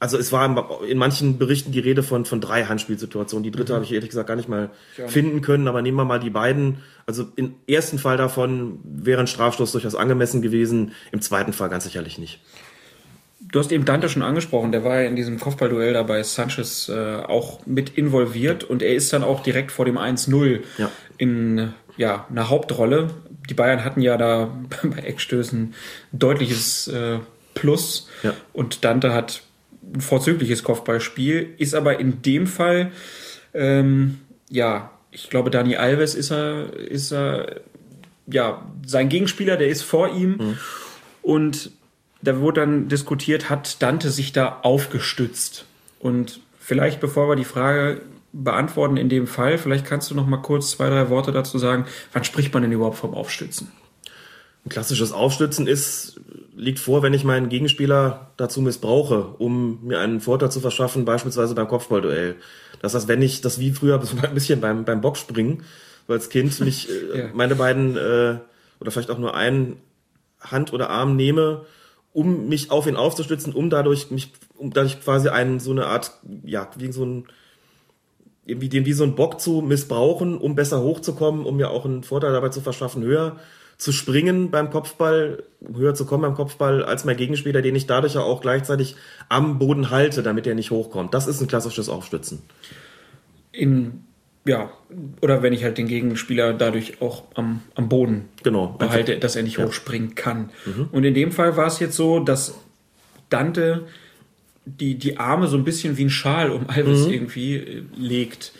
[0.00, 3.44] also es war in manchen Berichten die Rede von, von drei Handspielsituationen.
[3.44, 3.76] Die dritte mhm.
[3.76, 5.06] habe ich ehrlich gesagt gar nicht mal ja.
[5.06, 6.78] finden können, aber nehmen wir mal die beiden.
[7.06, 11.84] Also im ersten Fall davon wäre ein Strafstoß durchaus angemessen gewesen, im zweiten Fall ganz
[11.84, 12.40] sicherlich nicht.
[13.40, 16.88] Du hast eben Dante schon angesprochen, der war ja in diesem Kopfballduell da bei Sanchez
[16.88, 20.90] äh, auch mit involviert und er ist dann auch direkt vor dem 1-0 ja.
[21.18, 23.10] in ja, einer Hauptrolle.
[23.50, 24.50] Die Bayern hatten ja da
[24.82, 25.74] bei Eckstößen
[26.12, 27.18] deutliches äh,
[27.52, 28.32] Plus ja.
[28.52, 29.42] und Dante hat
[29.94, 32.92] ein vorzügliches Kopfballspiel, ist aber in dem Fall,
[33.54, 34.18] ähm,
[34.48, 37.60] ja, ich glaube, Dani Alves ist er, ist er,
[38.26, 40.58] ja, sein Gegenspieler, der ist vor ihm mhm.
[41.22, 41.70] und
[42.22, 45.64] da wurde dann diskutiert, hat Dante sich da aufgestützt?
[45.98, 48.02] Und vielleicht, bevor wir die Frage
[48.32, 51.86] beantworten in dem Fall, vielleicht kannst du noch mal kurz zwei, drei Worte dazu sagen,
[52.12, 53.72] wann spricht man denn überhaupt vom Aufstützen?
[54.64, 56.20] Ein klassisches Aufstützen ist,
[56.60, 61.54] liegt vor, wenn ich meinen Gegenspieler dazu missbrauche, um mir einen Vorteil zu verschaffen, beispielsweise
[61.54, 62.36] beim Kopfballduell.
[62.82, 65.62] Das heißt, wenn ich das wie früher so ein bisschen beim, beim Boxspringen,
[66.06, 67.24] so als Kind mich äh, ja.
[67.32, 68.36] meine beiden äh,
[68.78, 69.78] oder vielleicht auch nur einen
[70.38, 71.64] Hand oder Arm nehme,
[72.12, 76.12] um mich auf ihn aufzustützen, um dadurch mich, um dadurch quasi einen so eine Art,
[76.44, 77.24] ja, wie so ein
[78.44, 82.02] irgendwie den wie so ein Bock zu missbrauchen, um besser hochzukommen, um mir auch einen
[82.02, 83.36] Vorteil dabei zu verschaffen, höher
[83.80, 85.42] zu springen beim Kopfball,
[85.74, 88.94] höher zu kommen beim Kopfball als mein Gegenspieler, den ich dadurch ja auch gleichzeitig
[89.30, 91.14] am Boden halte, damit er nicht hochkommt.
[91.14, 92.42] Das ist ein klassisches Aufstützen.
[93.52, 94.04] In
[94.44, 94.70] ja,
[95.22, 98.68] oder wenn ich halt den Gegenspieler dadurch auch am, am Boden genau.
[98.68, 99.64] behalte, dass er nicht ja.
[99.64, 100.50] hochspringen kann.
[100.66, 100.88] Mhm.
[100.92, 102.58] Und in dem Fall war es jetzt so, dass
[103.30, 103.86] Dante
[104.66, 107.12] die, die Arme so ein bisschen wie ein Schal um Alves mhm.
[107.12, 108.52] irgendwie äh, legt.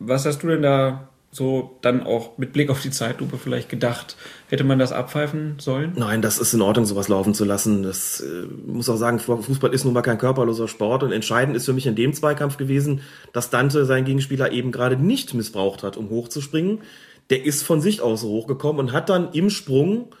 [0.00, 4.16] Was hast du denn da so dann auch mit Blick auf die Zeitlupe vielleicht gedacht,
[4.48, 5.94] hätte man das abpfeifen sollen?
[5.96, 7.82] Nein, das ist in Ordnung, sowas laufen zu lassen.
[7.82, 11.64] Das äh, muss auch sagen, Fußball ist nun mal kein körperloser Sport und entscheidend ist
[11.64, 13.00] für mich in dem Zweikampf gewesen,
[13.32, 16.80] dass Dante seinen Gegenspieler eben gerade nicht missbraucht hat, um hochzuspringen.
[17.30, 20.14] Der ist von sich aus hochgekommen und hat dann im Sprung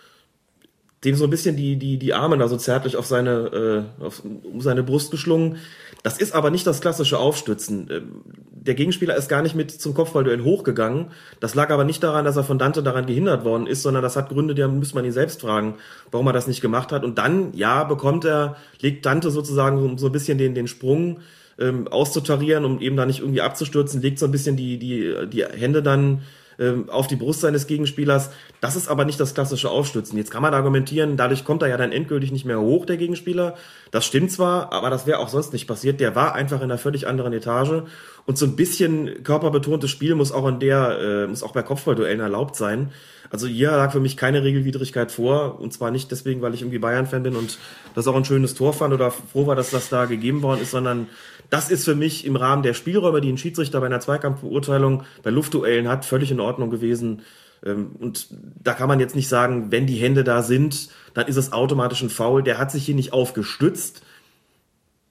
[1.04, 4.22] dem so ein bisschen die, die, die Arme da so zärtlich auf seine, äh, auf,
[4.24, 5.56] um seine Brust geschlungen.
[6.04, 7.88] Das ist aber nicht das klassische Aufstützen.
[7.90, 11.06] Ähm, der Gegenspieler ist gar nicht mit zum Kopfballduell hochgegangen.
[11.40, 14.14] Das lag aber nicht daran, dass er von Dante daran gehindert worden ist, sondern das
[14.14, 15.74] hat Gründe, die müsste man ihn selbst fragen,
[16.12, 17.04] warum er das nicht gemacht hat.
[17.04, 21.18] Und dann, ja, bekommt er, legt Dante sozusagen so ein bisschen den, den Sprung
[21.58, 25.44] ähm, auszutarieren, um eben da nicht irgendwie abzustürzen, legt so ein bisschen die, die, die
[25.44, 26.22] Hände dann
[26.58, 28.30] ähm, auf die Brust seines Gegenspielers.
[28.60, 30.16] Das ist aber nicht das klassische Aufstützen.
[30.16, 33.56] Jetzt kann man argumentieren, dadurch kommt er ja dann endgültig nicht mehr hoch, der Gegenspieler.
[33.90, 36.00] Das stimmt zwar, aber das wäre auch sonst nicht passiert.
[36.00, 37.82] Der war einfach in einer völlig anderen Etage.
[38.24, 42.20] Und so ein bisschen körperbetontes Spiel muss auch an der, äh, muss auch bei Kopfballduellen
[42.20, 42.92] erlaubt sein.
[43.30, 45.58] Also hier lag für mich keine Regelwidrigkeit vor.
[45.58, 47.58] Und zwar nicht deswegen, weil ich irgendwie Bayern-Fan bin und
[47.94, 50.70] das auch ein schönes Tor fand oder froh war, dass das da gegeben worden ist,
[50.70, 51.08] sondern
[51.52, 55.28] das ist für mich im Rahmen der Spielräume, die ein Schiedsrichter bei einer Zweikampfbeurteilung bei
[55.28, 57.20] Luftduellen hat, völlig in Ordnung gewesen.
[57.62, 61.36] Ähm, und da kann man jetzt nicht sagen, wenn die Hände da sind, dann ist
[61.36, 62.42] es automatisch ein Foul.
[62.42, 64.00] Der hat sich hier nicht aufgestützt.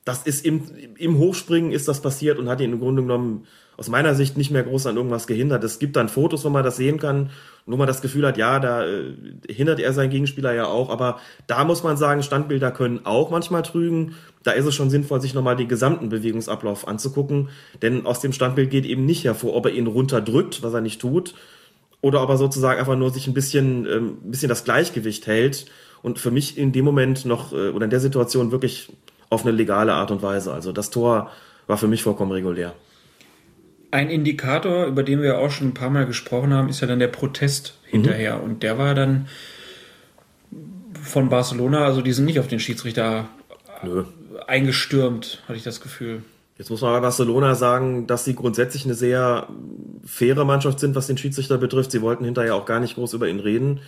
[0.03, 0.63] Das ist im,
[0.97, 3.45] im Hochspringen ist das passiert und hat ihn im Grunde genommen
[3.81, 5.63] aus meiner Sicht nicht mehr groß an irgendwas gehindert.
[5.63, 7.31] Es gibt dann Fotos, wo man das sehen kann
[7.65, 9.13] wo man das Gefühl hat, ja, da äh,
[9.47, 13.63] hindert er seinen Gegenspieler ja auch, aber da muss man sagen, Standbilder können auch manchmal
[13.63, 14.15] trügen.
[14.43, 17.49] Da ist es schon sinnvoll, sich nochmal den gesamten Bewegungsablauf anzugucken,
[17.81, 20.99] denn aus dem Standbild geht eben nicht hervor, ob er ihn runterdrückt, was er nicht
[20.99, 21.35] tut,
[22.01, 25.67] oder ob er sozusagen einfach nur sich ein bisschen, ähm, ein bisschen das Gleichgewicht hält
[26.01, 28.91] und für mich in dem Moment noch äh, oder in der Situation wirklich
[29.29, 30.51] auf eine legale Art und Weise.
[30.51, 31.29] Also das Tor
[31.67, 32.73] war für mich vollkommen regulär.
[33.91, 36.99] Ein Indikator, über den wir auch schon ein paar Mal gesprochen haben, ist ja dann
[36.99, 38.37] der Protest hinterher.
[38.37, 38.43] Mhm.
[38.43, 39.27] Und der war dann
[41.03, 43.27] von Barcelona, also die sind nicht auf den Schiedsrichter
[43.83, 44.05] Nö.
[44.47, 46.23] eingestürmt, hatte ich das Gefühl.
[46.57, 49.47] Jetzt muss man bei Barcelona sagen, dass sie grundsätzlich eine sehr
[50.05, 51.91] faire Mannschaft sind, was den Schiedsrichter betrifft.
[51.91, 53.79] Sie wollten hinterher auch gar nicht groß über ihn reden.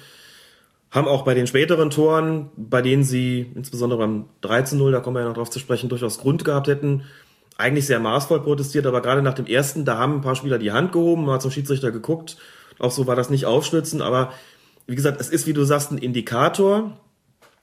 [0.89, 5.21] Haben auch bei den späteren Toren, bei denen sie insbesondere beim 13-0, da kommen wir
[5.21, 7.03] ja noch drauf zu sprechen, durchaus Grund gehabt hätten,
[7.57, 10.71] eigentlich sehr maßvoll protestiert, aber gerade nach dem ersten, da haben ein paar Spieler die
[10.71, 12.37] Hand gehoben, mal zum Schiedsrichter geguckt.
[12.79, 14.33] Auch so war das nicht aufstützen, aber
[14.87, 16.99] wie gesagt, es ist, wie du sagst, ein Indikator.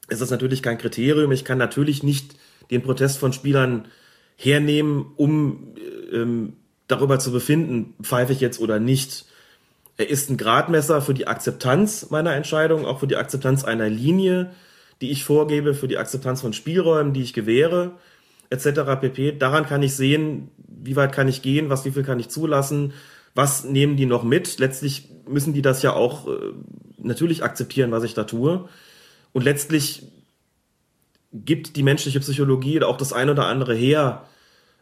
[0.08, 1.32] ist das natürlich kein Kriterium.
[1.32, 2.36] Ich kann natürlich nicht
[2.70, 3.88] den Protest von Spielern
[4.36, 5.74] hernehmen, um
[6.12, 6.54] ähm,
[6.86, 9.26] darüber zu befinden, pfeife ich jetzt oder nicht.
[9.96, 14.52] Er ist ein Gradmesser für die Akzeptanz meiner Entscheidung, auch für die Akzeptanz einer Linie,
[15.00, 17.92] die ich vorgebe, für die Akzeptanz von Spielräumen, die ich gewähre,
[18.50, 19.00] etc.
[19.00, 19.32] pp.
[19.38, 22.92] Daran kann ich sehen, wie weit kann ich gehen, was, wie viel kann ich zulassen,
[23.34, 24.58] was nehmen die noch mit.
[24.58, 26.52] Letztlich müssen die das ja auch äh,
[26.98, 28.68] natürlich akzeptieren, was ich da tue.
[29.32, 30.02] Und letztlich
[31.32, 34.26] gibt die menschliche Psychologie auch das eine oder andere her,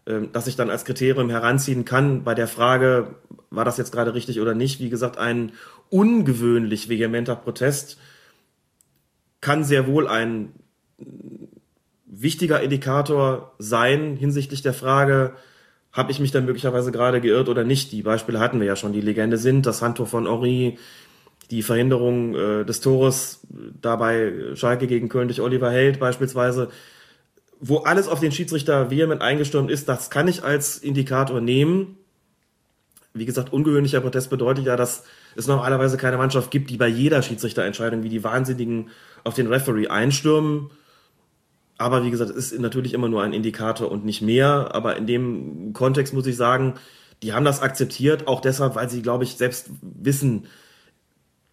[0.07, 3.17] ähm, dass ich dann als Kriterium heranziehen kann bei der Frage,
[3.51, 4.81] war das jetzt gerade richtig oder nicht.
[4.81, 5.53] Wie gesagt, ein
[5.91, 7.99] ungewöhnlich vehementer Protest
[9.41, 10.55] kann sehr wohl ein
[12.21, 15.35] wichtiger Indikator sein hinsichtlich der Frage,
[15.93, 17.93] habe ich mich dann möglicherweise gerade geirrt oder nicht.
[17.93, 18.93] Die Beispiele hatten wir ja schon.
[18.93, 20.79] Die Legende sind das Handtor von Henri,
[21.51, 23.41] die Verhinderung äh, des Tores
[23.81, 26.69] dabei Schalke gegen Köln durch Oliver Held beispielsweise,
[27.61, 31.97] wo alles auf den Schiedsrichter vehement eingestürmt ist, das kann ich als Indikator nehmen.
[33.15, 35.05] Wie gesagt, ungewöhnlicher Protest bedeutet ja, dass
[35.35, 38.91] es normalerweise keine Mannschaft gibt, die bei jeder Schiedsrichterentscheidung wie die Wahnsinnigen
[39.25, 40.71] auf den Referee einstürmen.
[41.79, 44.75] Aber wie gesagt, es ist natürlich immer nur ein Indikator und nicht mehr.
[44.75, 46.75] Aber in dem Kontext muss ich sagen,
[47.23, 50.47] die haben das akzeptiert, auch deshalb, weil sie, glaube ich, selbst wissen,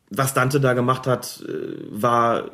[0.10, 2.52] was Dante da gemacht hat, äh, war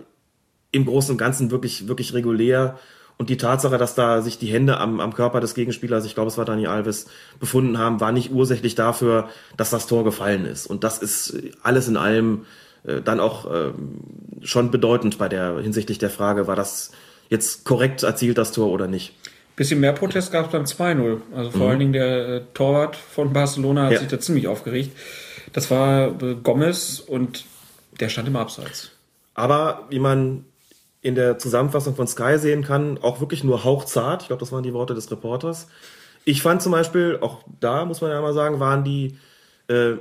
[0.71, 2.77] im Großen und Ganzen wirklich, wirklich regulär.
[3.17, 6.29] Und die Tatsache, dass da sich die Hände am, am Körper des Gegenspielers, ich glaube,
[6.29, 7.07] es war Dani Alves,
[7.39, 10.65] befunden haben, war nicht ursächlich dafür, dass das Tor gefallen ist.
[10.65, 12.45] Und das ist alles in allem
[12.83, 13.73] äh, dann auch äh,
[14.41, 16.91] schon bedeutend bei der hinsichtlich der Frage, war das
[17.31, 19.15] jetzt korrekt erzielt, das Tor oder nicht.
[19.55, 21.21] Bisschen mehr Protest gab es beim 2-0.
[21.35, 21.67] Also vor mhm.
[21.67, 23.99] allen Dingen der äh, Torwart von Barcelona hat ja.
[23.99, 24.95] sich da ziemlich aufgeregt.
[25.53, 27.45] Das war äh, Gomez und
[27.99, 28.91] der stand im Abseits.
[29.33, 30.45] Aber wie man
[31.01, 34.23] in der Zusammenfassung von Sky sehen kann, auch wirklich nur hauchzart.
[34.23, 35.67] Ich glaube, das waren die Worte des Reporters.
[36.25, 39.17] Ich fand zum Beispiel, auch da muss man ja mal sagen, waren die,
[39.67, 39.93] äh,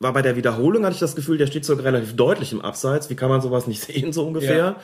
[0.00, 3.10] war bei der Wiederholung, hatte ich das Gefühl, der steht sogar relativ deutlich im Abseits.
[3.10, 4.56] Wie kann man sowas nicht sehen, so ungefähr?
[4.56, 4.76] Ja.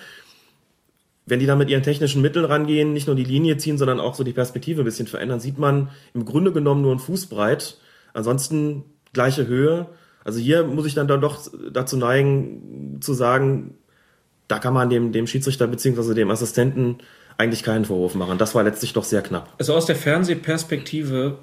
[1.27, 4.15] Wenn die da mit ihren technischen Mitteln rangehen, nicht nur die Linie ziehen, sondern auch
[4.15, 7.79] so die Perspektive ein bisschen verändern, sieht man im Grunde genommen nur einen Fußbreit.
[8.15, 9.87] Ansonsten gleiche Höhe.
[10.25, 11.41] Also hier muss ich dann, dann doch
[11.73, 13.75] dazu neigen, zu sagen,
[14.49, 16.99] da kann man dem, dem Schiedsrichter beziehungsweise dem Assistenten
[17.39, 18.39] eigentlich keinen Vorwurf machen.
[18.39, 19.53] Das war letztlich doch sehr knapp.
[19.59, 21.39] Also aus der Fernsehperspektive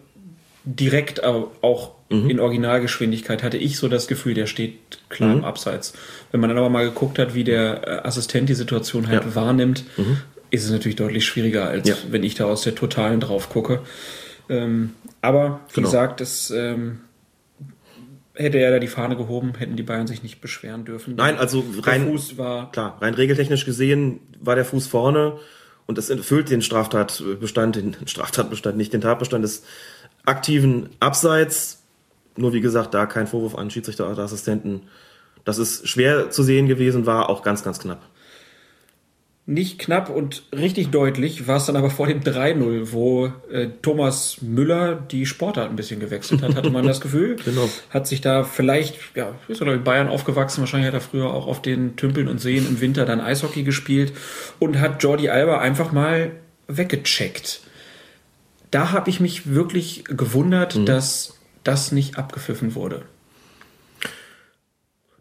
[0.65, 2.29] direkt auch mhm.
[2.29, 4.79] in Originalgeschwindigkeit hatte ich so das Gefühl, der steht
[5.09, 5.39] klar mhm.
[5.39, 5.93] im Abseits.
[6.31, 9.35] Wenn man dann aber mal geguckt hat, wie der äh, Assistent die Situation halt ja.
[9.35, 10.17] wahrnimmt, mhm.
[10.49, 11.95] ist es natürlich deutlich schwieriger, als ja.
[12.09, 13.81] wenn ich da aus der Totalen drauf gucke.
[14.49, 14.91] Ähm,
[15.21, 15.87] aber wie genau.
[15.87, 16.99] gesagt, es ähm,
[18.35, 21.15] hätte er da die Fahne gehoben, hätten die Bayern sich nicht beschweren dürfen.
[21.15, 25.37] Nein, also rein, Fuß war klar, rein regeltechnisch gesehen war der Fuß vorne
[25.85, 29.63] und das erfüllt den Straftatbestand, den Straftatbestand, nicht den Tatbestand des
[30.25, 31.83] aktiven Abseits.
[32.35, 34.83] Nur wie gesagt, da kein Vorwurf an Schiedsrichter oder Assistenten.
[35.45, 38.01] Das ist schwer zu sehen gewesen, war auch ganz, ganz knapp
[39.45, 44.37] nicht knapp und richtig deutlich war es dann aber vor dem 3-0, wo äh, Thomas
[44.41, 47.35] Müller die Sportart ein bisschen gewechselt hat, hatte man das Gefühl.
[47.45, 47.69] genau.
[47.89, 51.47] Hat sich da vielleicht, ja, ist er in Bayern aufgewachsen, wahrscheinlich hat er früher auch
[51.47, 54.13] auf den Tümpeln und Seen im Winter dann Eishockey gespielt
[54.59, 56.31] und hat Jordi Alba einfach mal
[56.67, 57.61] weggecheckt.
[58.73, 60.87] Da habe ich mich wirklich gewundert, mhm.
[60.87, 63.03] dass das nicht abgepfiffen wurde.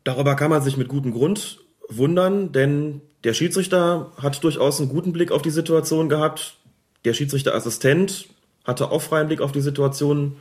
[0.04, 5.12] Darüber kann man sich mit gutem Grund wundern, denn der Schiedsrichter hat durchaus einen guten
[5.12, 6.56] Blick auf die Situation gehabt.
[7.04, 8.26] Der Schiedsrichterassistent
[8.64, 10.36] hatte auch freien Blick auf die Situation.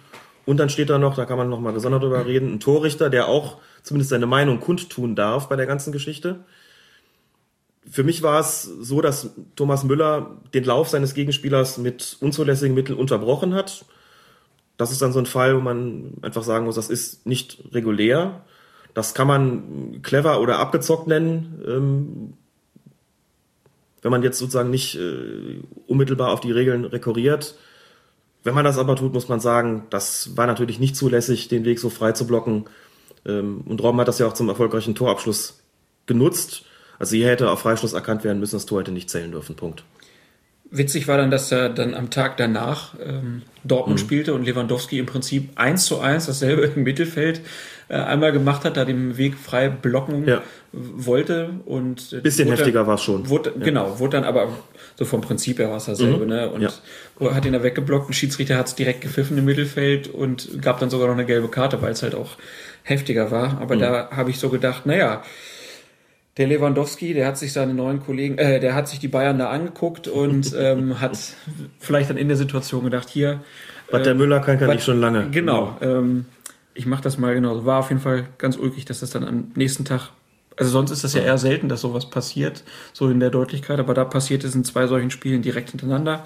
[0.45, 3.09] Und dann steht da noch, da kann man noch mal gesondert drüber reden, ein Torrichter,
[3.09, 6.45] der auch zumindest seine Meinung kundtun darf bei der ganzen Geschichte.
[7.91, 12.97] Für mich war es so, dass Thomas Müller den Lauf seines Gegenspielers mit unzulässigen Mitteln
[12.97, 13.83] unterbrochen hat.
[14.77, 18.45] Das ist dann so ein Fall, wo man einfach sagen muss, das ist nicht regulär.
[18.93, 21.61] Das kann man clever oder abgezockt nennen.
[21.67, 22.33] Ähm,
[24.01, 27.55] wenn man jetzt sozusagen nicht äh, unmittelbar auf die Regeln rekurriert.
[28.43, 31.77] Wenn man das aber tut, muss man sagen, das war natürlich nicht zulässig, den Weg
[31.79, 32.65] so frei zu blocken.
[33.25, 35.59] Ähm, und Robben hat das ja auch zum erfolgreichen Torabschluss
[36.05, 36.63] genutzt.
[37.01, 39.55] Also hier hätte auf Freischluss erkannt werden müssen, das Tor hätte nicht zählen dürfen.
[39.55, 39.83] Punkt.
[40.69, 44.05] Witzig war dann, dass er dann am Tag danach ähm, Dortmund mhm.
[44.05, 47.41] spielte und Lewandowski im Prinzip eins zu eins dasselbe im Mittelfeld
[47.87, 50.43] äh, einmal gemacht hat, da den Weg frei blocken ja.
[50.71, 51.49] wollte.
[51.65, 53.27] Und äh, bisschen heftiger war es schon.
[53.29, 53.65] Wurde, ja.
[53.65, 54.49] Genau, wurde dann aber
[54.95, 56.29] so vom Prinzip her war es dasselbe, mhm.
[56.29, 56.51] ne?
[56.51, 57.33] Und ja.
[57.33, 58.11] hat ihn da weggeblockt.
[58.11, 61.47] Ein Schiedsrichter hat es direkt gepfiffen im Mittelfeld und gab dann sogar noch eine gelbe
[61.47, 62.37] Karte, weil es halt auch
[62.83, 63.59] heftiger war.
[63.59, 63.79] Aber mhm.
[63.79, 65.23] da habe ich so gedacht, naja,
[66.37, 69.49] Der Lewandowski, der hat sich seine neuen Kollegen, äh, der hat sich die Bayern da
[69.49, 71.17] angeguckt und ähm, hat
[71.79, 73.41] vielleicht dann in der Situation gedacht, hier.
[73.89, 75.29] Was der Müller kann, kann was- ich schon lange.
[75.31, 75.77] Genau.
[75.81, 76.25] Ähm,
[76.73, 77.65] ich mache das mal genau.
[77.65, 80.09] War auf jeden Fall ganz ulkig, dass das dann am nächsten Tag.
[80.55, 82.63] Also sonst ist das ja eher selten, dass sowas passiert,
[82.93, 86.25] so in der Deutlichkeit, aber da passiert es in zwei solchen Spielen direkt hintereinander.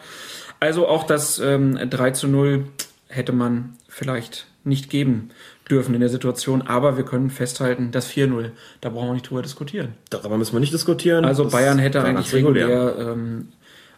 [0.60, 2.65] Also auch das ähm, 3 zu 0
[3.07, 5.30] hätte man vielleicht nicht geben
[5.69, 8.51] dürfen in der Situation, aber wir können festhalten, das 4-0,
[8.81, 9.93] da brauchen wir nicht drüber diskutieren.
[10.09, 11.25] Darüber müssen wir nicht diskutieren.
[11.25, 12.95] Also Das Bayern hätte eigentlich regulär.
[12.99, 13.49] ähm,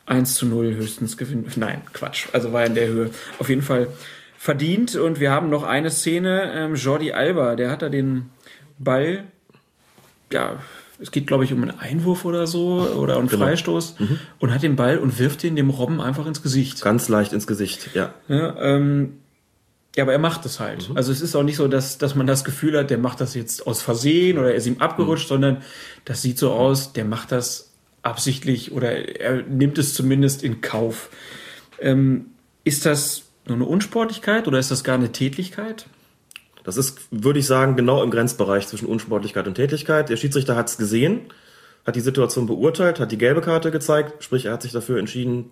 [0.06, 1.46] 1 zu 0 höchstens gewinnen.
[1.58, 2.28] Nein, Quatsch.
[2.32, 3.10] Also war in der Höhe.
[3.40, 3.88] Auf jeden Fall
[4.38, 4.96] verdient.
[4.96, 6.54] Und wir haben noch eine Szene.
[6.56, 8.30] Ähm, Jordi Alba, der hat da den
[8.80, 9.26] Ball,
[10.32, 10.60] ja,
[11.00, 13.46] es geht, glaube ich, um einen Einwurf oder so oder einen Genau.
[13.46, 13.96] Freistoß
[14.40, 16.82] und hat den Ball und wirft den dem Robben einfach ins Gesicht.
[16.82, 18.14] Ganz leicht ins Gesicht, ja.
[18.30, 19.18] Ja, ähm,
[19.98, 20.92] ja, aber er macht es halt.
[20.94, 23.34] Also es ist auch nicht so, dass, dass man das Gefühl hat, der macht das
[23.34, 25.64] jetzt aus Versehen oder er ist ihm abgerutscht, sondern
[26.06, 27.72] das sieht so aus, der macht das
[28.04, 31.10] absichtlich oder er nimmt es zumindest in Kauf.
[31.80, 32.28] Ähm,
[32.64, 35.88] ist das nur eine Unsportlichkeit oder ist das gar eine Tätlichkeit?
[36.64, 40.10] Das ist, würde ich sagen, genau im Grenzbereich zwischen Unsportlichkeit und Tätigkeit.
[40.10, 41.22] Der Schiedsrichter hat es gesehen,
[41.88, 45.52] hat die Situation beurteilt, hat die gelbe Karte gezeigt, sprich, er hat sich dafür entschieden,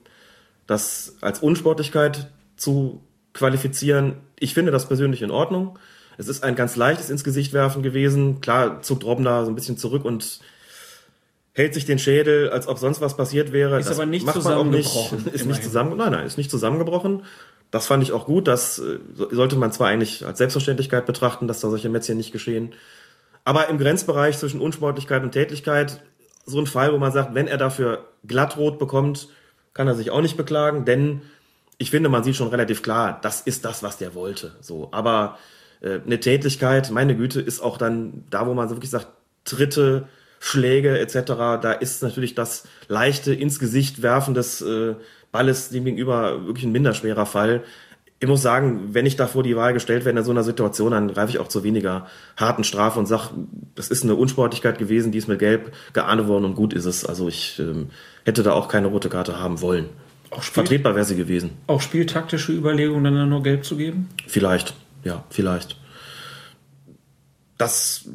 [0.67, 2.27] das als Unsportlichkeit
[2.57, 3.01] zu
[3.35, 4.15] qualifizieren.
[4.39, 5.77] Ich finde das persönlich in Ordnung.
[6.17, 8.41] Es ist ein ganz leichtes ins Gesicht werfen gewesen.
[8.41, 10.39] Klar zuckt Robben da so ein bisschen zurück und
[11.53, 13.79] hält sich den Schädel, als ob sonst was passiert wäre.
[13.79, 14.43] Ist Das aber nicht auch nicht.
[14.43, 15.47] zusammengebrochen, Ist immerhin.
[15.49, 17.23] nicht zusammen, nein, nein, ist nicht zusammengebrochen.
[17.71, 18.47] Das fand ich auch gut.
[18.47, 22.31] Das äh, so- sollte man zwar eigentlich als Selbstverständlichkeit betrachten, dass da solche Mätzchen nicht
[22.31, 22.73] geschehen.
[23.43, 26.01] Aber im Grenzbereich zwischen Unsportlichkeit und Tätigkeit,
[26.45, 29.27] so ein Fall, wo man sagt, wenn er dafür glattrot bekommt,
[29.73, 31.21] kann er sich auch nicht beklagen, denn
[31.77, 34.55] ich finde, man sieht schon relativ klar, das ist das, was der wollte.
[34.61, 35.37] So, aber
[35.81, 39.07] äh, eine Tätigkeit, meine Güte, ist auch dann da, wo man so wirklich sagt,
[39.43, 40.07] Tritte,
[40.39, 41.15] Schläge etc.
[41.61, 44.95] Da ist natürlich das leichte ins Gesicht werfen des äh,
[45.31, 47.63] Balles dem gegenüber wirklich ein minderschwerer Fall.
[48.19, 50.91] Ich muss sagen, wenn ich da vor die Wahl gestellt werde in so einer Situation,
[50.91, 52.07] dann greife ich auch zu weniger
[52.37, 53.29] harten Strafe und sage,
[53.75, 57.05] das ist eine Unsportlichkeit gewesen, die ist mit Gelb geahndet worden und gut ist es.
[57.05, 57.89] Also ich ähm,
[58.23, 59.89] hätte da auch keine rote Karte haben wollen.
[60.31, 61.51] Auch Spiel, Vertretbar wäre sie gewesen.
[61.67, 64.09] auch spieltaktische Überlegungen, dann nur gelb zu geben?
[64.27, 64.73] Vielleicht,
[65.03, 65.77] ja, vielleicht.
[67.57, 68.09] Das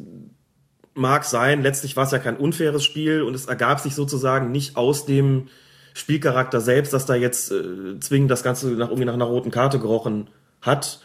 [0.93, 1.63] mag sein.
[1.63, 5.47] Letztlich war es ja kein unfaires Spiel und es ergab sich sozusagen nicht aus dem
[5.93, 9.79] Spielcharakter selbst, dass da jetzt äh, zwingend das Ganze nach, irgendwie nach einer roten Karte
[9.79, 10.29] gerochen
[10.61, 11.01] hat.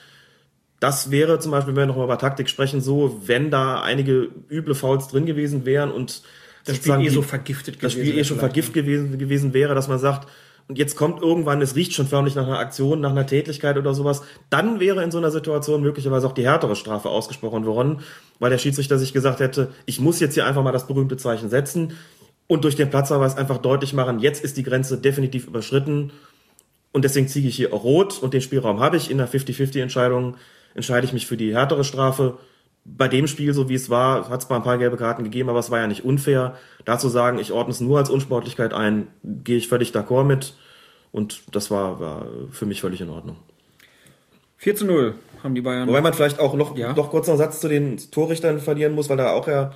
[0.80, 4.74] Das wäre zum Beispiel, wenn wir nochmal über Taktik sprechen, so, wenn da einige üble
[4.74, 6.22] Fouls drin gewesen wären und
[6.64, 9.74] Das Spiel eh so vergiftet das gewesen Spiel eh schon vielleicht, vergiftet gewesen, gewesen wäre,
[9.74, 10.28] dass man sagt,
[10.68, 13.94] und jetzt kommt irgendwann, es riecht schon förmlich nach einer Aktion, nach einer Tätigkeit oder
[13.94, 18.00] sowas, dann wäre in so einer Situation möglicherweise auch die härtere Strafe ausgesprochen worden,
[18.40, 21.48] weil der Schiedsrichter sich gesagt hätte, ich muss jetzt hier einfach mal das berühmte Zeichen
[21.48, 21.96] setzen
[22.48, 26.10] und durch den Platzverweis einfach deutlich machen, jetzt ist die Grenze definitiv überschritten
[26.92, 30.36] und deswegen ziehe ich hier auch rot und den Spielraum habe ich in der 50-50-Entscheidung,
[30.74, 32.38] entscheide ich mich für die härtere Strafe.
[32.88, 35.58] Bei dem Spiel, so wie es war, hat es ein paar gelbe Karten gegeben, aber
[35.58, 36.56] es war ja nicht unfair.
[36.84, 40.54] Dazu sagen, ich ordne es nur als Unsportlichkeit ein, gehe ich völlig d'accord mit.
[41.12, 43.36] Und das war, war für mich völlig in Ordnung.
[44.58, 45.88] 4 zu 0 haben die Bayern.
[45.88, 46.92] Wobei man vielleicht auch noch, Ja.
[46.94, 49.72] noch kurz einen Satz zu den Torrichtern verlieren muss, weil da auch ja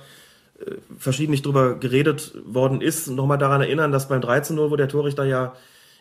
[0.59, 3.07] äh, verschiedentlich drüber geredet worden ist.
[3.07, 5.53] Nochmal daran erinnern, dass beim 3 zu 0, wo der Torrichter ja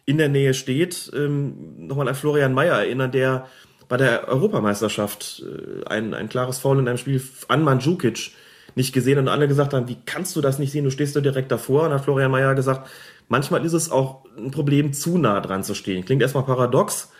[0.07, 3.47] in der Nähe steht, ähm, nochmal an Florian Mayer erinnern, der
[3.91, 8.31] bei der Europameisterschaft äh, ein, ein klares Foul in einem Spiel an Mandzukic
[8.77, 11.21] nicht gesehen und alle gesagt haben, wie kannst du das nicht sehen, du stehst da
[11.21, 11.83] direkt davor.
[11.87, 12.89] Und hat Florian Mayer gesagt,
[13.29, 16.05] manchmal ist es auch ein Problem, zu nah dran zu stehen.
[16.05, 17.11] Klingt erstmal paradox,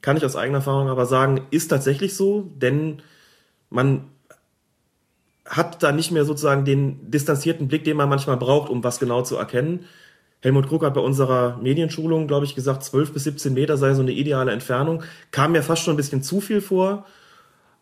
[0.00, 3.02] kann ich aus eigener Erfahrung aber sagen, ist tatsächlich so, denn
[3.68, 4.06] man
[5.44, 9.20] hat da nicht mehr sozusagen den distanzierten Blick, den man manchmal braucht, um was genau
[9.20, 9.84] zu erkennen.
[10.46, 14.02] Helmut Krug hat bei unserer Medienschulung, glaube ich, gesagt, 12 bis 17 Meter sei so
[14.02, 15.02] eine ideale Entfernung.
[15.32, 17.04] Kam mir fast schon ein bisschen zu viel vor.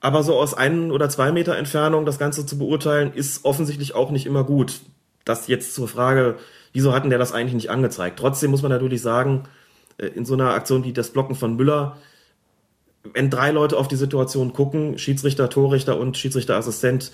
[0.01, 4.11] Aber so aus ein oder zwei Meter Entfernung das Ganze zu beurteilen, ist offensichtlich auch
[4.11, 4.81] nicht immer gut.
[5.27, 6.37] Das jetzt zur Frage,
[6.73, 8.19] wieso hatten der das eigentlich nicht angezeigt?
[8.19, 9.43] Trotzdem muss man natürlich sagen,
[9.99, 11.99] äh, in so einer Aktion wie das Blocken von Müller,
[13.13, 17.13] wenn drei Leute auf die Situation gucken, Schiedsrichter, Torrichter und Schiedsrichterassistent,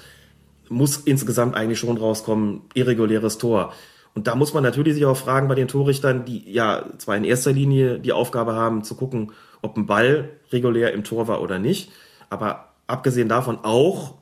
[0.68, 3.72] muss insgesamt eigentlich schon rauskommen, irreguläres Tor.
[4.14, 7.24] Und da muss man natürlich sich auch fragen bei den Torrichtern, die ja zwar in
[7.24, 9.32] erster Linie die Aufgabe haben zu gucken,
[9.62, 11.90] ob ein Ball regulär im Tor war oder nicht,
[12.28, 14.14] aber abgesehen davon auch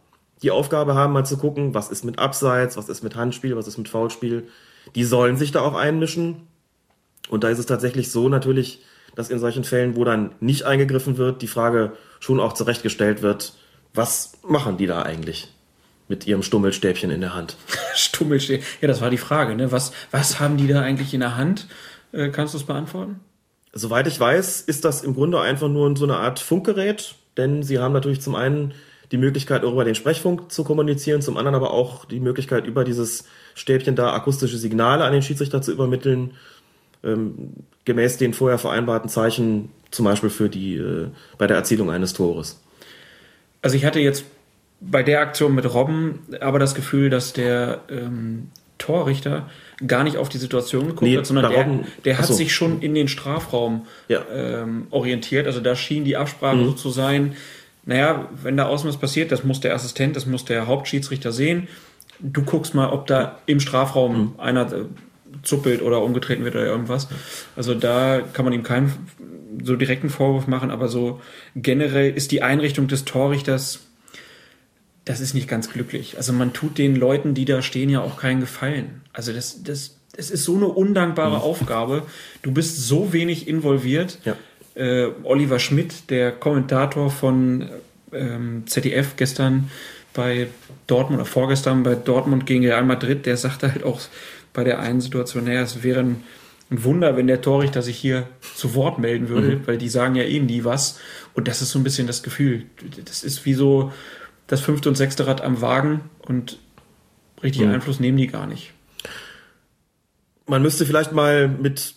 [0.43, 3.67] die Aufgabe haben, mal zu gucken, was ist mit Abseits, was ist mit Handspiel, was
[3.67, 4.49] ist mit Foulspiel.
[4.95, 6.47] Die sollen sich da auch einmischen.
[7.29, 8.85] Und da ist es tatsächlich so natürlich,
[9.17, 13.55] dass in solchen Fällen, wo dann nicht eingegriffen wird, die Frage schon auch zurechtgestellt wird,
[13.95, 15.53] was machen die da eigentlich?
[16.09, 17.57] Mit ihrem Stummelstäbchen in der Hand.
[17.95, 18.67] Stummelstäbchen.
[18.81, 19.55] Ja, das war die Frage.
[19.55, 19.71] Ne?
[19.73, 21.69] Was, was haben die da eigentlich in der Hand?
[22.13, 23.21] Äh, kannst du es beantworten?
[23.73, 27.79] Soweit ich weiß, ist das im Grunde einfach nur so eine Art Funkgerät, denn sie
[27.79, 28.73] haben natürlich zum einen
[29.13, 33.25] die Möglichkeit, über den Sprechfunk zu kommunizieren, zum anderen aber auch die Möglichkeit, über dieses
[33.55, 36.33] Stäbchen da akustische Signale an den Schiedsrichter zu übermitteln,
[37.05, 37.53] ähm,
[37.85, 41.09] gemäß den vorher vereinbarten Zeichen, zum Beispiel für die, äh,
[41.39, 42.61] bei der Erzielung eines Tores.
[43.63, 44.25] Also ich hatte jetzt
[44.81, 48.49] bei der Aktion mit Robben aber das Gefühl, dass der ähm,
[48.79, 49.49] Torrichter
[49.87, 52.35] gar nicht auf die Situation geguckt nee, hat, sondern der, Robben, der hat so.
[52.35, 54.25] sich schon in den Strafraum ja.
[54.33, 55.47] ähm, orientiert.
[55.47, 56.65] Also da schien die Absprache mhm.
[56.67, 57.35] so zu sein,
[57.85, 61.69] naja, wenn da außen was passiert, das muss der Assistent, das muss der Hauptschiedsrichter sehen.
[62.21, 64.35] Du guckst mal, ob da im Strafraum mhm.
[64.39, 64.85] einer äh,
[65.43, 67.09] zuppelt oder umgetreten wird oder irgendwas.
[67.57, 68.93] Also da kann man ihm keinen
[69.65, 71.21] so direkten Vorwurf machen, aber so
[71.57, 73.88] generell ist die Einrichtung des Torrichters,
[75.09, 76.17] das ist nicht ganz glücklich.
[76.17, 79.03] Also man tut den Leuten, die da stehen, ja auch keinen Gefallen.
[79.13, 81.43] Also das, das, es ist so eine undankbare mhm.
[81.43, 82.03] Aufgabe.
[82.43, 84.19] Du bist so wenig involviert.
[84.25, 84.37] Ja
[84.79, 87.69] äh, Oliver Schmidt, der Kommentator von
[88.13, 89.71] ähm, ZDF gestern
[90.15, 90.49] bei
[90.87, 94.01] Dortmund oder vorgestern bei Dortmund gegen Real Madrid, der sagte halt auch
[94.55, 96.23] bei der einen Situation, naja, es wäre ein,
[96.71, 99.67] ein Wunder, wenn der Torrichter sich hier zu Wort melden würde, mhm.
[99.67, 100.99] weil die sagen ja eh nie was.
[101.35, 102.65] Und das ist so ein bisschen das Gefühl.
[103.05, 103.93] Das ist wie so
[104.49, 106.59] das fünfte und sechste Rad am Wagen und
[107.43, 107.75] richtig mhm.
[107.75, 108.73] Einfluss nehmen die gar nicht.
[110.47, 111.95] Man müsste vielleicht mal mit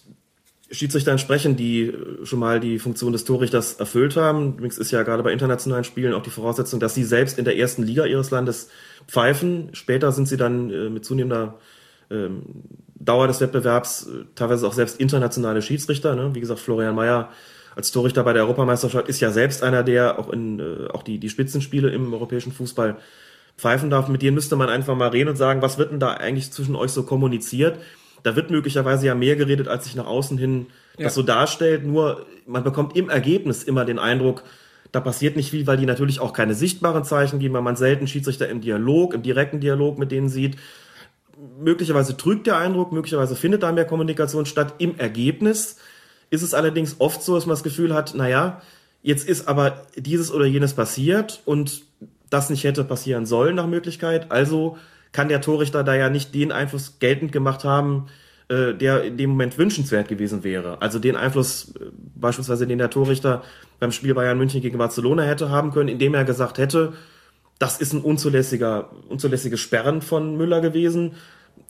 [0.69, 4.53] Schiedsrichter sprechen, die äh, schon mal die Funktion des Torrichters erfüllt haben.
[4.53, 7.57] Übrigens ist ja gerade bei internationalen Spielen auch die Voraussetzung, dass sie selbst in der
[7.57, 8.69] ersten Liga ihres Landes
[9.07, 9.69] pfeifen.
[9.73, 11.59] Später sind sie dann äh, mit zunehmender
[12.09, 12.43] ähm,
[12.95, 16.15] Dauer des Wettbewerbs äh, teilweise auch selbst internationale Schiedsrichter.
[16.15, 16.35] Ne?
[16.35, 17.29] Wie gesagt, Florian Mayer
[17.75, 21.17] als Torrichter bei der Europameisterschaft ist ja selbst einer, der auch in äh, auch die,
[21.19, 22.97] die Spitzenspiele im europäischen Fußball
[23.57, 24.07] pfeifen darf.
[24.07, 26.75] Mit denen müsste man einfach mal reden und sagen, was wird denn da eigentlich zwischen
[26.75, 27.77] euch so kommuniziert?
[28.23, 30.67] da wird möglicherweise ja mehr geredet, als sich nach außen hin
[30.97, 31.05] ja.
[31.05, 31.85] das so darstellt.
[31.85, 34.43] Nur man bekommt im Ergebnis immer den Eindruck,
[34.91, 38.07] da passiert nicht viel, weil die natürlich auch keine sichtbaren Zeichen geben, weil man selten
[38.07, 40.57] Schiedsrichter im Dialog, im direkten Dialog mit denen sieht.
[41.59, 44.75] Möglicherweise trügt der Eindruck, möglicherweise findet da mehr Kommunikation statt.
[44.79, 45.77] Im Ergebnis
[46.31, 48.61] ist es allerdings oft so, dass man das Gefühl hat, naja,
[49.03, 51.83] jetzt ist aber dieses oder jenes passiert und
[52.31, 54.31] das nicht hätte passieren sollen nach Möglichkeit.
[54.31, 54.77] Also
[55.11, 58.07] kann der Torrichter da ja nicht den Einfluss geltend gemacht haben,
[58.47, 60.81] äh, der in dem Moment wünschenswert gewesen wäre.
[60.81, 61.85] Also den Einfluss äh,
[62.15, 63.43] beispielsweise, den der Torrichter
[63.79, 66.93] beim Spiel Bayern München gegen Barcelona hätte haben können, indem er gesagt hätte,
[67.59, 71.13] das ist ein unzulässiger, unzulässiges Sperren von Müller gewesen.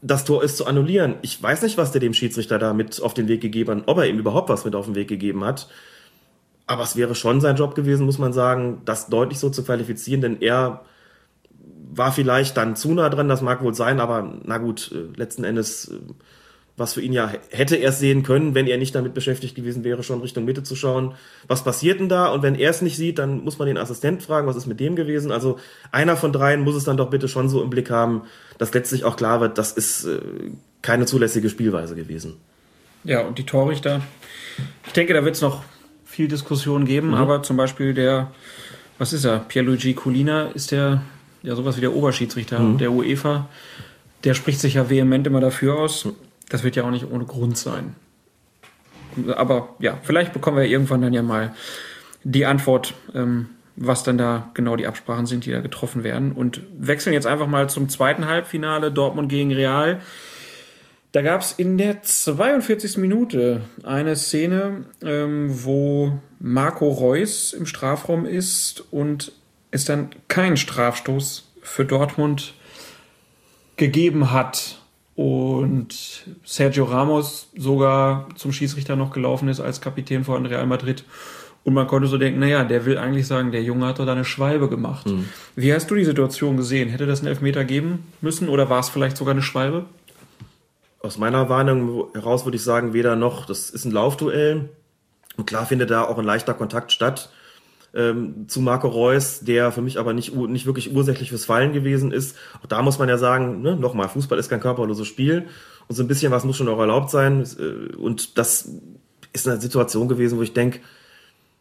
[0.02, 1.16] Das Tor ist zu annullieren.
[1.22, 3.98] Ich weiß nicht, was der dem Schiedsrichter da mit auf den Weg gegeben hat, ob
[4.00, 5.68] er ihm überhaupt was mit auf den Weg gegeben hat.
[6.66, 10.22] Aber es wäre schon sein Job gewesen, muss man sagen, das deutlich so zu qualifizieren,
[10.22, 10.82] denn er
[11.94, 15.44] war vielleicht dann zu nah dran, das mag wohl sein, aber na gut, äh, letzten
[15.44, 15.98] Endes, äh,
[16.82, 20.04] was für ihn ja hätte er sehen können, wenn er nicht damit beschäftigt gewesen wäre,
[20.04, 21.14] schon Richtung Mitte zu schauen,
[21.48, 22.28] was passiert denn da?
[22.28, 24.80] Und wenn er es nicht sieht, dann muss man den Assistent fragen, was ist mit
[24.80, 25.32] dem gewesen?
[25.32, 25.60] Also
[25.92, 28.24] einer von dreien muss es dann doch bitte schon so im Blick haben,
[28.58, 30.20] dass letztlich auch klar wird, das ist äh,
[30.82, 32.36] keine zulässige Spielweise gewesen.
[33.04, 34.02] Ja, und die Torrichter,
[34.86, 35.64] ich denke, da wird es noch
[36.06, 37.14] viel Diskussion geben, mhm.
[37.14, 38.32] aber zum Beispiel der,
[38.98, 41.02] was ist er, Pierluigi Colina, ist der
[41.44, 42.78] ja sowas wie der Oberschiedsrichter mhm.
[42.78, 43.48] der UEFA,
[44.24, 46.08] der spricht sich ja vehement immer dafür aus.
[46.52, 47.96] Das wird ja auch nicht ohne Grund sein.
[49.36, 51.56] Aber ja, vielleicht bekommen wir irgendwann dann ja mal
[52.26, 53.48] die Antwort, ähm,
[53.78, 56.34] was dann da genau die Absprachen sind, die da getroffen werden.
[56.34, 60.02] Und wechseln jetzt einfach mal zum zweiten Halbfinale Dortmund gegen Real.
[61.14, 62.98] Da gab es in der 42.
[62.98, 69.32] Minute eine Szene, ähm, wo Marco Reus im Strafraum ist und
[69.72, 72.56] es dann keinen Strafstoß für Dortmund
[73.78, 74.81] gegeben hat
[75.22, 81.04] und Sergio Ramos sogar zum Schiedsrichter noch gelaufen ist als Kapitän von Real Madrid.
[81.64, 84.14] Und man konnte so denken, naja, der will eigentlich sagen, der Junge hat doch da
[84.14, 85.06] eine Schwalbe gemacht.
[85.06, 85.30] Mhm.
[85.56, 86.90] Wie hast du die Situation gesehen?
[86.90, 89.86] Hätte das einen Elfmeter geben müssen oder war es vielleicht sogar eine Schwalbe?
[91.02, 93.46] Aus meiner Warnung heraus würde ich sagen, weder noch.
[93.46, 94.70] Das ist ein Laufduell.
[95.38, 97.30] Und klar findet da auch ein leichter Kontakt statt
[97.94, 102.12] ähm, zu Marco Reus, der für mich aber nicht, nicht wirklich ursächlich fürs Fallen gewesen
[102.12, 102.38] ist.
[102.62, 105.48] Auch da muss man ja sagen, ne, nochmal, Fußball ist kein körperloses Spiel
[105.88, 107.46] und so ein bisschen was muss schon auch erlaubt sein.
[107.60, 108.70] Äh, und das
[109.34, 110.80] ist eine Situation gewesen, wo ich denke,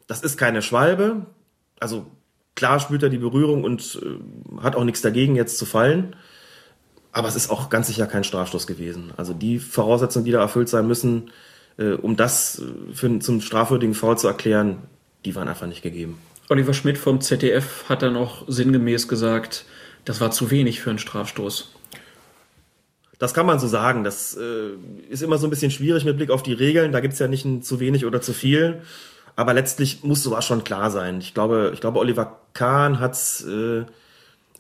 [0.07, 1.27] das ist keine Schwalbe.
[1.79, 2.07] Also
[2.55, 6.15] klar spürt er die Berührung und äh, hat auch nichts dagegen, jetzt zu fallen.
[7.13, 9.13] Aber es ist auch ganz sicher kein Strafstoß gewesen.
[9.17, 11.31] Also die Voraussetzungen, die da erfüllt sein müssen,
[11.77, 14.79] äh, um das äh, für, zum strafwürdigen Foul zu erklären,
[15.25, 16.19] die waren einfach nicht gegeben.
[16.49, 19.65] Oliver Schmidt vom ZDF hat dann auch sinngemäß gesagt,
[20.05, 21.73] das war zu wenig für einen Strafstoß.
[23.19, 24.03] Das kann man so sagen.
[24.03, 24.71] Das äh,
[25.09, 26.91] ist immer so ein bisschen schwierig mit Blick auf die Regeln.
[26.91, 28.81] Da gibt's ja nicht ein zu wenig oder zu viel.
[29.37, 31.21] Aber letztlich muss sowas schon klar sein.
[31.21, 33.85] Ich glaube, ich glaube, Oliver Kahn hat's äh,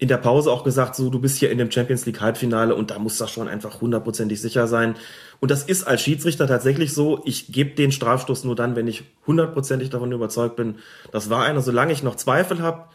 [0.00, 2.90] in der Pause auch gesagt, so, du bist hier in dem Champions League Halbfinale und
[2.90, 4.94] da muss das schon einfach hundertprozentig sicher sein.
[5.40, 7.20] Und das ist als Schiedsrichter tatsächlich so.
[7.26, 10.76] Ich gebe den Strafstoß nur dann, wenn ich hundertprozentig davon überzeugt bin,
[11.12, 11.60] das war einer.
[11.60, 12.86] Solange ich noch Zweifel habe,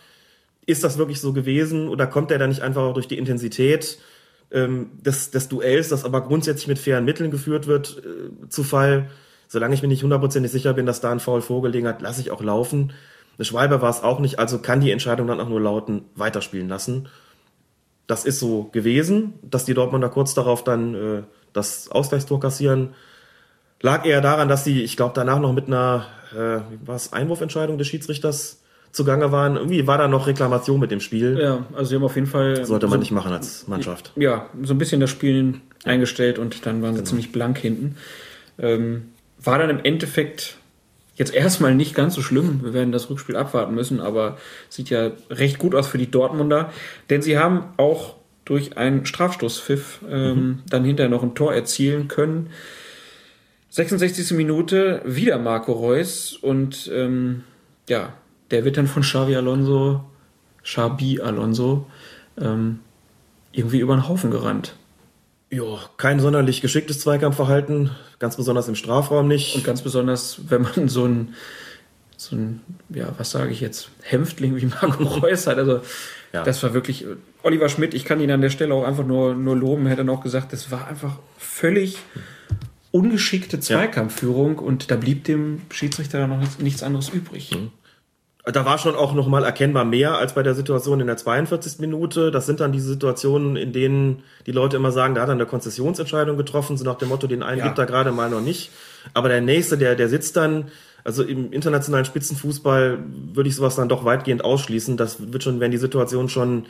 [0.66, 4.00] ist das wirklich so gewesen oder kommt der da nicht einfach auch durch die Intensität
[4.50, 9.12] ähm, des, des Duells, das aber grundsätzlich mit fairen Mitteln geführt wird, äh, zu Fall?
[9.48, 12.32] Solange ich mir nicht hundertprozentig sicher bin, dass da ein Foul vorgelegen hat, lasse ich
[12.32, 12.94] auch laufen.
[13.44, 17.10] Schwalbe war es auch nicht, also kann die Entscheidung dann auch nur lauten, weiterspielen lassen.
[18.08, 22.94] Das ist so gewesen, dass die Dortmunder kurz darauf dann äh, das Ausgleichstor kassieren.
[23.82, 27.88] Lag eher daran, dass sie, ich glaube, danach noch mit einer, äh, was Einwurfentscheidung des
[27.88, 29.58] Schiedsrichters zugange waren.
[29.58, 31.38] Irgendwie war da noch Reklamation mit dem Spiel.
[31.40, 32.66] Ja, also sie haben auf jeden Fall.
[32.66, 34.14] Sollte man so, nicht machen als Mannschaft.
[34.16, 37.10] Ja, so ein bisschen das Spiel eingestellt und dann waren sie genau.
[37.10, 37.98] ziemlich blank hinten.
[38.58, 39.10] Ähm,
[39.44, 40.58] war dann im Endeffekt
[41.16, 42.62] jetzt erstmal nicht ganz so schlimm.
[42.64, 44.38] Wir werden das Rückspiel abwarten müssen, aber
[44.70, 46.72] sieht ja recht gut aus für die Dortmunder,
[47.10, 50.60] denn sie haben auch durch einen Strafstoßpfiff ähm, mhm.
[50.70, 52.50] dann hinterher noch ein Tor erzielen können.
[53.70, 54.32] 66.
[54.32, 57.44] Minute wieder Marco Reus und ähm,
[57.90, 58.14] ja,
[58.52, 60.06] der wird dann von Xavi Alonso,
[60.64, 61.88] Xabi Alonso,
[62.40, 62.80] ähm,
[63.52, 64.76] irgendwie über den Haufen gerannt.
[65.56, 69.56] Ja, kein sonderlich geschicktes Zweikampfverhalten, ganz besonders im Strafraum nicht.
[69.56, 71.34] Und ganz besonders, wenn man so ein,
[72.18, 72.60] so ein
[72.90, 75.58] ja, was sage ich jetzt, Hämpftling wie Marco Reus hat.
[75.58, 75.80] Also,
[76.34, 76.44] ja.
[76.44, 77.06] das war wirklich,
[77.42, 80.22] Oliver Schmidt, ich kann ihn an der Stelle auch einfach nur, nur loben, hätte noch
[80.22, 82.00] gesagt, das war einfach völlig
[82.92, 84.62] ungeschickte Zweikampfführung ja.
[84.62, 87.52] und da blieb dem Schiedsrichter dann noch nichts anderes übrig.
[87.52, 87.72] Mhm
[88.46, 91.80] da war schon auch nochmal erkennbar mehr als bei der Situation in der 42.
[91.80, 92.30] Minute.
[92.30, 95.48] Das sind dann diese Situationen, in denen die Leute immer sagen, da hat er eine
[95.48, 97.66] Konzessionsentscheidung getroffen, so nach dem Motto, den einen ja.
[97.66, 98.70] gibt er gerade mal noch nicht.
[99.14, 100.66] Aber der nächste, der, der sitzt dann,
[101.04, 103.00] also im internationalen Spitzenfußball
[103.34, 104.96] würde ich sowas dann doch weitgehend ausschließen.
[104.96, 106.68] Das wird schon, werden die Situationen schon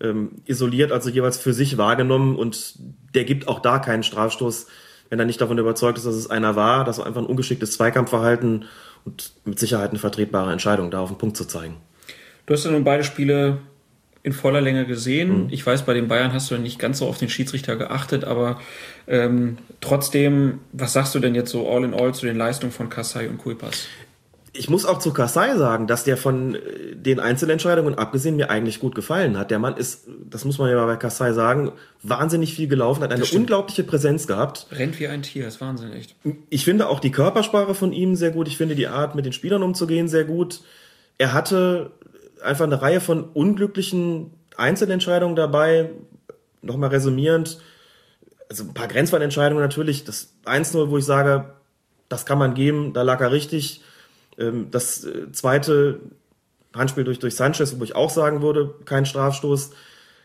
[0.00, 2.74] ähm, isoliert, also jeweils für sich wahrgenommen und
[3.14, 4.66] der gibt auch da keinen Strafstoß,
[5.08, 6.84] wenn er nicht davon überzeugt ist, dass es einer war.
[6.84, 8.66] Das war einfach ein ungeschicktes Zweikampfverhalten
[9.06, 11.76] und mit Sicherheit eine vertretbare Entscheidung, da auf den Punkt zu zeigen.
[12.44, 13.58] Du hast ja nun beide Spiele
[14.22, 15.44] in voller Länge gesehen.
[15.44, 15.48] Mhm.
[15.50, 18.60] Ich weiß, bei den Bayern hast du nicht ganz so auf den Schiedsrichter geachtet, aber
[19.06, 22.90] ähm, trotzdem, was sagst du denn jetzt so all in all zu den Leistungen von
[22.90, 23.86] Kassai und Kuipas?
[24.58, 28.80] Ich muss auch zu Kassai sagen, dass der von äh, den Einzelentscheidungen abgesehen mir eigentlich
[28.80, 29.50] gut gefallen hat.
[29.50, 31.72] Der Mann ist, das muss man ja bei Kassai sagen,
[32.02, 34.66] wahnsinnig viel gelaufen, hat eine unglaubliche Präsenz gehabt.
[34.72, 36.14] Rennt wie ein Tier, ist Wahnsinn, echt.
[36.50, 38.48] Ich finde auch die Körpersprache von ihm sehr gut.
[38.48, 40.60] Ich finde die Art, mit den Spielern umzugehen, sehr gut.
[41.18, 41.92] Er hatte
[42.42, 45.90] einfach eine Reihe von unglücklichen Einzelentscheidungen dabei.
[46.62, 47.58] Nochmal resümierend.
[48.48, 50.04] Also ein paar Grenzfallentscheidungen natürlich.
[50.04, 51.52] Das 1-0, wo ich sage,
[52.08, 53.82] das kann man geben, da lag er richtig
[54.70, 56.00] das äh, zweite
[56.74, 59.70] Handspiel durch, durch Sanchez, wo ich auch sagen würde, kein Strafstoß.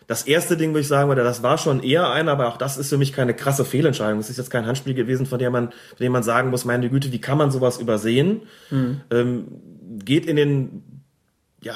[0.08, 2.78] Das erste Ding, wo ich sagen würde, das war schon eher ein, aber auch das
[2.78, 4.20] ist für mich keine krasse Fehlentscheidung.
[4.20, 6.90] Es ist jetzt kein Handspiel gewesen, von dem man, von dem man sagen muss, meine
[6.90, 8.42] Güte, wie kann man sowas übersehen?
[8.70, 9.02] Mhm.
[9.10, 9.48] Ähm,
[10.04, 10.84] geht in den
[11.62, 11.76] ja,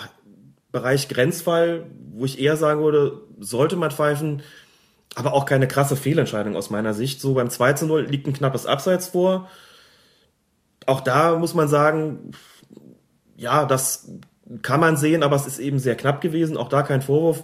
[0.72, 4.41] Bereich Grenzfall, wo ich eher sagen würde, sollte man pfeifen,
[5.16, 7.22] aber auch keine krasse Fehlentscheidung aus meiner Sicht.
[7.22, 9.48] So beim 2 zu 0 liegt ein knappes Abseits vor
[10.86, 12.32] auch da muss man sagen,
[13.36, 14.10] ja, das
[14.62, 16.57] kann man sehen, aber es ist eben sehr knapp gewesen.
[16.57, 17.44] Auch da kein Vorwurf.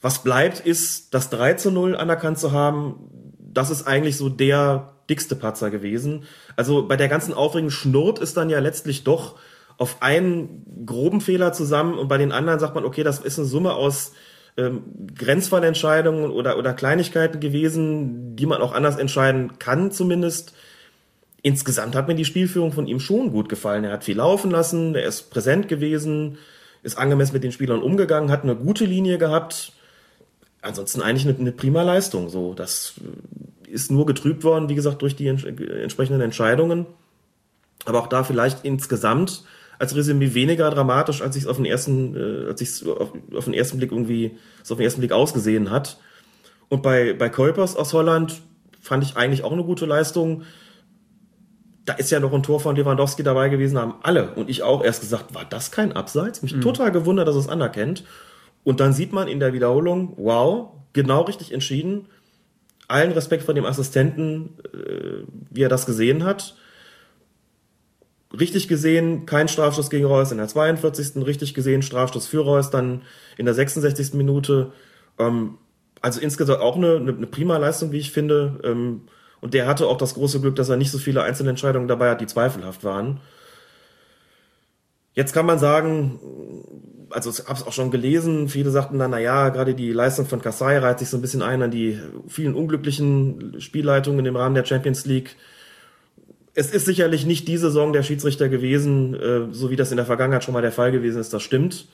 [0.00, 2.96] Was bleibt, ist das 3 zu 0 anerkannt zu haben.
[3.38, 6.24] Das ist eigentlich so der dickste Patzer gewesen.
[6.56, 9.36] Also bei der ganzen Aufregung schnurrt es dann ja letztlich doch
[9.76, 13.48] auf einen groben Fehler zusammen und bei den anderen sagt man, okay, das ist eine
[13.48, 14.12] Summe aus
[14.56, 14.82] ähm,
[15.16, 20.54] Grenzfallentscheidungen oder, oder Kleinigkeiten gewesen, die man auch anders entscheiden kann zumindest
[21.42, 23.84] insgesamt hat mir die Spielführung von ihm schon gut gefallen.
[23.84, 26.38] Er hat viel laufen lassen, er ist präsent gewesen,
[26.82, 29.72] ist angemessen mit den Spielern umgegangen, hat eine gute Linie gehabt.
[30.62, 32.28] Ansonsten eigentlich eine, eine prima Leistung.
[32.28, 32.94] So, das
[33.66, 36.86] ist nur getrübt worden, wie gesagt, durch die entsprechenden Entscheidungen.
[37.84, 39.44] Aber auch da vielleicht insgesamt
[39.78, 43.12] als Resümee weniger dramatisch, als ich es auf den ersten, äh, als ich es auf,
[43.34, 45.98] auf, den ersten Blick irgendwie, es auf den ersten Blick ausgesehen hat.
[46.68, 48.42] Und bei, bei Kuipers aus Holland
[48.82, 50.42] fand ich eigentlich auch eine gute Leistung
[51.84, 54.84] da ist ja noch ein Tor von Lewandowski dabei gewesen, haben alle und ich auch
[54.84, 56.42] erst gesagt, war das kein Abseits?
[56.42, 56.60] Mich mhm.
[56.60, 58.04] total gewundert, dass es anerkennt.
[58.64, 62.06] Und dann sieht man in der Wiederholung, wow, genau richtig entschieden.
[62.88, 66.56] Allen Respekt vor dem Assistenten, äh, wie er das gesehen hat.
[68.38, 71.24] Richtig gesehen, kein Strafstoß gegen Reus in der 42.
[71.24, 73.02] Richtig gesehen, Strafstoß für Reus dann
[73.36, 74.14] in der 66.
[74.14, 74.72] Minute.
[75.18, 75.58] Ähm,
[76.00, 78.60] also insgesamt auch eine, eine, prima Leistung, wie ich finde.
[78.64, 79.02] Ähm,
[79.40, 82.10] und der hatte auch das große Glück, dass er nicht so viele einzelne Entscheidungen dabei
[82.10, 83.20] hat, die zweifelhaft waren.
[85.14, 86.20] Jetzt kann man sagen,
[87.10, 90.26] also ich habe es auch schon gelesen, viele sagten dann, na ja, gerade die Leistung
[90.26, 91.98] von Kassai reiht sich so ein bisschen ein an die
[92.28, 95.36] vielen unglücklichen Spielleitungen im Rahmen der Champions League.
[96.54, 100.06] Es ist sicherlich nicht die Saison der Schiedsrichter gewesen, äh, so wie das in der
[100.06, 101.86] Vergangenheit schon mal der Fall gewesen ist, das stimmt.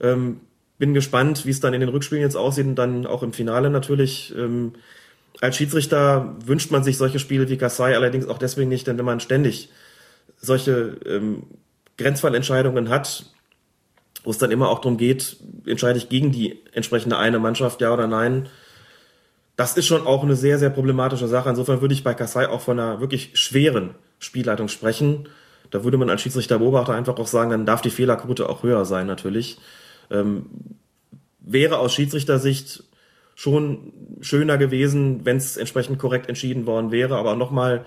[0.00, 0.40] Ähm,
[0.78, 3.68] bin gespannt, wie es dann in den Rückspielen jetzt aussieht und dann auch im Finale
[3.68, 4.34] natürlich.
[5.40, 9.04] Als Schiedsrichter wünscht man sich solche Spiele wie Kassai allerdings auch deswegen nicht, denn wenn
[9.04, 9.70] man ständig
[10.36, 11.44] solche ähm,
[11.96, 13.26] Grenzfallentscheidungen hat,
[14.24, 15.36] wo es dann immer auch darum geht,
[15.66, 18.48] entscheide ich gegen die entsprechende eine Mannschaft, ja oder nein.
[19.56, 21.50] Das ist schon auch eine sehr, sehr problematische Sache.
[21.50, 25.28] Insofern würde ich bei Kassai auch von einer wirklich schweren Spielleitung sprechen.
[25.70, 29.06] Da würde man als Schiedsrichter-Beobachter einfach auch sagen, dann darf die Fehlerquote auch höher sein,
[29.06, 29.58] natürlich.
[30.10, 30.46] Ähm,
[31.40, 32.84] wäre aus Schiedsrichtersicht
[33.40, 37.16] schon schöner gewesen, wenn es entsprechend korrekt entschieden worden wäre.
[37.16, 37.86] Aber nochmal,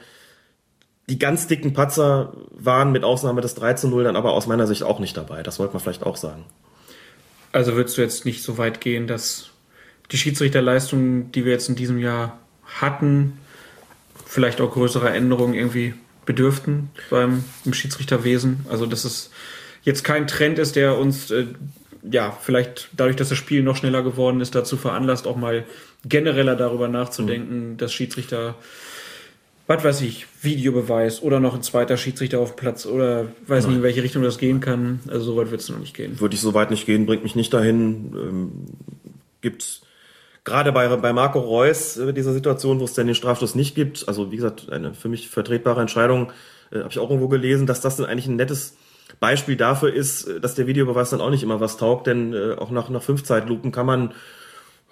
[1.07, 4.65] die ganz dicken Patzer waren mit Ausnahme des 3 zu 0 dann aber aus meiner
[4.65, 5.43] Sicht auch nicht dabei.
[5.43, 6.45] Das wollte man vielleicht auch sagen.
[7.51, 9.51] Also würdest du jetzt nicht so weit gehen, dass
[10.11, 13.38] die Schiedsrichterleistungen, die wir jetzt in diesem Jahr hatten,
[14.25, 15.93] vielleicht auch größere Änderungen irgendwie
[16.25, 18.65] bedürften beim im Schiedsrichterwesen?
[18.71, 19.30] Also dass es
[19.84, 21.45] jetzt kein Trend ist, der uns äh,
[22.09, 25.65] ja vielleicht dadurch, dass das Spiel noch schneller geworden ist, dazu veranlasst, auch mal
[26.05, 27.77] genereller darüber nachzudenken, mhm.
[27.77, 28.55] dass Schiedsrichter
[29.65, 33.71] was weiß ich, Videobeweis oder noch ein zweiter Schiedsrichter auf Platz oder weiß Nein.
[33.71, 34.99] nicht, in welche Richtung das gehen kann.
[35.07, 36.19] Also so weit wird es noch nicht gehen.
[36.19, 38.13] Würde ich so weit nicht gehen, bringt mich nicht dahin.
[38.13, 38.51] Ähm,
[39.41, 39.81] gibt
[40.43, 44.07] gerade bei, bei Marco Reus äh, dieser Situation, wo es dann den Strafstoß nicht gibt,
[44.07, 46.31] also wie gesagt, eine für mich vertretbare Entscheidung,
[46.71, 48.75] äh, habe ich auch irgendwo gelesen, dass das dann eigentlich ein nettes
[49.19, 52.53] Beispiel dafür ist, äh, dass der Videobeweis dann auch nicht immer was taugt, denn äh,
[52.53, 54.13] auch nach, nach fünf Zeitlupen kann man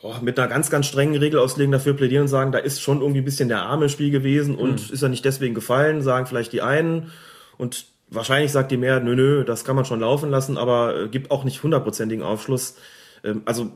[0.01, 3.21] oh, mit einer ganz, ganz strengen Regelauslegung dafür plädieren und sagen, da ist schon irgendwie
[3.21, 4.93] ein bisschen der Arme Spiel gewesen und mhm.
[4.93, 7.11] ist er nicht deswegen gefallen, sagen vielleicht die einen
[7.57, 11.07] und wahrscheinlich sagt die Mehrheit, nö, nö, das kann man schon laufen lassen, aber äh,
[11.07, 12.75] gibt auch nicht hundertprozentigen Aufschluss.
[13.23, 13.71] Ähm, also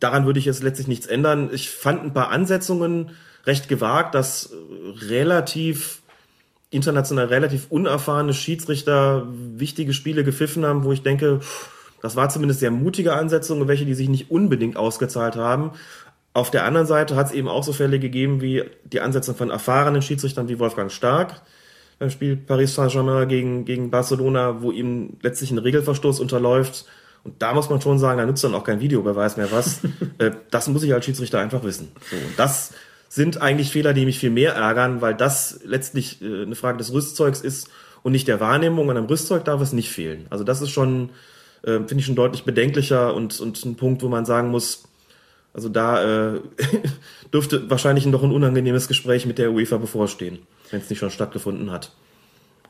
[0.00, 1.50] daran würde ich jetzt letztlich nichts ändern.
[1.52, 3.12] Ich fand ein paar Ansetzungen
[3.44, 6.02] recht gewagt, dass äh, relativ
[6.70, 11.40] international relativ unerfahrene Schiedsrichter wichtige Spiele gepfiffen haben, wo ich denke,
[12.02, 15.72] das war zumindest sehr mutige Ansetzungen, welche die sich nicht unbedingt ausgezahlt haben.
[16.32, 19.50] Auf der anderen Seite hat es eben auch so Fälle gegeben wie die Ansetzung von
[19.50, 21.42] erfahrenen Schiedsrichtern wie Wolfgang Stark
[21.98, 26.84] beim Spiel Paris Saint-Germain gegen, gegen Barcelona, wo ihm letztlich ein Regelverstoß unterläuft.
[27.24, 29.80] Und da muss man schon sagen, da nützt dann auch kein Videobeweis mehr was.
[30.18, 31.92] Äh, das muss ich als Schiedsrichter einfach wissen.
[32.10, 32.72] So, und das
[33.08, 36.92] sind eigentlich Fehler, die mich viel mehr ärgern, weil das letztlich äh, eine Frage des
[36.92, 37.68] Rüstzeugs ist
[38.02, 38.88] und nicht der Wahrnehmung.
[38.88, 40.26] Und am Rüstzeug darf es nicht fehlen.
[40.30, 41.10] Also das ist schon
[41.66, 44.84] äh, finde ich schon deutlich bedenklicher und, und ein Punkt, wo man sagen muss,
[45.52, 46.40] also da äh,
[47.32, 50.38] dürfte wahrscheinlich noch ein unangenehmes Gespräch mit der UEFA bevorstehen,
[50.70, 51.92] wenn es nicht schon stattgefunden hat.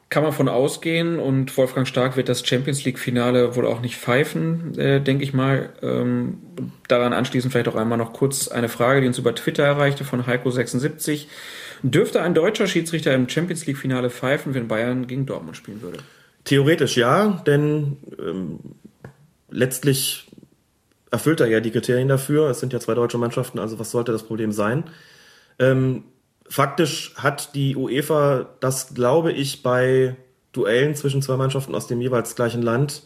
[0.09, 4.79] Kann man von ausgehen und Wolfgang Stark wird das Champions League-Finale wohl auch nicht pfeifen,
[4.79, 5.71] äh, denke ich mal.
[5.83, 6.39] Ähm,
[6.87, 10.25] daran anschließend vielleicht auch einmal noch kurz eine Frage, die uns über Twitter erreichte von
[10.25, 11.27] Heiko76.
[11.83, 15.99] Dürfte ein deutscher Schiedsrichter im Champions League-Finale pfeifen, wenn Bayern gegen Dortmund spielen würde?
[16.45, 18.61] Theoretisch ja, denn ähm,
[19.51, 20.29] letztlich
[21.11, 22.49] erfüllt er ja die Kriterien dafür.
[22.51, 24.85] Es sind ja zwei deutsche Mannschaften, also was sollte das Problem sein?
[25.59, 26.05] Ähm,
[26.49, 30.17] faktisch hat die UEFA das, glaube ich, bei
[30.53, 33.03] Duellen zwischen zwei Mannschaften aus dem jeweils gleichen Land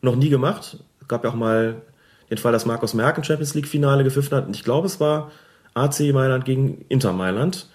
[0.00, 0.78] noch nie gemacht.
[1.00, 1.82] Es gab ja auch mal
[2.30, 4.46] den Fall, dass Markus Merck ein Champions League Finale gepfiffen hat.
[4.46, 5.30] Und ich glaube, es war
[5.74, 7.68] AC Mailand gegen Inter Mailand.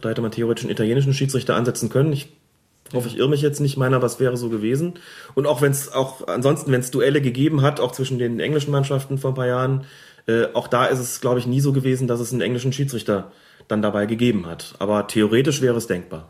[0.00, 2.12] Da hätte man theoretisch einen italienischen Schiedsrichter ansetzen können.
[2.12, 2.32] Ich
[2.92, 4.94] hoffe, ich irre mich jetzt nicht, meiner, was wäre so gewesen.
[5.34, 8.72] Und auch wenn es auch ansonsten, wenn es Duelle gegeben hat, auch zwischen den englischen
[8.72, 9.84] Mannschaften vor ein paar Jahren,
[10.26, 13.30] äh, auch da ist es, glaube ich, nie so gewesen, dass es einen englischen Schiedsrichter
[13.68, 14.74] dann dabei gegeben hat.
[14.78, 16.28] Aber theoretisch wäre es denkbar.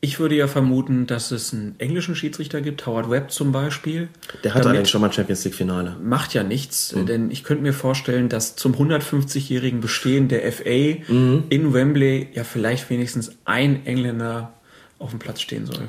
[0.00, 4.08] Ich würde ja vermuten, dass es einen englischen Schiedsrichter gibt, Howard Webb zum Beispiel.
[4.44, 5.96] Der hatte eigentlich schon mal ein Champions League Finale.
[6.00, 7.06] Macht ja nichts, mhm.
[7.06, 11.44] denn ich könnte mir vorstellen, dass zum 150-jährigen Bestehen der FA mhm.
[11.48, 14.52] in Wembley ja vielleicht wenigstens ein Engländer
[15.00, 15.88] auf dem Platz stehen soll.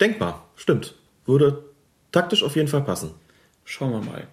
[0.00, 0.94] Denkbar, stimmt.
[1.26, 1.64] Würde
[2.12, 3.10] taktisch auf jeden Fall passen.
[3.64, 4.28] Schauen wir mal.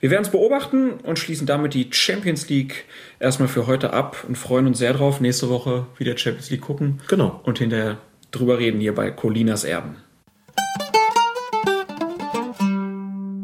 [0.00, 2.84] Wir werden es beobachten und schließen damit die Champions League
[3.20, 7.00] erstmal für heute ab und freuen uns sehr drauf, nächste Woche wieder Champions League gucken.
[7.08, 7.40] Genau.
[7.44, 7.98] Und hinterher
[8.30, 9.96] drüber reden hier bei Colinas Erben.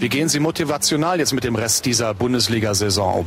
[0.01, 3.27] Wie gehen Sie motivational jetzt mit dem Rest dieser Bundesliga-Saison um?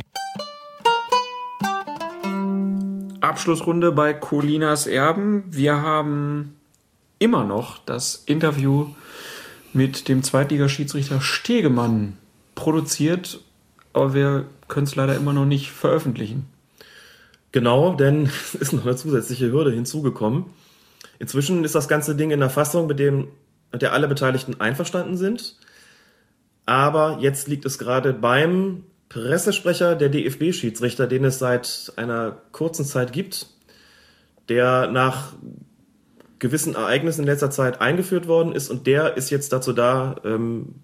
[3.20, 5.44] Abschlussrunde bei Colinas Erben.
[5.50, 6.56] Wir haben
[7.20, 8.88] immer noch das Interview
[9.74, 12.18] mit dem Zweitligaschiedsrichter Stegemann
[12.62, 13.40] produziert,
[13.92, 16.46] aber wir können es leider immer noch nicht veröffentlichen.
[17.52, 20.46] Genau, denn es ist noch eine zusätzliche Hürde hinzugekommen.
[21.18, 23.28] Inzwischen ist das ganze Ding in der Fassung, mit dem
[23.72, 25.56] mit der alle Beteiligten einverstanden sind.
[26.66, 33.14] Aber jetzt liegt es gerade beim Pressesprecher der DFB-Schiedsrichter, den es seit einer kurzen Zeit
[33.14, 33.48] gibt,
[34.50, 35.34] der nach
[36.40, 40.76] gewissen Ereignissen in letzter Zeit eingeführt worden ist und der ist jetzt dazu da, ähm,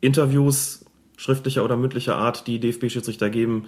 [0.00, 0.84] Interviews
[1.18, 3.66] schriftlicher oder mündlicher Art, die DFB-Schiedsrichter geben,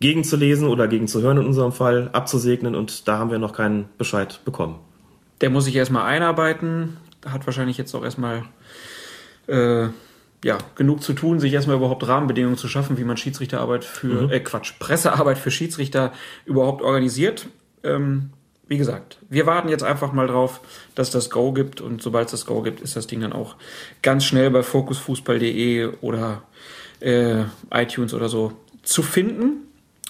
[0.00, 4.80] gegenzulesen oder gegenzuhören in unserem Fall, abzusegnen und da haben wir noch keinen Bescheid bekommen.
[5.40, 8.42] Der muss sich erstmal einarbeiten, hat wahrscheinlich jetzt auch erstmal
[9.46, 9.88] äh,
[10.44, 14.30] ja, genug zu tun, sich erstmal überhaupt Rahmenbedingungen zu schaffen, wie man Schiedsrichterarbeit für, mhm.
[14.30, 16.12] äh, Quatsch, Pressearbeit für Schiedsrichter
[16.46, 17.48] überhaupt organisiert.
[17.84, 18.30] Ähm,
[18.72, 20.60] wie gesagt, wir warten jetzt einfach mal drauf,
[20.94, 23.56] dass das Go gibt und sobald es das Go gibt, ist das Ding dann auch
[24.02, 26.42] ganz schnell bei fokusfußball.de oder
[27.00, 29.68] äh, iTunes oder so zu finden.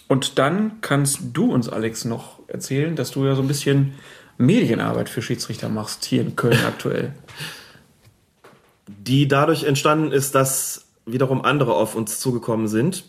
[0.09, 3.95] Und dann kannst du uns, Alex, noch erzählen, dass du ja so ein bisschen
[4.39, 7.13] Medienarbeit für Schiedsrichter machst hier in Köln aktuell
[9.07, 13.05] die dadurch entstanden ist, dass wiederum andere auf uns zugekommen sind.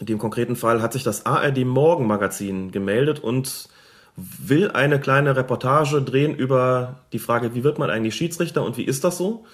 [0.00, 3.68] In dem konkreten Fall hat sich das ARD Morgenmagazin gemeldet und
[4.16, 8.84] will eine kleine Reportage drehen über die Frage, wie wird man eigentlich Schiedsrichter und wie
[8.84, 9.44] ist das so?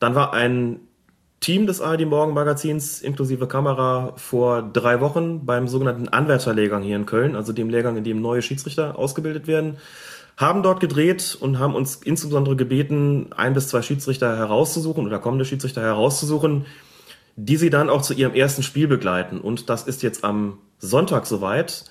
[0.00, 0.80] Dann war ein
[1.40, 7.36] Team des ARD Morgenmagazins inklusive Kamera vor drei Wochen beim sogenannten Anwärterlehrgang hier in Köln,
[7.36, 9.76] also dem Lehrgang, in dem neue Schiedsrichter ausgebildet werden,
[10.36, 15.44] haben dort gedreht und haben uns insbesondere gebeten, ein bis zwei Schiedsrichter herauszusuchen oder kommende
[15.44, 16.66] Schiedsrichter herauszusuchen,
[17.36, 19.40] die sie dann auch zu ihrem ersten Spiel begleiten.
[19.40, 21.84] Und das ist jetzt am Sonntag soweit.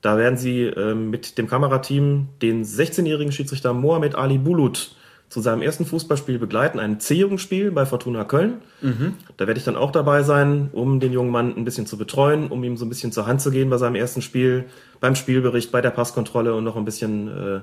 [0.00, 4.94] Da werden sie äh, mit dem Kamerateam den 16-jährigen Schiedsrichter Mohamed Ali Bulut
[5.30, 8.62] zu seinem ersten Fußballspiel begleiten, ein C-Jugendspiel bei Fortuna Köln.
[8.80, 9.14] Mhm.
[9.36, 12.48] Da werde ich dann auch dabei sein, um den jungen Mann ein bisschen zu betreuen,
[12.48, 14.64] um ihm so ein bisschen zur Hand zu gehen bei seinem ersten Spiel,
[14.98, 17.60] beim Spielbericht, bei der Passkontrolle und noch ein bisschen äh,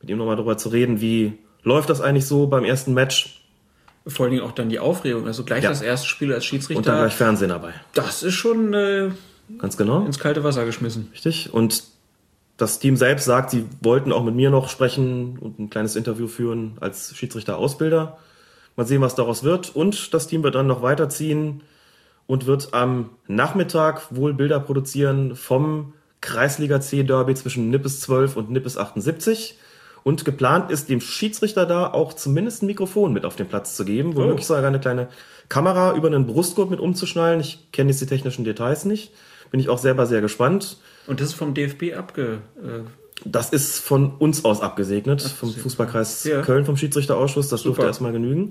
[0.00, 3.42] mit ihm nochmal darüber zu reden, wie läuft das eigentlich so beim ersten Match.
[4.06, 5.70] Vor allen Dingen auch dann die Aufregung, also gleich ja.
[5.70, 6.78] das erste Spiel als Schiedsrichter.
[6.78, 7.74] Und dann gleich Fernsehen dabei.
[7.94, 9.10] Das ist schon äh,
[9.58, 11.08] ganz genau ins kalte Wasser geschmissen.
[11.12, 11.52] Richtig.
[11.52, 11.84] Und
[12.56, 16.28] das Team selbst sagt, sie wollten auch mit mir noch sprechen und ein kleines Interview
[16.28, 18.18] führen als Schiedsrichter-Ausbilder.
[18.76, 19.74] Mal sehen, was daraus wird.
[19.74, 21.62] Und das Team wird dann noch weiterziehen
[22.26, 28.50] und wird am Nachmittag wohl Bilder produzieren vom Kreisliga C Derby zwischen Nippes 12 und
[28.50, 29.58] Nippes 78.
[30.04, 33.84] Und geplant ist, dem Schiedsrichter da auch zumindest ein Mikrofon mit auf den Platz zu
[33.84, 34.54] geben, womöglich oh.
[34.54, 35.08] sogar eine kleine
[35.48, 37.40] Kamera über einen Brustgurt mit umzuschnallen.
[37.40, 39.12] Ich kenne jetzt die technischen Details nicht.
[39.54, 40.78] Bin ich auch selber sehr gespannt.
[41.06, 42.40] Und das ist vom DFB abge.
[42.56, 42.80] Äh
[43.24, 46.42] das ist von uns aus abgesegnet, Ach, vom Fußballkreis ja.
[46.42, 47.50] Köln, vom Schiedsrichterausschuss.
[47.50, 47.76] Das Super.
[47.76, 48.50] dürfte erstmal genügen.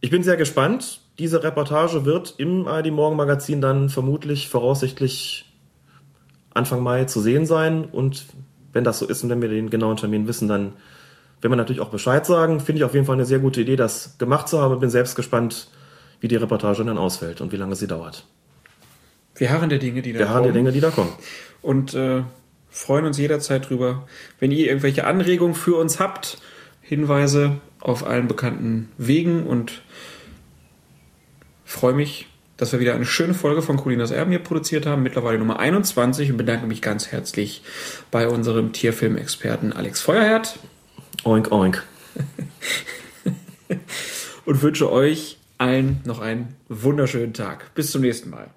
[0.00, 1.00] Ich bin sehr gespannt.
[1.18, 5.52] Diese Reportage wird im ARD Morgen Magazin dann vermutlich, voraussichtlich
[6.54, 7.86] Anfang Mai zu sehen sein.
[7.86, 8.26] Und
[8.72, 10.74] wenn das so ist und wenn wir den genauen Termin wissen, dann
[11.40, 12.60] werden wir natürlich auch Bescheid sagen.
[12.60, 14.78] Finde ich auf jeden Fall eine sehr gute Idee, das gemacht zu haben.
[14.78, 15.66] Bin selbst gespannt,
[16.20, 18.24] wie die Reportage dann ausfällt und wie lange sie dauert.
[19.36, 20.28] Wir harren der Dinge, die da kommen.
[20.28, 21.12] Wir harren der Dinge, die da kommen.
[21.62, 22.22] Und äh,
[22.70, 24.06] freuen uns jederzeit drüber.
[24.38, 26.38] Wenn ihr irgendwelche Anregungen für uns habt,
[26.82, 29.82] Hinweise auf allen bekannten Wegen und
[31.64, 35.38] freue mich, dass wir wieder eine schöne Folge von Colinas Erben hier produziert haben, mittlerweile
[35.38, 37.62] Nummer 21 und bedanke mich ganz herzlich
[38.10, 40.58] bei unserem Tierfilmexperten Alex Feuerherd.
[41.24, 41.84] Oink, oink.
[44.46, 47.74] und wünsche euch allen noch einen wunderschönen Tag.
[47.74, 48.48] Bis zum nächsten Mal.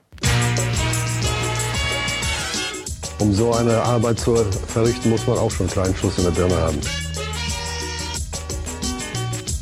[3.19, 4.35] Um so eine Arbeit zu
[4.67, 6.79] verrichten, muss man auch schon einen kleinen Schuss in der Birne haben.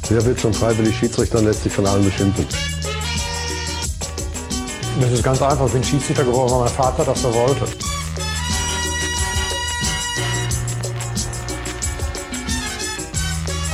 [0.10, 2.48] Wer wird schon freiwillig Schiedsrichter und lässt sich von allen beschimpfen?
[5.02, 5.66] Das ist ganz einfach.
[5.68, 7.68] Ich bin Schiedsrichter geworden, weil mein Vater das so wollte.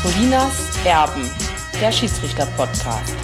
[0.02, 0.54] Colinas
[0.84, 1.30] Erben,
[1.80, 3.23] der Schiedsrichter-Podcast.